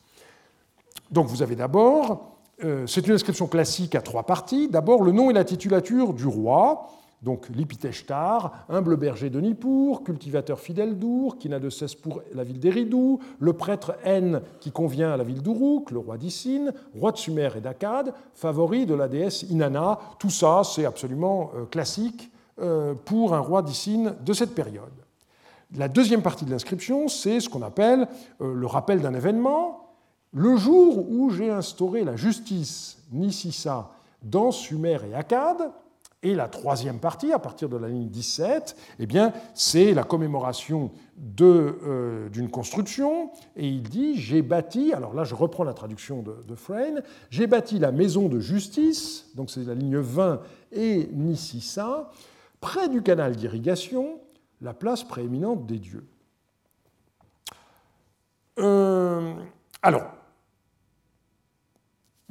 Donc, 1.11 1.27
vous 1.27 1.43
avez 1.43 1.55
d'abord, 1.55 2.37
euh, 2.63 2.87
c'est 2.87 3.05
une 3.05 3.13
inscription 3.13 3.45
classique 3.47 3.93
à 3.93 4.01
trois 4.01 4.23
parties. 4.23 4.69
D'abord, 4.69 5.03
le 5.03 5.11
nom 5.11 5.29
et 5.29 5.33
la 5.33 5.43
titulature 5.43 6.13
du 6.13 6.25
roi 6.25 6.89
donc 7.23 7.47
Lipiteshtar, 7.49 8.65
humble 8.69 8.97
berger 8.97 9.29
de 9.29 9.39
Nippur, 9.39 10.03
cultivateur 10.03 10.59
fidèle 10.59 10.99
d'Our, 10.99 11.37
qui 11.37 11.47
n'a 11.47 11.59
de 11.59 11.69
cesse 11.69 11.95
pour 11.95 12.21
la 12.33 12.43
ville 12.43 12.59
d'Eridou, 12.59 13.19
le 13.39 13.53
prêtre 13.53 13.95
N 14.03 14.41
qui 14.59 14.71
convient 14.71 15.13
à 15.13 15.17
la 15.17 15.23
ville 15.23 15.41
d'Uruk, 15.41 15.91
le 15.91 15.99
roi 15.99 16.17
d'Issine, 16.17 16.73
roi 16.93 17.13
de 17.13 17.17
Sumer 17.17 17.49
et 17.55 17.61
d'Akkad, 17.61 18.13
favori 18.33 18.85
de 18.85 18.93
la 18.93 19.07
déesse 19.07 19.43
Inanna. 19.43 19.99
Tout 20.19 20.29
ça, 20.29 20.61
c'est 20.65 20.85
absolument 20.85 21.51
euh, 21.55 21.65
classique 21.65 22.29
euh, 22.61 22.93
pour 23.05 23.33
un 23.33 23.39
roi 23.39 23.61
d'Issine 23.61 24.15
de 24.25 24.33
cette 24.33 24.53
période. 24.53 24.91
La 25.77 25.87
deuxième 25.87 26.21
partie 26.21 26.45
de 26.45 26.51
l'inscription, 26.51 27.07
c'est 27.07 27.39
ce 27.39 27.47
qu'on 27.47 27.61
appelle 27.61 28.07
euh, 28.41 28.53
le 28.53 28.67
rappel 28.67 29.01
d'un 29.01 29.13
événement. 29.13 29.95
Le 30.33 30.57
jour 30.57 31.09
où 31.09 31.29
j'ai 31.29 31.49
instauré 31.49 32.03
la 32.03 32.17
justice 32.17 32.97
Nisissa 33.11 33.91
dans 34.21 34.51
Sumer 34.51 34.97
et 35.09 35.15
Akkad, 35.15 35.71
et 36.23 36.33
la 36.33 36.47
troisième 36.47 36.99
partie, 36.99 37.31
à 37.33 37.39
partir 37.39 37.69
de 37.69 37.77
la 37.77 37.89
ligne 37.89 38.07
17, 38.07 38.75
eh 38.99 39.05
bien, 39.05 39.33
c'est 39.53 39.93
la 39.93 40.03
commémoration 40.03 40.91
euh, 41.41 42.29
d'une 42.29 42.49
construction. 42.49 43.29
Et 43.55 43.67
il 43.67 43.83
dit 43.83 44.19
J'ai 44.19 44.41
bâti, 44.41 44.93
alors 44.93 45.13
là 45.13 45.25
je 45.25 45.35
reprends 45.35 45.63
la 45.63 45.73
traduction 45.73 46.23
de, 46.23 46.43
de 46.47 46.55
Frayne, 46.55 47.03
j'ai 47.29 47.45
bâti 47.45 47.77
la 47.77 47.91
maison 47.91 48.29
de 48.29 48.39
justice, 48.39 49.29
donc 49.35 49.51
c'est 49.51 49.65
la 49.65 49.75
ligne 49.75 49.97
20 49.97 50.41
et 50.71 51.09
Nississa, 51.11 52.09
près 52.61 52.89
du 52.89 53.03
canal 53.03 53.35
d'irrigation, 53.35 54.19
la 54.61 54.73
place 54.73 55.03
prééminente 55.03 55.65
des 55.65 55.77
dieux. 55.77 56.07
Euh, 58.59 59.33
alors, 59.81 60.05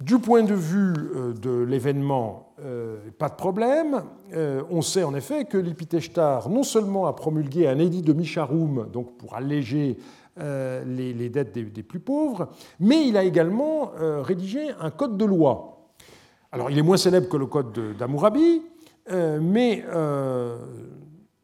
du 0.04 0.18
point 0.18 0.42
de 0.42 0.54
vue 0.54 0.94
euh, 1.14 1.32
de 1.32 1.62
l'événement, 1.62 2.54
euh, 2.60 2.98
pas 3.18 3.28
de 3.28 3.34
problème. 3.34 4.02
Euh, 4.34 4.62
on 4.70 4.82
sait 4.82 5.04
en 5.04 5.14
effet 5.14 5.44
que 5.44 5.58
l'Ipiteshtar 5.58 6.48
non 6.48 6.62
seulement 6.62 7.06
a 7.06 7.12
promulgué 7.12 7.68
un 7.68 7.78
édit 7.78 8.02
de 8.02 8.12
Misharum, 8.12 8.88
donc 8.92 9.16
pour 9.16 9.34
alléger 9.34 9.96
les, 10.38 11.28
dettes 11.28 11.52
des, 11.52 11.82
plus 11.82 12.00
pauvres, 12.00 12.48
mais 12.80 13.06
il 13.06 13.18
a 13.18 13.22
également 13.22 13.92
rédigé 14.22 14.70
un 14.80 14.90
code 14.90 15.18
de 15.18 15.26
loi. 15.26 15.90
Alors 16.52 16.70
il 16.70 16.78
est 16.78 16.82
moins 16.82 16.96
célèbre 16.96 17.28
que 17.28 17.36
le 17.36 17.44
code 17.44 17.78
d'Amourabi, 17.98 18.62
mais 19.42 19.84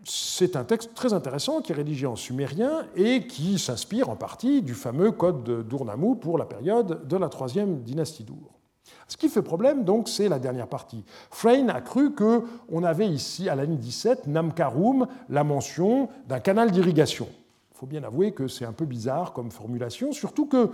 c'est 0.08 0.56
un 0.56 0.64
texte 0.64 0.94
très 0.94 1.12
intéressant 1.12 1.60
qui 1.60 1.72
est 1.72 1.74
rédigé 1.74 2.06
en 2.06 2.16
sumérien 2.16 2.86
et 2.96 3.26
qui 3.26 3.58
s'inspire 3.58 4.08
en 4.08 4.16
partie 4.16 4.62
du 4.62 4.74
fameux 4.74 5.12
code 5.12 5.68
d'Urnamou 5.68 6.14
pour 6.14 6.38
la 6.38 6.46
période 6.46 7.06
de 7.06 7.16
la 7.16 7.28
troisième 7.28 7.82
dynastie 7.82 8.24
d'Ur. 8.24 8.58
Ce 9.06 9.16
qui 9.16 9.28
fait 9.28 9.42
problème, 9.42 9.84
donc, 9.84 10.08
c'est 10.08 10.28
la 10.28 10.38
dernière 10.38 10.66
partie. 10.66 11.04
Frayne 11.30 11.68
a 11.70 11.80
cru 11.80 12.14
qu'on 12.14 12.82
avait 12.84 13.08
ici, 13.08 13.48
à 13.48 13.54
la 13.54 13.64
ligne 13.64 13.76
17, 13.76 14.26
Namkarum, 14.26 15.06
la 15.28 15.44
mention 15.44 16.08
d'un 16.26 16.40
canal 16.40 16.70
d'irrigation. 16.70 17.28
Il 17.72 17.78
faut 17.78 17.86
bien 17.86 18.02
avouer 18.02 18.32
que 18.32 18.48
c'est 18.48 18.64
un 18.64 18.72
peu 18.72 18.86
bizarre 18.86 19.32
comme 19.32 19.50
formulation, 19.50 20.12
surtout 20.12 20.46
que 20.46 20.70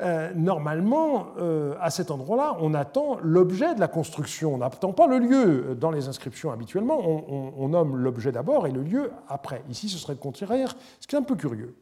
euh, 0.00 0.32
normalement, 0.34 1.28
euh, 1.38 1.74
à 1.80 1.90
cet 1.90 2.12
endroit-là, 2.12 2.56
on 2.60 2.72
attend 2.72 3.18
l'objet 3.20 3.74
de 3.74 3.80
la 3.80 3.88
construction, 3.88 4.54
on 4.54 4.58
n'attend 4.58 4.92
pas 4.92 5.08
le 5.08 5.18
lieu. 5.18 5.76
Dans 5.78 5.90
les 5.90 6.06
inscriptions, 6.06 6.52
habituellement, 6.52 7.00
on, 7.00 7.68
nomme 7.68 7.96
l'objet 7.96 8.30
d'abord 8.30 8.66
et 8.66 8.70
le 8.70 8.82
lieu 8.82 9.10
après. 9.28 9.62
Ici, 9.68 9.88
ce 9.88 9.98
serait 9.98 10.12
le 10.12 10.20
contraire, 10.20 10.76
ce 11.00 11.06
qui 11.08 11.16
est 11.16 11.18
un 11.18 11.22
peu 11.22 11.34
curieux. 11.34 11.74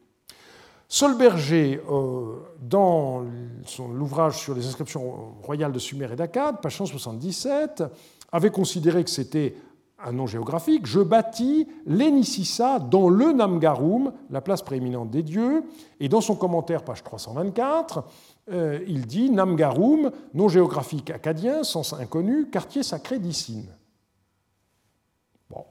Solberger, 0.87 1.79
euh, 1.91 2.37
dans 2.59 3.25
son 3.65 3.91
ouvrage 3.99 4.37
sur 4.39 4.55
les 4.55 4.65
inscriptions 4.65 5.35
royales 5.43 5.71
de 5.71 5.79
Sumer 5.79 6.11
et 6.11 6.15
d'Akkad, 6.15 6.59
page 6.59 6.77
177, 6.77 7.83
avait 8.31 8.51
considéré 8.51 9.03
que 9.03 9.09
c'était 9.09 9.53
un 9.99 10.11
nom 10.11 10.27
géographique, 10.27 10.85
je 10.85 10.99
bâtis 10.99 11.67
l'Enisissa 11.85 12.79
dans 12.79 13.09
le 13.09 13.31
Namgarum, 13.31 14.13
la 14.29 14.41
place 14.41 14.61
prééminente 14.61 15.09
des 15.09 15.23
dieux, 15.23 15.63
et 15.99 16.07
dans 16.07 16.21
son 16.21 16.35
commentaire, 16.35 16.83
page 16.83 17.03
324, 17.03 18.03
euh, 18.51 18.79
il 18.87 19.07
dit 19.07 19.31
Namgarum, 19.31 20.11
nom 20.33 20.47
géographique 20.47 21.09
acadien, 21.09 21.63
sens 21.63 21.93
inconnu, 21.93 22.49
quartier 22.49 22.83
sacré 22.83 23.17
d'Issine. 23.17 23.69
Bon. 25.49 25.65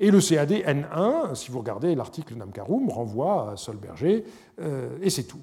Et 0.00 0.10
le 0.10 0.20
CAD 0.20 0.50
N1, 0.50 1.36
si 1.36 1.52
vous 1.52 1.60
regardez 1.60 1.94
l'article 1.94 2.34
Namgarum, 2.34 2.90
renvoie 2.90 3.52
à 3.52 3.56
Solberger, 3.56 4.24
euh, 4.60 4.98
et 5.00 5.10
c'est 5.10 5.24
tout. 5.24 5.42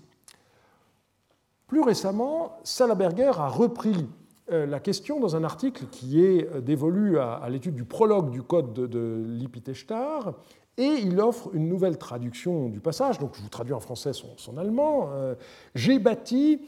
Plus 1.67 1.81
récemment, 1.81 2.57
Salaberger 2.65 3.31
a 3.37 3.47
repris 3.47 4.09
la 4.51 4.79
question 4.79 5.19
dans 5.19 5.35
un 5.35 5.43
article 5.43 5.85
qui 5.91 6.23
est 6.23 6.47
euh, 6.53 6.61
dévolu 6.61 7.19
à, 7.19 7.47
l'étude 7.49 7.75
du 7.75 7.85
prologue 7.85 8.31
du 8.31 8.41
code 8.41 8.73
de, 8.73 8.87
de 8.87 9.23
Lipiteshtar, 9.25 10.33
et 10.77 10.99
il 11.03 11.19
offre 11.19 11.49
une 11.53 11.67
nouvelle 11.67 11.97
traduction 11.97 12.69
du 12.69 12.79
passage, 12.79 13.19
donc 13.19 13.35
je 13.35 13.41
vous 13.41 13.49
traduis 13.49 13.73
en 13.73 13.79
français 13.79 14.11
son, 14.13 14.57
allemand. 14.57 15.09
Euh, 15.11 15.35
j'ai 15.75 15.99
bâti, 15.99 16.61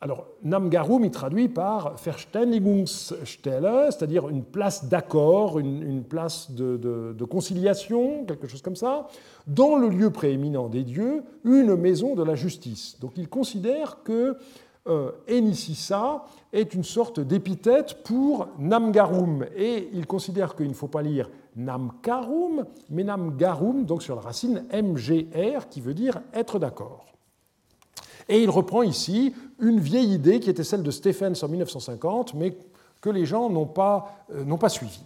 alors 0.00 0.26
Namgarum 0.42 1.04
il 1.04 1.10
traduit 1.10 1.48
par 1.48 1.96
Verständigungsstelle, 1.96 3.88
c'est-à-dire 3.90 4.28
une 4.28 4.44
place 4.44 4.88
d'accord, 4.88 5.58
une, 5.58 6.04
place 6.04 6.52
de, 6.52 6.76
de, 6.76 7.24
conciliation, 7.24 8.24
quelque 8.24 8.46
chose 8.46 8.62
comme 8.62 8.76
ça, 8.76 9.08
dans 9.46 9.76
le 9.76 9.88
lieu 9.88 10.10
prééminent 10.10 10.68
des 10.68 10.84
dieux, 10.84 11.22
une 11.44 11.76
maison 11.76 12.14
de 12.14 12.22
la 12.22 12.36
justice. 12.36 12.98
Donc 13.00 13.12
il 13.16 13.28
considère 13.28 14.02
que 14.04 14.12
euh, 14.12 14.34
Enisissa 15.28 16.24
est 16.52 16.74
une 16.74 16.84
sorte 16.84 17.20
d'épithète 17.20 18.02
pour 18.02 18.48
Namgarum. 18.58 19.46
Et 19.56 19.88
il 19.92 20.06
considère 20.06 20.56
qu'il 20.56 20.68
ne 20.68 20.74
faut 20.74 20.88
pas 20.88 21.02
lire 21.02 21.28
Namkarum, 21.56 22.66
mais 22.90 23.04
Namgarum, 23.04 23.84
donc 23.84 24.02
sur 24.02 24.14
la 24.14 24.22
racine 24.22 24.64
MGR, 24.72 25.68
qui 25.68 25.80
veut 25.80 25.94
dire 25.94 26.20
être 26.32 26.58
d'accord. 26.58 27.06
Et 28.28 28.42
il 28.42 28.50
reprend 28.50 28.82
ici 28.82 29.34
une 29.58 29.80
vieille 29.80 30.14
idée 30.14 30.40
qui 30.40 30.50
était 30.50 30.64
celle 30.64 30.82
de 30.82 30.90
Stephens 30.90 31.42
en 31.42 31.48
1950, 31.48 32.34
mais 32.34 32.56
que 33.00 33.10
les 33.10 33.26
gens 33.26 33.50
n'ont 33.50 33.66
pas, 33.66 34.24
euh, 34.34 34.56
pas 34.56 34.68
suivie. 34.68 35.04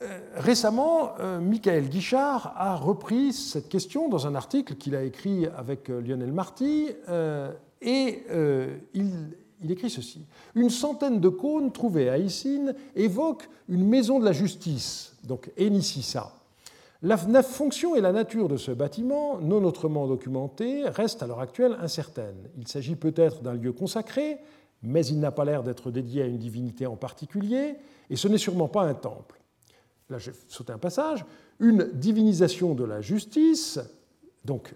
Euh, 0.00 0.20
récemment, 0.36 1.14
Michael 1.40 1.88
Guichard 1.88 2.54
a 2.56 2.76
repris 2.76 3.32
cette 3.32 3.68
question 3.68 4.08
dans 4.08 4.28
un 4.28 4.36
article 4.36 4.76
qu'il 4.76 4.94
a 4.94 5.02
écrit 5.02 5.46
avec 5.56 5.88
Lionel 5.88 6.32
Marty 6.32 6.90
et 7.80 8.22
euh, 8.30 8.76
il, 8.94 9.70
écrit 9.70 9.90
ceci. 9.90 10.24
Une 10.54 10.70
centaine 10.70 11.20
de 11.20 11.28
cônes 11.28 11.72
trouvés 11.72 12.08
à 12.08 12.18
Issine 12.18 12.74
évoquent 12.96 13.48
une 13.68 13.86
maison 13.86 14.18
de 14.18 14.24
la 14.24 14.32
justice, 14.32 15.14
donc 15.24 15.50
Enississa. 15.56 16.32
La 17.02 17.16
fonction 17.44 17.94
et 17.94 18.00
la 18.00 18.10
nature 18.10 18.48
de 18.48 18.56
ce 18.56 18.72
bâtiment, 18.72 19.38
non 19.38 19.62
autrement 19.64 20.08
documentée, 20.08 20.88
restent 20.88 21.22
à 21.22 21.28
l'heure 21.28 21.40
actuelle 21.40 21.76
incertaines. 21.80 22.48
Il 22.56 22.66
s'agit 22.66 22.96
peut-être 22.96 23.40
d'un 23.40 23.54
lieu 23.54 23.72
consacré, 23.72 24.38
mais 24.82 25.06
il 25.06 25.20
n'a 25.20 25.30
pas 25.30 25.44
l'air 25.44 25.62
d'être 25.62 25.92
dédié 25.92 26.22
à 26.22 26.26
une 26.26 26.38
divinité 26.38 26.86
en 26.86 26.96
particulier, 26.96 27.76
et 28.10 28.16
ce 28.16 28.26
n'est 28.26 28.38
sûrement 28.38 28.66
pas 28.66 28.82
un 28.82 28.94
temple. 28.94 29.40
Là, 30.10 30.18
j'ai 30.18 30.32
sauté 30.48 30.72
un 30.72 30.78
passage. 30.78 31.24
Une 31.60 31.90
divinisation 31.92 32.74
de 32.74 32.84
la 32.84 33.00
justice, 33.00 33.78
donc 34.44 34.74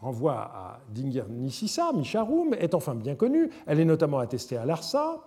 renvoie 0.00 0.34
à 0.34 0.80
Dingir 0.94 1.28
Nisissa, 1.28 1.92
Misharum, 1.92 2.54
est 2.54 2.74
enfin 2.74 2.94
bien 2.94 3.14
connue. 3.14 3.50
Elle 3.66 3.80
est 3.80 3.84
notamment 3.84 4.18
attestée 4.18 4.56
à 4.56 4.64
Larsa. 4.64 5.24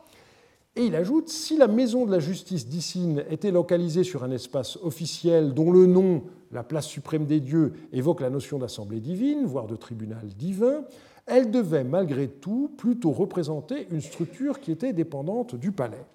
Et 0.76 0.86
il 0.86 0.96
ajoute 0.96 1.28
si 1.28 1.58
la 1.58 1.68
maison 1.68 2.06
de 2.06 2.12
la 2.12 2.20
justice 2.20 2.68
d'Issine 2.68 3.26
était 3.30 3.52
localisée 3.52 4.06
sur 4.06 4.24
un 4.24 4.32
espace 4.32 4.78
officiel 4.82 5.54
dont 5.54 5.72
le 5.72 5.86
nom, 5.86 6.24
la 6.52 6.64
place 6.64 6.86
suprême 6.86 7.26
des 7.26 7.42
dieux, 7.42 7.74
évoque 7.92 8.22
la 8.22 8.30
notion 8.30 8.58
d'assemblée 8.58 9.02
divine, 9.02 9.46
voire 9.46 9.68
de 9.68 9.76
tribunal 9.76 10.26
divin, 10.28 10.86
elle 11.26 11.52
devait 11.52 11.84
malgré 11.84 12.30
tout 12.30 12.72
plutôt 12.78 13.12
représenter 13.12 13.88
une 13.92 14.02
structure 14.02 14.62
qui 14.62 14.72
était 14.72 14.94
dépendante 14.94 15.56
du 15.56 15.74
palais. 15.74 16.06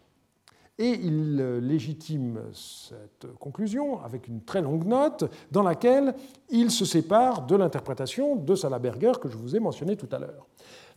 Et 0.79 0.91
il 0.91 1.37
légitime 1.37 2.39
cette 2.53 3.27
conclusion 3.41 4.03
avec 4.03 4.29
une 4.29 4.43
très 4.43 4.61
longue 4.61 4.85
note 4.85 5.25
dans 5.51 5.63
laquelle 5.63 6.15
il 6.51 6.71
se 6.71 6.85
sépare 6.85 7.47
de 7.47 7.57
l'interprétation 7.57 8.37
de 8.37 8.55
Salaberger 8.55 9.13
que 9.19 9.31
je 9.31 9.39
vous 9.39 9.57
ai 9.57 9.59
mentionnée 9.59 9.97
tout 9.97 10.09
à 10.13 10.19
l'heure. 10.19 10.47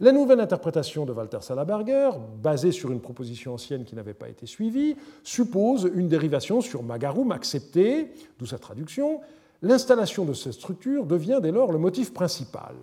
La 0.02 0.12
nouvelle 0.12 0.42
interprétation 0.42 1.06
de 1.06 1.14
Walter 1.14 1.40
Salaberger, 1.42 2.12
basée 2.42 2.74
sur 2.74 2.92
une 2.92 3.00
proposition 3.00 3.54
ancienne 3.54 3.86
qui 3.86 3.96
n'avait 3.96 4.14
pas 4.14 4.28
été 4.28 4.46
suivie, 4.46 4.98
suppose 5.24 5.90
une 5.94 6.10
dérivation 6.10 6.60
sur 6.60 6.84
Magarum 6.84 7.32
acceptée, 7.32 8.12
d'où 8.38 8.46
sa 8.46 8.60
traduction. 8.60 9.22
L'installation 9.62 10.26
de 10.26 10.34
cette 10.34 10.54
structure 10.54 11.06
devient 11.06 11.40
dès 11.42 11.52
lors 11.52 11.72
le 11.72 11.78
motif 11.78 12.14
principal. 12.14 12.76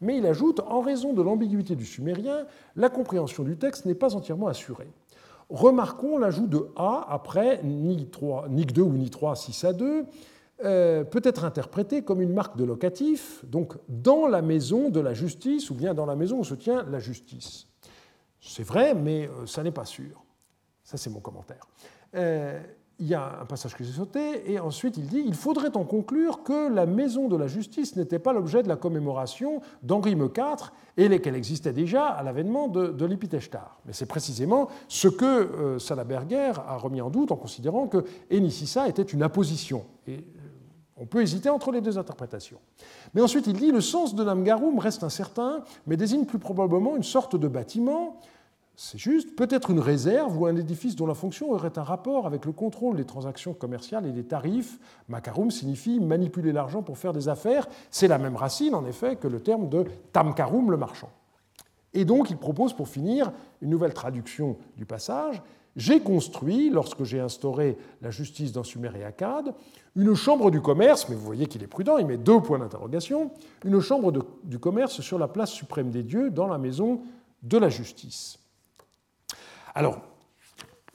Mais 0.00 0.18
il 0.18 0.26
ajoute, 0.26 0.60
en 0.60 0.80
raison 0.80 1.12
de 1.12 1.22
l'ambiguïté 1.22 1.74
du 1.74 1.86
sumérien, 1.86 2.46
la 2.76 2.88
compréhension 2.88 3.42
du 3.42 3.56
texte 3.56 3.84
n'est 3.84 3.94
pas 3.94 4.14
entièrement 4.14 4.46
assurée. 4.46 4.88
Remarquons 5.48 6.18
l'ajout 6.18 6.48
de 6.48 6.68
A 6.76 7.06
après 7.08 7.60
ni 7.62 8.08
3, 8.08 8.48
2 8.48 8.82
ou 8.82 8.92
ni 8.92 9.10
3, 9.10 9.36
6 9.36 9.64
à 9.64 9.72
2, 9.72 10.04
euh, 10.64 11.04
peut 11.04 11.20
être 11.22 11.44
interprété 11.44 12.02
comme 12.02 12.20
une 12.20 12.32
marque 12.32 12.56
de 12.56 12.64
locatif, 12.64 13.44
donc 13.44 13.74
dans 13.88 14.26
la 14.26 14.42
maison 14.42 14.88
de 14.88 15.00
la 15.00 15.12
justice 15.12 15.70
ou 15.70 15.74
bien 15.74 15.94
dans 15.94 16.06
la 16.06 16.16
maison 16.16 16.38
où 16.38 16.44
se 16.44 16.54
tient 16.54 16.82
la 16.84 16.98
justice. 16.98 17.66
C'est 18.40 18.62
vrai, 18.62 18.94
mais 18.94 19.28
euh, 19.28 19.46
ça 19.46 19.62
n'est 19.62 19.72
pas 19.72 19.84
sûr. 19.84 20.24
Ça, 20.82 20.96
c'est 20.96 21.10
mon 21.10 21.20
commentaire. 21.20 21.66
Euh, 22.14 22.62
il 22.98 23.08
y 23.08 23.14
a 23.14 23.40
un 23.42 23.44
passage 23.44 23.74
que 23.74 23.84
j'ai 23.84 23.92
sauté, 23.92 24.50
et 24.50 24.58
ensuite 24.58 24.96
il 24.96 25.06
dit 25.06 25.22
il 25.24 25.34
faudrait 25.34 25.76
en 25.76 25.84
conclure 25.84 26.42
que 26.42 26.68
la 26.72 26.86
maison 26.86 27.28
de 27.28 27.36
la 27.36 27.46
justice 27.46 27.94
n'était 27.96 28.18
pas 28.18 28.32
l'objet 28.32 28.62
de 28.62 28.68
la 28.68 28.76
commémoration 28.76 29.60
d'Henri 29.82 30.12
IV 30.12 30.72
et 30.96 31.20
qu'elle 31.20 31.34
existait 31.34 31.74
déjà 31.74 32.06
à 32.06 32.22
l'avènement 32.22 32.68
de, 32.68 32.88
de 32.88 33.06
Mais 33.06 33.92
c'est 33.92 34.06
précisément 34.06 34.68
ce 34.88 35.08
que 35.08 35.24
euh, 35.24 35.78
Salaberger 35.78 36.52
a 36.66 36.78
remis 36.78 37.02
en 37.02 37.10
doute 37.10 37.32
en 37.32 37.36
considérant 37.36 37.86
que 37.86 38.04
Enississa 38.30 38.88
était 38.88 39.02
une 39.02 39.22
apposition. 39.22 39.84
Et 40.06 40.14
euh, 40.14 40.20
on 40.96 41.04
peut 41.04 41.20
hésiter 41.20 41.50
entre 41.50 41.72
les 41.72 41.82
deux 41.82 41.98
interprétations. 41.98 42.60
Mais 43.12 43.20
ensuite 43.20 43.46
il 43.46 43.54
dit 43.58 43.72
le 43.72 43.82
sens 43.82 44.14
de 44.14 44.24
Namgarum 44.24 44.78
reste 44.78 45.04
incertain, 45.04 45.64
mais 45.86 45.98
désigne 45.98 46.24
plus 46.24 46.38
probablement 46.38 46.96
une 46.96 47.02
sorte 47.02 47.36
de 47.36 47.48
bâtiment 47.48 48.20
c'est 48.78 48.98
juste, 48.98 49.34
peut-être 49.34 49.70
une 49.70 49.80
réserve 49.80 50.38
ou 50.38 50.44
un 50.44 50.54
édifice 50.54 50.96
dont 50.96 51.06
la 51.06 51.14
fonction 51.14 51.50
aurait 51.50 51.78
un 51.78 51.82
rapport 51.82 52.26
avec 52.26 52.44
le 52.44 52.52
contrôle 52.52 52.96
des 52.96 53.06
transactions 53.06 53.54
commerciales 53.54 54.04
et 54.04 54.12
des 54.12 54.24
tarifs. 54.24 54.78
Makarum 55.08 55.50
signifie 55.50 55.98
manipuler 55.98 56.52
l'argent 56.52 56.82
pour 56.82 56.98
faire 56.98 57.14
des 57.14 57.30
affaires. 57.30 57.66
C'est 57.90 58.06
la 58.06 58.18
même 58.18 58.36
racine, 58.36 58.74
en 58.74 58.84
effet, 58.84 59.16
que 59.16 59.28
le 59.28 59.40
terme 59.40 59.70
de 59.70 59.86
tamkarum, 60.12 60.70
le 60.70 60.76
marchand. 60.76 61.08
Et 61.94 62.04
donc, 62.04 62.28
il 62.28 62.36
propose, 62.36 62.74
pour 62.74 62.88
finir, 62.88 63.32
une 63.62 63.70
nouvelle 63.70 63.94
traduction 63.94 64.58
du 64.76 64.84
passage. 64.84 65.42
J'ai 65.74 66.00
construit, 66.00 66.68
lorsque 66.68 67.04
j'ai 67.04 67.20
instauré 67.20 67.78
la 68.02 68.10
justice 68.10 68.52
dans 68.52 68.62
Sumer 68.62 68.90
et 68.98 69.04
Akkad, 69.04 69.54
une 69.94 70.14
chambre 70.14 70.50
du 70.50 70.60
commerce, 70.60 71.08
mais 71.08 71.14
vous 71.14 71.24
voyez 71.24 71.46
qu'il 71.46 71.62
est 71.62 71.66
prudent, 71.66 71.96
il 71.96 72.06
met 72.06 72.18
deux 72.18 72.42
points 72.42 72.58
d'interrogation, 72.58 73.30
une 73.64 73.80
chambre 73.80 74.12
du 74.44 74.58
commerce 74.58 75.00
sur 75.00 75.18
la 75.18 75.28
place 75.28 75.50
suprême 75.50 75.90
des 75.90 76.02
dieux 76.02 76.28
dans 76.28 76.46
la 76.46 76.58
maison 76.58 77.00
de 77.42 77.56
la 77.56 77.70
justice. 77.70 78.38
Alors, 79.76 79.98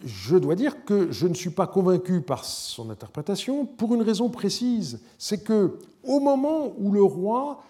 je 0.03 0.35
dois 0.35 0.55
dire 0.55 0.85
que 0.85 1.11
je 1.11 1.27
ne 1.27 1.35
suis 1.35 1.51
pas 1.51 1.67
convaincu 1.67 2.21
par 2.21 2.43
son 2.43 2.89
interprétation 2.89 3.67
pour 3.67 3.93
une 3.93 4.01
raison 4.01 4.27
précise, 4.27 5.03
c'est 5.19 5.43
que 5.43 5.77
au 6.03 6.19
moment 6.19 6.73
où 6.79 6.91
le 6.91 7.03
roi 7.03 7.61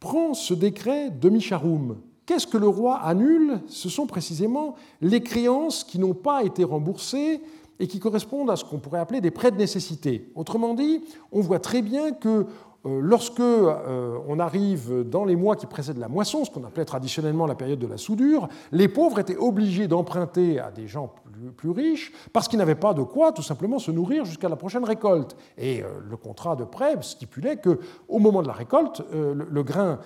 prend 0.00 0.34
ce 0.34 0.54
décret 0.54 1.10
de 1.10 1.28
Micharoum, 1.28 2.00
qu'est-ce 2.26 2.48
que 2.48 2.58
le 2.58 2.66
roi 2.66 2.96
annule? 2.96 3.60
Ce 3.68 3.88
sont 3.88 4.08
précisément 4.08 4.74
les 5.00 5.22
créances 5.22 5.84
qui 5.84 6.00
n'ont 6.00 6.14
pas 6.14 6.42
été 6.42 6.64
remboursées 6.64 7.40
et 7.78 7.86
qui 7.86 8.00
correspondent 8.00 8.50
à 8.50 8.56
ce 8.56 8.64
qu'on 8.64 8.80
pourrait 8.80 8.98
appeler 8.98 9.20
des 9.20 9.30
prêts 9.30 9.52
de 9.52 9.56
nécessité. 9.56 10.32
Autrement 10.34 10.74
dit, 10.74 11.04
on 11.30 11.42
voit 11.42 11.60
très 11.60 11.80
bien 11.80 12.10
que 12.10 12.46
lorsque 12.84 13.40
euh, 13.40 14.18
on 14.28 14.38
arrive 14.38 15.04
dans 15.08 15.24
les 15.24 15.36
mois 15.36 15.56
qui 15.56 15.66
précèdent 15.66 15.98
la 15.98 16.08
moisson, 16.08 16.44
ce 16.44 16.50
qu'on 16.50 16.64
appelait 16.64 16.84
traditionnellement 16.84 17.46
la 17.46 17.54
période 17.54 17.78
de 17.78 17.86
la 17.86 17.96
soudure, 17.96 18.48
les 18.72 18.88
pauvres 18.88 19.18
étaient 19.18 19.36
obligés 19.36 19.88
d'emprunter 19.88 20.58
à 20.58 20.70
des 20.70 20.86
gens 20.86 21.14
plus, 21.56 21.70
riches 21.70 22.12
parce 22.32 22.46
qu'ils 22.46 22.58
n'avaient 22.58 22.74
pas 22.74 22.94
de 22.94 23.02
quoi 23.02 23.32
tout 23.32 23.42
simplement 23.42 23.78
se 23.78 23.90
nourrir 23.90 24.24
jusqu'à 24.24 24.48
la 24.48 24.56
prochaine 24.56 24.84
récolte. 24.84 25.36
Et 25.58 25.82
euh, 25.82 25.86
le 26.08 26.16
contrat 26.16 26.56
de 26.56 26.64
prêt 26.64 26.96
stipulait 27.00 27.56
qu'au 27.56 28.18
moment 28.18 28.42
de 28.42 28.46
la 28.46 28.52
récolte, 28.52 29.02
le, 29.12 29.62
grain 29.62 29.98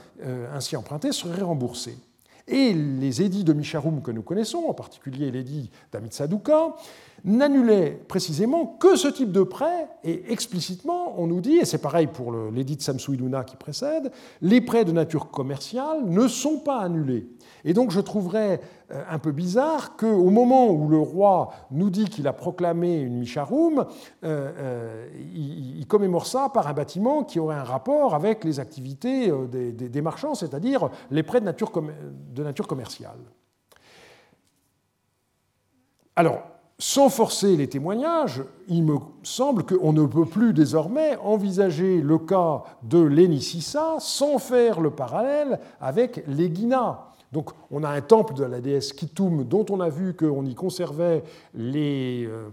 ainsi 0.54 0.76
emprunté 0.76 1.12
serait 1.12 1.42
remboursé. 1.42 1.96
Et 2.48 2.72
les 2.72 3.22
édits 3.22 3.44
de 3.44 3.52
Micharoum 3.52 4.00
que 4.00 4.10
nous 4.10 4.22
connaissons, 4.22 4.64
en 4.68 4.74
particulier 4.74 5.30
l'édit 5.30 5.70
d'Amitsadouka, 5.92 6.74
n'annulait 7.24 8.00
précisément 8.08 8.64
que 8.64 8.96
ce 8.96 9.08
type 9.08 9.32
de 9.32 9.42
prêt, 9.42 9.88
et 10.04 10.32
explicitement, 10.32 11.20
on 11.20 11.26
nous 11.26 11.40
dit, 11.40 11.56
et 11.56 11.64
c'est 11.64 11.82
pareil 11.82 12.06
pour 12.06 12.32
l'édit 12.32 12.76
de 12.76 12.82
Samsuiluna 12.82 13.44
qui 13.44 13.56
précède, 13.56 14.10
les 14.40 14.60
prêts 14.60 14.84
de 14.84 14.92
nature 14.92 15.30
commerciale 15.30 16.04
ne 16.06 16.26
sont 16.26 16.58
pas 16.58 16.78
annulés. 16.78 17.28
Et 17.64 17.74
donc 17.74 17.90
je 17.90 18.00
trouverais 18.00 18.60
euh, 18.90 19.02
un 19.08 19.18
peu 19.18 19.32
bizarre 19.32 19.96
qu'au 19.96 20.30
moment 20.30 20.70
où 20.70 20.88
le 20.88 20.98
roi 20.98 21.50
nous 21.70 21.90
dit 21.90 22.06
qu'il 22.06 22.26
a 22.26 22.32
proclamé 22.32 22.98
une 22.98 23.18
Micharoum, 23.18 23.80
euh, 23.80 23.84
euh, 24.24 25.08
il, 25.34 25.86
commémore 25.86 26.26
ça 26.26 26.50
par 26.52 26.68
un 26.68 26.74
bâtiment 26.74 27.24
qui 27.24 27.40
aurait 27.40 27.56
un 27.56 27.64
rapport 27.64 28.14
avec 28.14 28.44
les 28.44 28.60
activités 28.60 29.32
des, 29.50 30.02
marchands, 30.02 30.34
c'est-à-dire 30.34 30.90
les 31.10 31.22
prêts 31.22 31.40
de 31.40 31.46
nature, 31.46 31.72
commerciale. 32.66 33.18
Alors, 36.14 36.42
sans 36.78 37.08
forcer 37.08 37.56
les 37.56 37.68
témoignages, 37.68 38.42
il 38.68 38.84
me 38.84 38.98
semble 39.22 39.64
qu'on 39.64 39.92
ne 39.92 40.06
peut 40.06 40.26
plus 40.26 40.52
désormais 40.52 41.16
envisager 41.16 42.00
le 42.00 42.18
cas 42.18 42.62
de 42.82 43.02
Lénicissa 43.02 43.96
sans 43.98 44.38
faire 44.38 44.80
le 44.80 44.90
parallèle 44.90 45.58
avec 45.80 46.22
l'Egina. 46.26 47.07
Donc 47.32 47.50
on 47.70 47.84
a 47.84 47.90
un 47.90 48.00
temple 48.00 48.34
de 48.34 48.44
la 48.44 48.60
déesse 48.60 48.92
Kitum 48.92 49.44
dont 49.44 49.66
on 49.70 49.80
a 49.80 49.88
vu 49.88 50.14
qu'on 50.14 50.46
y 50.46 50.54
conservait 50.54 51.22
les 51.54 52.26
euh, 52.26 52.48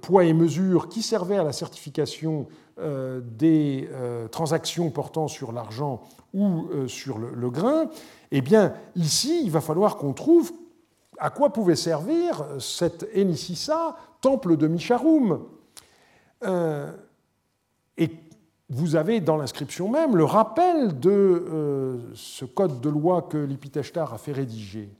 poids 0.00 0.24
et 0.24 0.32
mesures 0.32 0.88
qui 0.88 1.02
servaient 1.02 1.36
à 1.36 1.44
la 1.44 1.52
certification 1.52 2.46
euh, 2.78 3.20
des 3.22 3.88
euh, 3.92 4.26
transactions 4.28 4.90
portant 4.90 5.28
sur 5.28 5.52
l'argent 5.52 6.02
ou 6.32 6.66
sur 6.88 7.18
le, 7.18 7.48
grain. 7.48 7.88
Eh 8.32 8.40
bien 8.40 8.74
ici, 8.96 9.42
il 9.44 9.50
va 9.52 9.60
falloir 9.60 9.96
qu'on 9.96 10.12
trouve 10.12 10.52
à 11.18 11.30
quoi 11.30 11.52
pouvait 11.52 11.76
servir 11.76 12.44
cet 12.58 13.06
Enississa, 13.14 13.94
temple 14.20 14.56
de 14.56 14.66
Micharoum 14.66 15.46
euh, 16.44 16.90
vous 18.74 18.96
avez 18.96 19.20
dans 19.20 19.36
l'inscription 19.36 19.88
même 19.88 20.16
le 20.16 20.24
rappel 20.24 20.98
de 20.98 21.10
euh, 21.10 21.96
ce 22.14 22.44
code 22.44 22.80
de 22.80 22.88
loi 22.88 23.22
que 23.22 23.38
l'Ipiteshtar 23.38 24.12
a 24.12 24.18
fait 24.18 24.32
rédiger. 24.32 24.90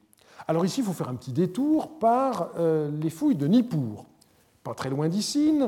Alors 0.47 0.65
ici, 0.65 0.81
il 0.81 0.85
faut 0.85 0.93
faire 0.93 1.09
un 1.09 1.17
petit 1.17 1.33
détour 1.33 1.99
par 1.99 2.51
euh, 2.57 2.89
les 3.03 3.11
fouilles 3.11 3.35
de 3.35 3.49
Nippur. 3.49 4.05
Pas 4.63 4.75
très 4.75 4.91
loin 4.91 5.09
d'ici, 5.09 5.59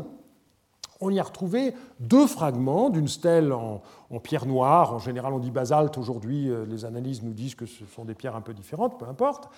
on 1.00 1.10
y 1.10 1.20
a 1.20 1.22
retrouvé 1.22 1.74
deux 2.00 2.26
fragments 2.26 2.90
d'une 2.90 3.08
stèle 3.08 3.52
en, 3.52 3.82
pierre 4.22 4.46
noire. 4.46 4.94
En 4.94 4.98
général, 4.98 5.32
on 5.32 5.38
dit 5.38 5.50
basalte. 5.50 5.98
Aujourd'hui, 5.98 6.50
les 6.68 6.84
analyses 6.84 7.22
nous 7.22 7.32
disent 7.32 7.54
que 7.54 7.66
ce 7.66 7.84
sont 7.84 8.04
des 8.04 8.14
pierres 8.14 8.36
un 8.36 8.40
peu 8.40 8.54
différentes, 8.54 8.98
peu 8.98 9.06
importe. 9.06 9.50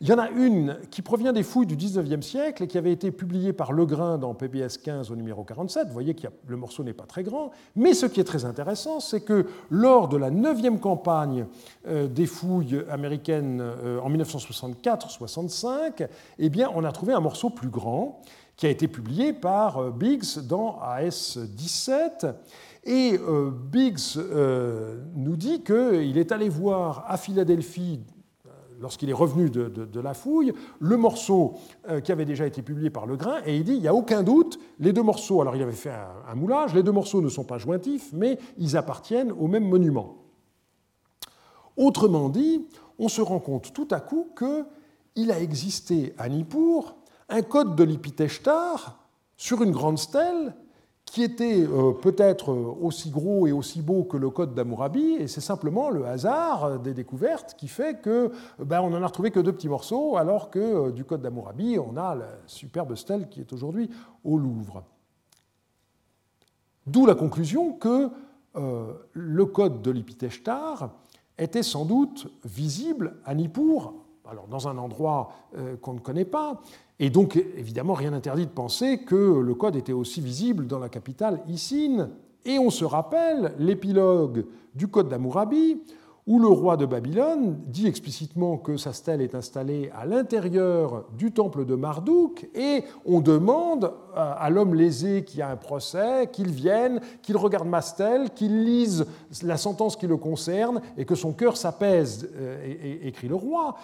Il 0.00 0.08
y 0.08 0.12
en 0.12 0.18
a 0.18 0.28
une 0.28 0.76
qui 0.90 1.00
provient 1.00 1.32
des 1.32 1.42
fouilles 1.42 1.66
du 1.66 1.76
19e 1.76 2.20
siècle 2.20 2.62
et 2.62 2.66
qui 2.66 2.76
avait 2.76 2.92
été 2.92 3.10
publiée 3.10 3.54
par 3.54 3.72
Legrain 3.72 4.18
dans 4.18 4.34
PBS 4.34 4.76
15 4.82 5.10
au 5.10 5.16
numéro 5.16 5.42
47. 5.42 5.86
Vous 5.86 5.92
voyez 5.94 6.14
que 6.14 6.26
le 6.46 6.56
morceau 6.56 6.84
n'est 6.84 6.92
pas 6.92 7.06
très 7.06 7.22
grand. 7.22 7.50
Mais 7.76 7.94
ce 7.94 8.04
qui 8.04 8.20
est 8.20 8.24
très 8.24 8.44
intéressant, 8.44 9.00
c'est 9.00 9.22
que 9.22 9.46
lors 9.70 10.08
de 10.08 10.18
la 10.18 10.30
9e 10.30 10.78
campagne 10.80 11.46
euh, 11.86 12.08
des 12.08 12.26
fouilles 12.26 12.84
américaines 12.90 13.60
euh, 13.62 13.98
en 14.00 14.10
1964-65, 14.10 16.08
eh 16.38 16.50
on 16.74 16.84
a 16.84 16.92
trouvé 16.92 17.14
un 17.14 17.20
morceau 17.20 17.48
plus 17.48 17.70
grand 17.70 18.20
qui 18.56 18.66
a 18.66 18.70
été 18.70 18.88
publié 18.88 19.32
par 19.32 19.78
euh, 19.78 19.90
Biggs 19.90 20.40
dans 20.46 20.78
AS 20.80 21.38
17. 21.38 22.26
Et 22.88 23.18
Biggs 23.72 24.16
nous 25.16 25.34
dit 25.34 25.64
qu'il 25.64 26.16
est 26.18 26.30
allé 26.30 26.48
voir 26.48 27.04
à 27.08 27.16
Philadelphie 27.16 27.98
lorsqu'il 28.80 29.10
est 29.10 29.14
revenu 29.14 29.50
de, 29.50 30.00
la 30.00 30.14
fouille, 30.14 30.52
le 30.80 30.96
morceau 30.96 31.54
euh, 31.88 32.00
qui 32.00 32.12
avait 32.12 32.24
déjà 32.24 32.46
été 32.46 32.62
publié 32.62 32.90
par 32.90 33.06
Le 33.06 33.16
Grain, 33.16 33.40
et 33.44 33.56
il 33.56 33.64
dit, 33.64 33.74
il 33.74 33.80
n'y 33.80 33.88
a 33.88 33.94
aucun 33.94 34.22
doute, 34.22 34.58
les 34.78 34.92
deux 34.92 35.02
morceaux, 35.02 35.40
alors 35.40 35.56
il 35.56 35.62
avait 35.62 35.72
fait 35.72 35.92
un, 36.28 36.34
moulage, 36.34 36.74
les 36.74 36.82
deux 36.82 36.92
morceaux 36.92 37.20
ne 37.20 37.28
sont 37.28 37.44
pas 37.44 37.58
jointifs, 37.58 38.12
mais 38.12 38.38
ils 38.58 38.76
appartiennent 38.76 39.32
au 39.32 39.46
même 39.46 39.66
monument. 39.66 40.16
Autrement 41.76 42.28
dit, 42.28 42.66
on 42.98 43.08
se 43.08 43.20
rend 43.20 43.40
compte 43.40 43.72
tout 43.72 43.88
à 43.90 44.00
coup 44.00 44.28
qu'il 44.36 45.30
a 45.30 45.40
existé 45.40 46.14
à 46.18 46.28
Nippur 46.28 46.95
un 47.28 47.42
code 47.42 47.76
de 47.76 47.84
l'Ipiteshtar 47.84 48.98
sur 49.36 49.62
une 49.62 49.72
grande 49.72 49.98
stèle 49.98 50.54
qui 51.04 51.22
était 51.22 51.62
euh, 51.62 51.92
peut-être 51.92 52.52
aussi 52.52 53.10
gros 53.10 53.46
et 53.46 53.52
aussi 53.52 53.80
beau 53.80 54.04
que 54.04 54.16
le 54.16 54.28
code 54.28 54.54
d'Amourabi, 54.54 55.14
et 55.20 55.28
c'est 55.28 55.40
simplement 55.40 55.88
le 55.88 56.04
hasard 56.04 56.80
des 56.80 56.94
découvertes 56.94 57.54
qui 57.56 57.68
fait 57.68 58.00
que 58.00 58.32
ben, 58.58 58.80
on 58.80 58.90
n'en 58.90 59.02
a 59.02 59.06
retrouvé 59.06 59.30
que 59.30 59.40
deux 59.40 59.52
petits 59.52 59.68
morceaux, 59.68 60.16
alors 60.16 60.50
que 60.50 60.58
euh, 60.58 60.90
du 60.90 61.04
code 61.04 61.22
d'Amourabi, 61.22 61.78
on 61.78 61.96
a 61.96 62.14
la 62.16 62.28
superbe 62.46 62.96
stèle 62.96 63.28
qui 63.28 63.40
est 63.40 63.52
aujourd'hui 63.52 63.88
au 64.24 64.36
Louvre. 64.36 64.82
D'où 66.86 67.06
la 67.06 67.14
conclusion 67.14 67.72
que 67.72 68.10
euh, 68.56 68.92
le 69.12 69.46
code 69.46 69.82
de 69.82 69.90
l'Ipiteshtar 69.90 70.90
était 71.38 71.62
sans 71.62 71.84
doute 71.84 72.28
visible 72.44 73.16
à 73.24 73.34
Nippur, 73.34 73.94
alors 74.30 74.46
dans 74.48 74.68
un 74.68 74.78
endroit 74.78 75.30
qu'on 75.80 75.94
ne 75.94 76.00
connaît 76.00 76.24
pas, 76.24 76.60
et 76.98 77.10
donc, 77.10 77.36
évidemment, 77.36 77.94
rien 77.94 78.10
n'interdit 78.10 78.46
de 78.46 78.50
penser 78.50 78.98
que 78.98 79.14
le 79.14 79.54
code 79.54 79.76
était 79.76 79.92
aussi 79.92 80.20
visible 80.20 80.66
dans 80.66 80.78
la 80.78 80.88
capitale 80.88 81.42
Issine. 81.46 82.08
Et 82.46 82.58
on 82.58 82.70
se 82.70 82.84
rappelle 82.84 83.52
l'épilogue 83.58 84.46
du 84.74 84.88
code 84.88 85.08
d'Amourabi, 85.08 85.82
où 86.26 86.40
le 86.40 86.48
roi 86.48 86.76
de 86.76 86.86
Babylone 86.86 87.60
dit 87.66 87.86
explicitement 87.86 88.56
que 88.56 88.76
sa 88.76 88.92
stèle 88.92 89.20
est 89.20 89.34
installée 89.34 89.90
à 89.94 90.06
l'intérieur 90.06 91.04
du 91.16 91.32
temple 91.32 91.64
de 91.64 91.74
Marduk, 91.76 92.48
et 92.54 92.82
on 93.04 93.20
demande 93.20 93.92
à 94.14 94.48
l'homme 94.50 94.74
lésé 94.74 95.22
qui 95.22 95.42
a 95.42 95.50
un 95.50 95.56
procès 95.56 96.28
qu'il 96.32 96.50
vienne, 96.50 97.00
qu'il 97.22 97.36
regarde 97.36 97.68
ma 97.68 97.82
stèle, 97.82 98.30
qu'il 98.30 98.64
lise 98.64 99.06
la 99.42 99.56
sentence 99.56 99.94
qui 99.94 100.06
le 100.06 100.16
concerne, 100.16 100.80
et 100.96 101.04
que 101.04 101.14
son 101.14 101.32
cœur 101.32 101.56
s'apaise, 101.56 102.28
euh, 102.34 102.98
écrit 103.02 103.28
le 103.28 103.36
roi. 103.36 103.76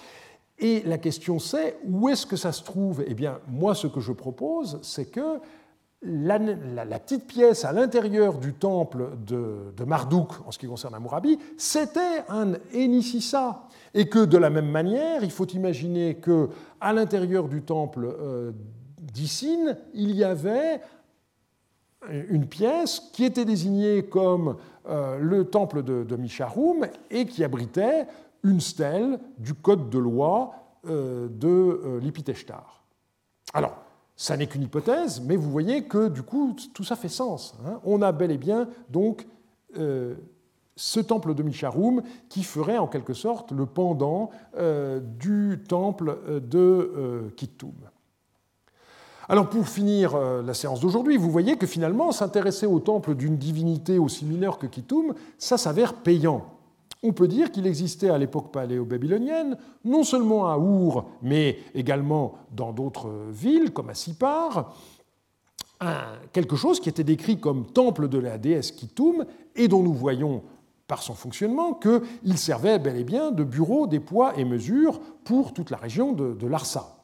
Et 0.63 0.81
la 0.87 0.97
question 0.97 1.41
c'est, 1.41 1.77
où 1.85 2.09
est-ce 2.09 2.25
que 2.25 2.37
ça 2.37 2.53
se 2.53 2.63
trouve? 2.63 3.05
Eh 3.09 3.15
bien, 3.15 3.41
moi, 3.49 3.75
ce 3.75 3.89
que 3.89 3.99
je 3.99 4.13
propose, 4.13 4.79
c'est 4.83 5.07
que 5.07 5.41
la, 6.03 6.39
petite 7.01 7.27
pièce 7.27 7.65
à 7.65 7.73
l'intérieur 7.73 8.39
du 8.39 8.55
temple 8.55 9.11
de, 9.27 9.85
Marduk, 9.85 10.31
en 10.47 10.53
ce 10.53 10.59
qui 10.61 10.69
concerne 10.69 10.95
Amourabi, 10.95 11.37
c'était 11.57 12.23
un 12.29 12.53
Enississa. 12.73 13.69
Et 13.93 14.09
que 14.09 14.25
de 14.25 14.39
la 14.39 14.51
même 14.51 14.71
manière, 14.71 15.25
il 15.25 15.33
faut 15.33 15.47
imaginer 15.49 16.15
que 16.15 16.49
à 16.81 16.93
l'intérieur 16.93 17.49
du 17.49 17.63
temple 17.63 18.07
euh, 18.07 18.53
d'Issine, 19.01 19.77
il 19.95 20.15
y 20.15 20.23
avait 20.23 20.81
une 22.29 22.47
pièce 22.47 23.01
qui 23.13 23.25
était 23.25 23.45
désignée 23.45 24.05
comme 24.05 24.57
euh, 24.89 25.19
le 25.19 25.45
temple 25.45 25.83
de, 25.83 26.05
de 26.05 26.17
Misharum 26.17 26.87
et 27.11 27.27
qui 27.27 27.43
abritait 27.43 28.07
une 28.43 28.61
stèle 28.61 29.18
du 29.38 29.55
code 29.55 29.90
de 29.90 29.99
loi 29.99 30.53
euh, 30.88 31.28
de 31.28 31.49
euh, 31.49 32.01
l'Ipiteshtar. 32.01 32.82
Alors, 33.55 33.76
ça 34.16 34.36
n'est 34.36 34.49
qu'une 34.49 34.62
hypothèse, 34.62 35.22
mais 35.24 35.36
vous 35.36 35.51
voyez 35.51 35.84
que 35.84 36.09
du 36.09 36.22
coup, 36.22 36.57
tout 36.74 36.84
ça 36.84 36.97
fait 36.97 37.09
sens. 37.09 37.55
Hein. 37.64 37.80
On 37.84 38.03
a 38.03 38.11
bel 38.11 38.32
et 38.32 38.38
bien 38.38 38.68
donc 38.88 39.24
euh, 39.78 40.14
ce 40.74 40.99
temple 40.99 41.34
de 41.34 41.43
Misharum 41.45 42.03
qui 42.28 42.43
ferait 42.43 42.78
en 42.78 42.88
quelque 42.88 43.14
sorte 43.14 43.53
le 43.53 43.66
pendant 43.66 44.30
du 45.20 45.62
temple 45.68 46.18
de 46.40 47.30
Kittum. 47.36 47.74
Alors 49.28 49.51
pour 49.51 49.68
finir 49.68 50.16
la 50.16 50.55
séance 50.55 50.80
d'aujourd'hui, 50.80 51.18
vous 51.18 51.30
voyez 51.30 51.57
que 51.57 51.66
finalement 51.66 52.11
s'intéresser 52.11 52.66
au 52.66 52.80
temple 52.80 53.14
d'une 53.14 53.36
divinité 53.36 53.99
aussi 53.99 54.24
mineure 54.24 54.59
que 54.59 54.66
Kittum, 54.66 55.14
ça 55.36 55.59
s'avère 55.59 55.95
payant 55.95 56.47
on 57.03 57.12
peut 57.12 57.28
dire 57.28 57.50
qu'il 57.50 57.66
existait 57.66 58.11
à 58.11 58.18
l'époque 58.18 58.53
paléo-babylonienne, 58.53 59.57
non 59.84 60.05
seulement 60.05 60.48
à 60.48 60.57
Our, 60.57 61.07
mais 61.20 61.59
également 61.74 62.34
dans 62.53 62.72
d'autres 62.72 63.11
villes, 63.30 63.72
comme 63.72 63.90
à 63.90 63.94
Sipar, 63.94 64.74
quelque 66.32 66.55
chose 66.55 66.78
qui 66.78 66.88
était 66.88 67.03
décrit 67.03 67.40
comme 67.40 67.66
temple 67.66 68.09
de 68.09 68.18
la 68.18 68.38
déesse 68.38 68.70
Kitum, 68.70 69.24
et 69.57 69.66
dont 69.66 69.82
nous 69.82 69.92
voyons 69.92 70.42
par 70.86 71.03
son 71.03 71.14
fonctionnement 71.14 71.74
qu'il 71.74 72.38
servait 72.38 72.78
bel 72.78 72.96
et 72.96 73.05
bien 73.05 73.30
de 73.30 73.44
bureau 73.44 73.86
des 73.86 74.00
poids 74.00 74.38
et 74.38 74.44
mesures 74.44 75.00
pour 75.24 75.53
toute 75.53 75.70
la 75.70 75.78
région 75.78 76.12
de, 76.12 76.34
de 76.34 76.46
Larsa. 76.46 76.98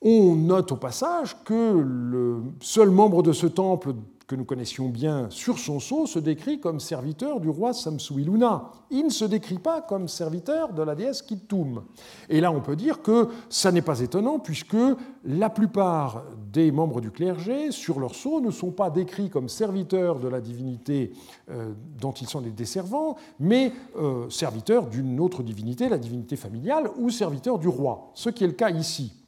On 0.00 0.34
note 0.34 0.72
au 0.72 0.76
passage 0.76 1.36
que 1.44 1.78
le 1.78 2.42
seul 2.60 2.90
membre 2.90 3.22
de 3.22 3.32
ce 3.32 3.46
temple 3.46 3.94
que 4.26 4.34
nous 4.34 4.44
connaissions 4.44 4.88
bien 4.88 5.28
sur 5.30 5.58
son 5.58 5.80
sceau 5.80 6.06
se 6.06 6.18
décrit 6.18 6.60
comme 6.60 6.80
serviteur 6.80 7.40
du 7.40 7.48
roi 7.48 7.72
Samsuiluna. 7.72 8.70
Il 8.90 9.04
ne 9.04 9.10
se 9.10 9.24
décrit 9.24 9.58
pas 9.58 9.80
comme 9.80 10.08
serviteur 10.08 10.72
de 10.72 10.82
la 10.82 10.94
déesse 10.94 11.22
Kittum. 11.22 11.82
Et 12.28 12.40
là, 12.40 12.52
on 12.52 12.60
peut 12.60 12.76
dire 12.76 13.02
que 13.02 13.28
ça 13.48 13.72
n'est 13.72 13.82
pas 13.82 14.00
étonnant 14.00 14.38
puisque 14.38 14.76
la 15.24 15.50
plupart 15.50 16.24
des 16.52 16.70
membres 16.70 17.00
du 17.00 17.10
clergé 17.10 17.70
sur 17.70 18.00
leur 18.00 18.14
sceau 18.14 18.40
ne 18.40 18.50
sont 18.50 18.70
pas 18.70 18.90
décrits 18.90 19.30
comme 19.30 19.48
serviteurs 19.48 20.18
de 20.18 20.28
la 20.28 20.40
divinité 20.40 21.12
euh, 21.50 21.72
dont 22.00 22.12
ils 22.12 22.28
sont 22.28 22.40
des 22.40 22.50
desservants, 22.50 23.16
mais 23.40 23.72
euh, 23.96 24.28
serviteurs 24.30 24.86
d'une 24.86 25.20
autre 25.20 25.42
divinité, 25.42 25.88
la 25.88 25.98
divinité 25.98 26.36
familiale, 26.36 26.90
ou 26.96 27.10
serviteurs 27.10 27.58
du 27.58 27.68
roi, 27.68 28.10
ce 28.14 28.30
qui 28.30 28.44
est 28.44 28.48
le 28.48 28.52
cas 28.52 28.70
ici. 28.70 29.21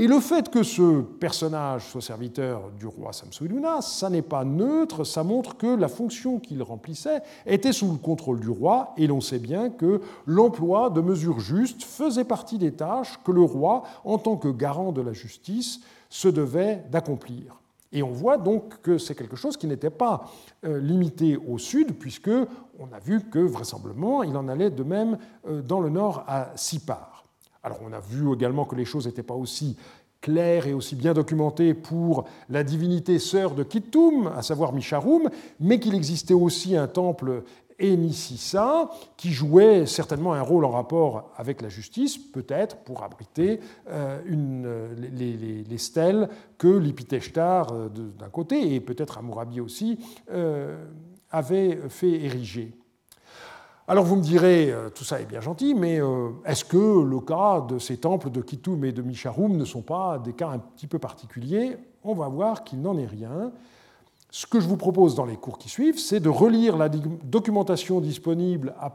Et 0.00 0.06
le 0.06 0.20
fait 0.20 0.48
que 0.48 0.62
ce 0.62 1.00
personnage 1.00 1.88
soit 1.88 2.00
serviteur 2.00 2.70
du 2.78 2.86
roi 2.86 3.12
Samsuiluna, 3.12 3.80
ça 3.80 4.08
n'est 4.08 4.22
pas 4.22 4.44
neutre, 4.44 5.02
ça 5.02 5.24
montre 5.24 5.56
que 5.56 5.66
la 5.66 5.88
fonction 5.88 6.38
qu'il 6.38 6.62
remplissait 6.62 7.20
était 7.46 7.72
sous 7.72 7.90
le 7.90 7.98
contrôle 7.98 8.38
du 8.38 8.48
roi, 8.48 8.94
et 8.96 9.08
l'on 9.08 9.20
sait 9.20 9.40
bien 9.40 9.70
que 9.70 10.00
l'emploi 10.24 10.90
de 10.90 11.00
mesures 11.00 11.40
justes 11.40 11.82
faisait 11.82 12.22
partie 12.22 12.58
des 12.58 12.70
tâches 12.70 13.18
que 13.24 13.32
le 13.32 13.42
roi, 13.42 13.82
en 14.04 14.18
tant 14.18 14.36
que 14.36 14.46
garant 14.46 14.92
de 14.92 15.02
la 15.02 15.12
justice, 15.12 15.80
se 16.08 16.28
devait 16.28 16.84
d'accomplir. 16.92 17.60
Et 17.90 18.04
on 18.04 18.12
voit 18.12 18.38
donc 18.38 18.80
que 18.82 18.98
c'est 18.98 19.16
quelque 19.16 19.34
chose 19.34 19.56
qui 19.56 19.66
n'était 19.66 19.90
pas 19.90 20.30
euh, 20.64 20.78
limité 20.78 21.36
au 21.36 21.58
sud, 21.58 21.98
puisque 21.98 22.30
on 22.78 22.92
a 22.92 23.00
vu 23.00 23.22
que 23.22 23.40
vraisemblablement 23.40 24.22
il 24.22 24.36
en 24.36 24.46
allait 24.46 24.70
de 24.70 24.84
même 24.84 25.18
euh, 25.48 25.60
dans 25.60 25.80
le 25.80 25.88
nord 25.88 26.22
à 26.28 26.52
Sipar. 26.54 27.17
Alors 27.62 27.80
on 27.82 27.92
a 27.92 28.00
vu 28.00 28.32
également 28.32 28.64
que 28.64 28.76
les 28.76 28.84
choses 28.84 29.06
n'étaient 29.06 29.22
pas 29.22 29.34
aussi 29.34 29.76
claires 30.20 30.66
et 30.66 30.74
aussi 30.74 30.96
bien 30.96 31.14
documentées 31.14 31.74
pour 31.74 32.24
la 32.48 32.64
divinité 32.64 33.18
sœur 33.18 33.54
de 33.54 33.62
Kittum, 33.62 34.26
à 34.36 34.42
savoir 34.42 34.72
Misharum, 34.72 35.30
mais 35.60 35.78
qu'il 35.78 35.94
existait 35.94 36.34
aussi 36.34 36.76
un 36.76 36.88
temple 36.88 37.44
Enississa 37.78 38.90
qui 39.16 39.30
jouait 39.30 39.86
certainement 39.86 40.34
un 40.34 40.42
rôle 40.42 40.64
en 40.64 40.70
rapport 40.70 41.32
avec 41.36 41.62
la 41.62 41.68
justice, 41.68 42.18
peut-être 42.18 42.76
pour 42.78 43.04
abriter 43.04 43.60
euh, 43.88 44.20
une, 44.26 44.68
les, 45.12 45.78
stèles 45.78 46.28
que 46.58 46.66
l'Ipiteshtar 46.66 47.72
euh, 47.72 47.88
d'un 47.88 48.28
côté 48.30 48.74
et 48.74 48.80
peut-être 48.80 49.18
Amurabi 49.18 49.60
aussi 49.60 49.98
euh, 50.32 50.84
avait 51.30 51.78
fait 51.88 52.10
ériger. 52.10 52.72
Alors 53.90 54.04
vous 54.04 54.16
me 54.16 54.22
direz, 54.22 54.70
euh, 54.70 54.90
tout 54.90 55.02
ça 55.02 55.18
est 55.18 55.24
bien 55.24 55.40
gentil, 55.40 55.72
mais 55.72 55.98
euh, 55.98 56.28
est-ce 56.44 56.62
que 56.62 57.02
le 57.02 57.20
cas 57.20 57.62
de 57.62 57.78
ces 57.78 57.96
temples 57.96 58.28
de 58.28 58.42
Kitoum 58.42 58.84
et 58.84 58.92
de 58.92 59.00
Misharum 59.00 59.56
ne 59.56 59.64
sont 59.64 59.80
pas 59.80 60.18
des 60.18 60.34
cas 60.34 60.50
un 60.50 60.58
petit 60.58 60.86
peu 60.86 60.98
particuliers? 60.98 61.78
On 62.04 62.12
va 62.12 62.28
voir 62.28 62.64
qu'il 62.64 62.82
n'en 62.82 62.98
est 62.98 63.06
rien. 63.06 63.50
Ce 64.30 64.46
que 64.46 64.60
je 64.60 64.68
vous 64.68 64.76
propose 64.76 65.14
dans 65.14 65.24
les 65.24 65.36
cours 65.36 65.56
qui 65.56 65.70
suivent, 65.70 65.98
c'est 65.98 66.20
de 66.20 66.28
relire 66.28 66.76
la 66.76 66.90
documentation 66.90 67.98
disponible 67.98 68.74
à, 68.78 68.90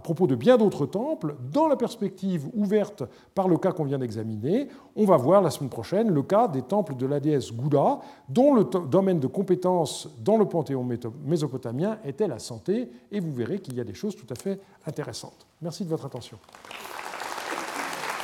propos 0.00 0.26
de 0.26 0.34
bien 0.34 0.58
d'autres 0.58 0.84
temples 0.84 1.36
dans 1.50 1.68
la 1.68 1.76
perspective 1.76 2.46
ouverte 2.52 3.02
par 3.34 3.48
le 3.48 3.56
cas 3.56 3.72
qu'on 3.72 3.84
vient 3.84 3.98
d'examiner. 3.98 4.68
On 4.94 5.06
va 5.06 5.16
voir 5.16 5.40
la 5.40 5.48
semaine 5.48 5.70
prochaine 5.70 6.10
le 6.10 6.22
cas 6.22 6.48
des 6.48 6.60
temples 6.60 6.96
de 6.96 7.06
la 7.06 7.18
déesse 7.18 7.50
Gouda, 7.50 8.00
dont 8.28 8.54
le 8.54 8.64
domaine 8.64 9.20
de 9.20 9.26
compétence 9.26 10.06
dans 10.22 10.36
le 10.36 10.44
panthéon 10.44 10.86
mésopotamien 11.24 11.98
était 12.04 12.28
la 12.28 12.38
santé, 12.38 12.90
et 13.10 13.20
vous 13.20 13.32
verrez 13.32 13.60
qu'il 13.60 13.74
y 13.74 13.80
a 13.80 13.84
des 13.84 13.94
choses 13.94 14.14
tout 14.14 14.26
à 14.28 14.34
fait 14.34 14.60
intéressantes. 14.86 15.46
Merci 15.62 15.84
de 15.84 15.88
votre 15.88 16.04
attention. 16.04 16.36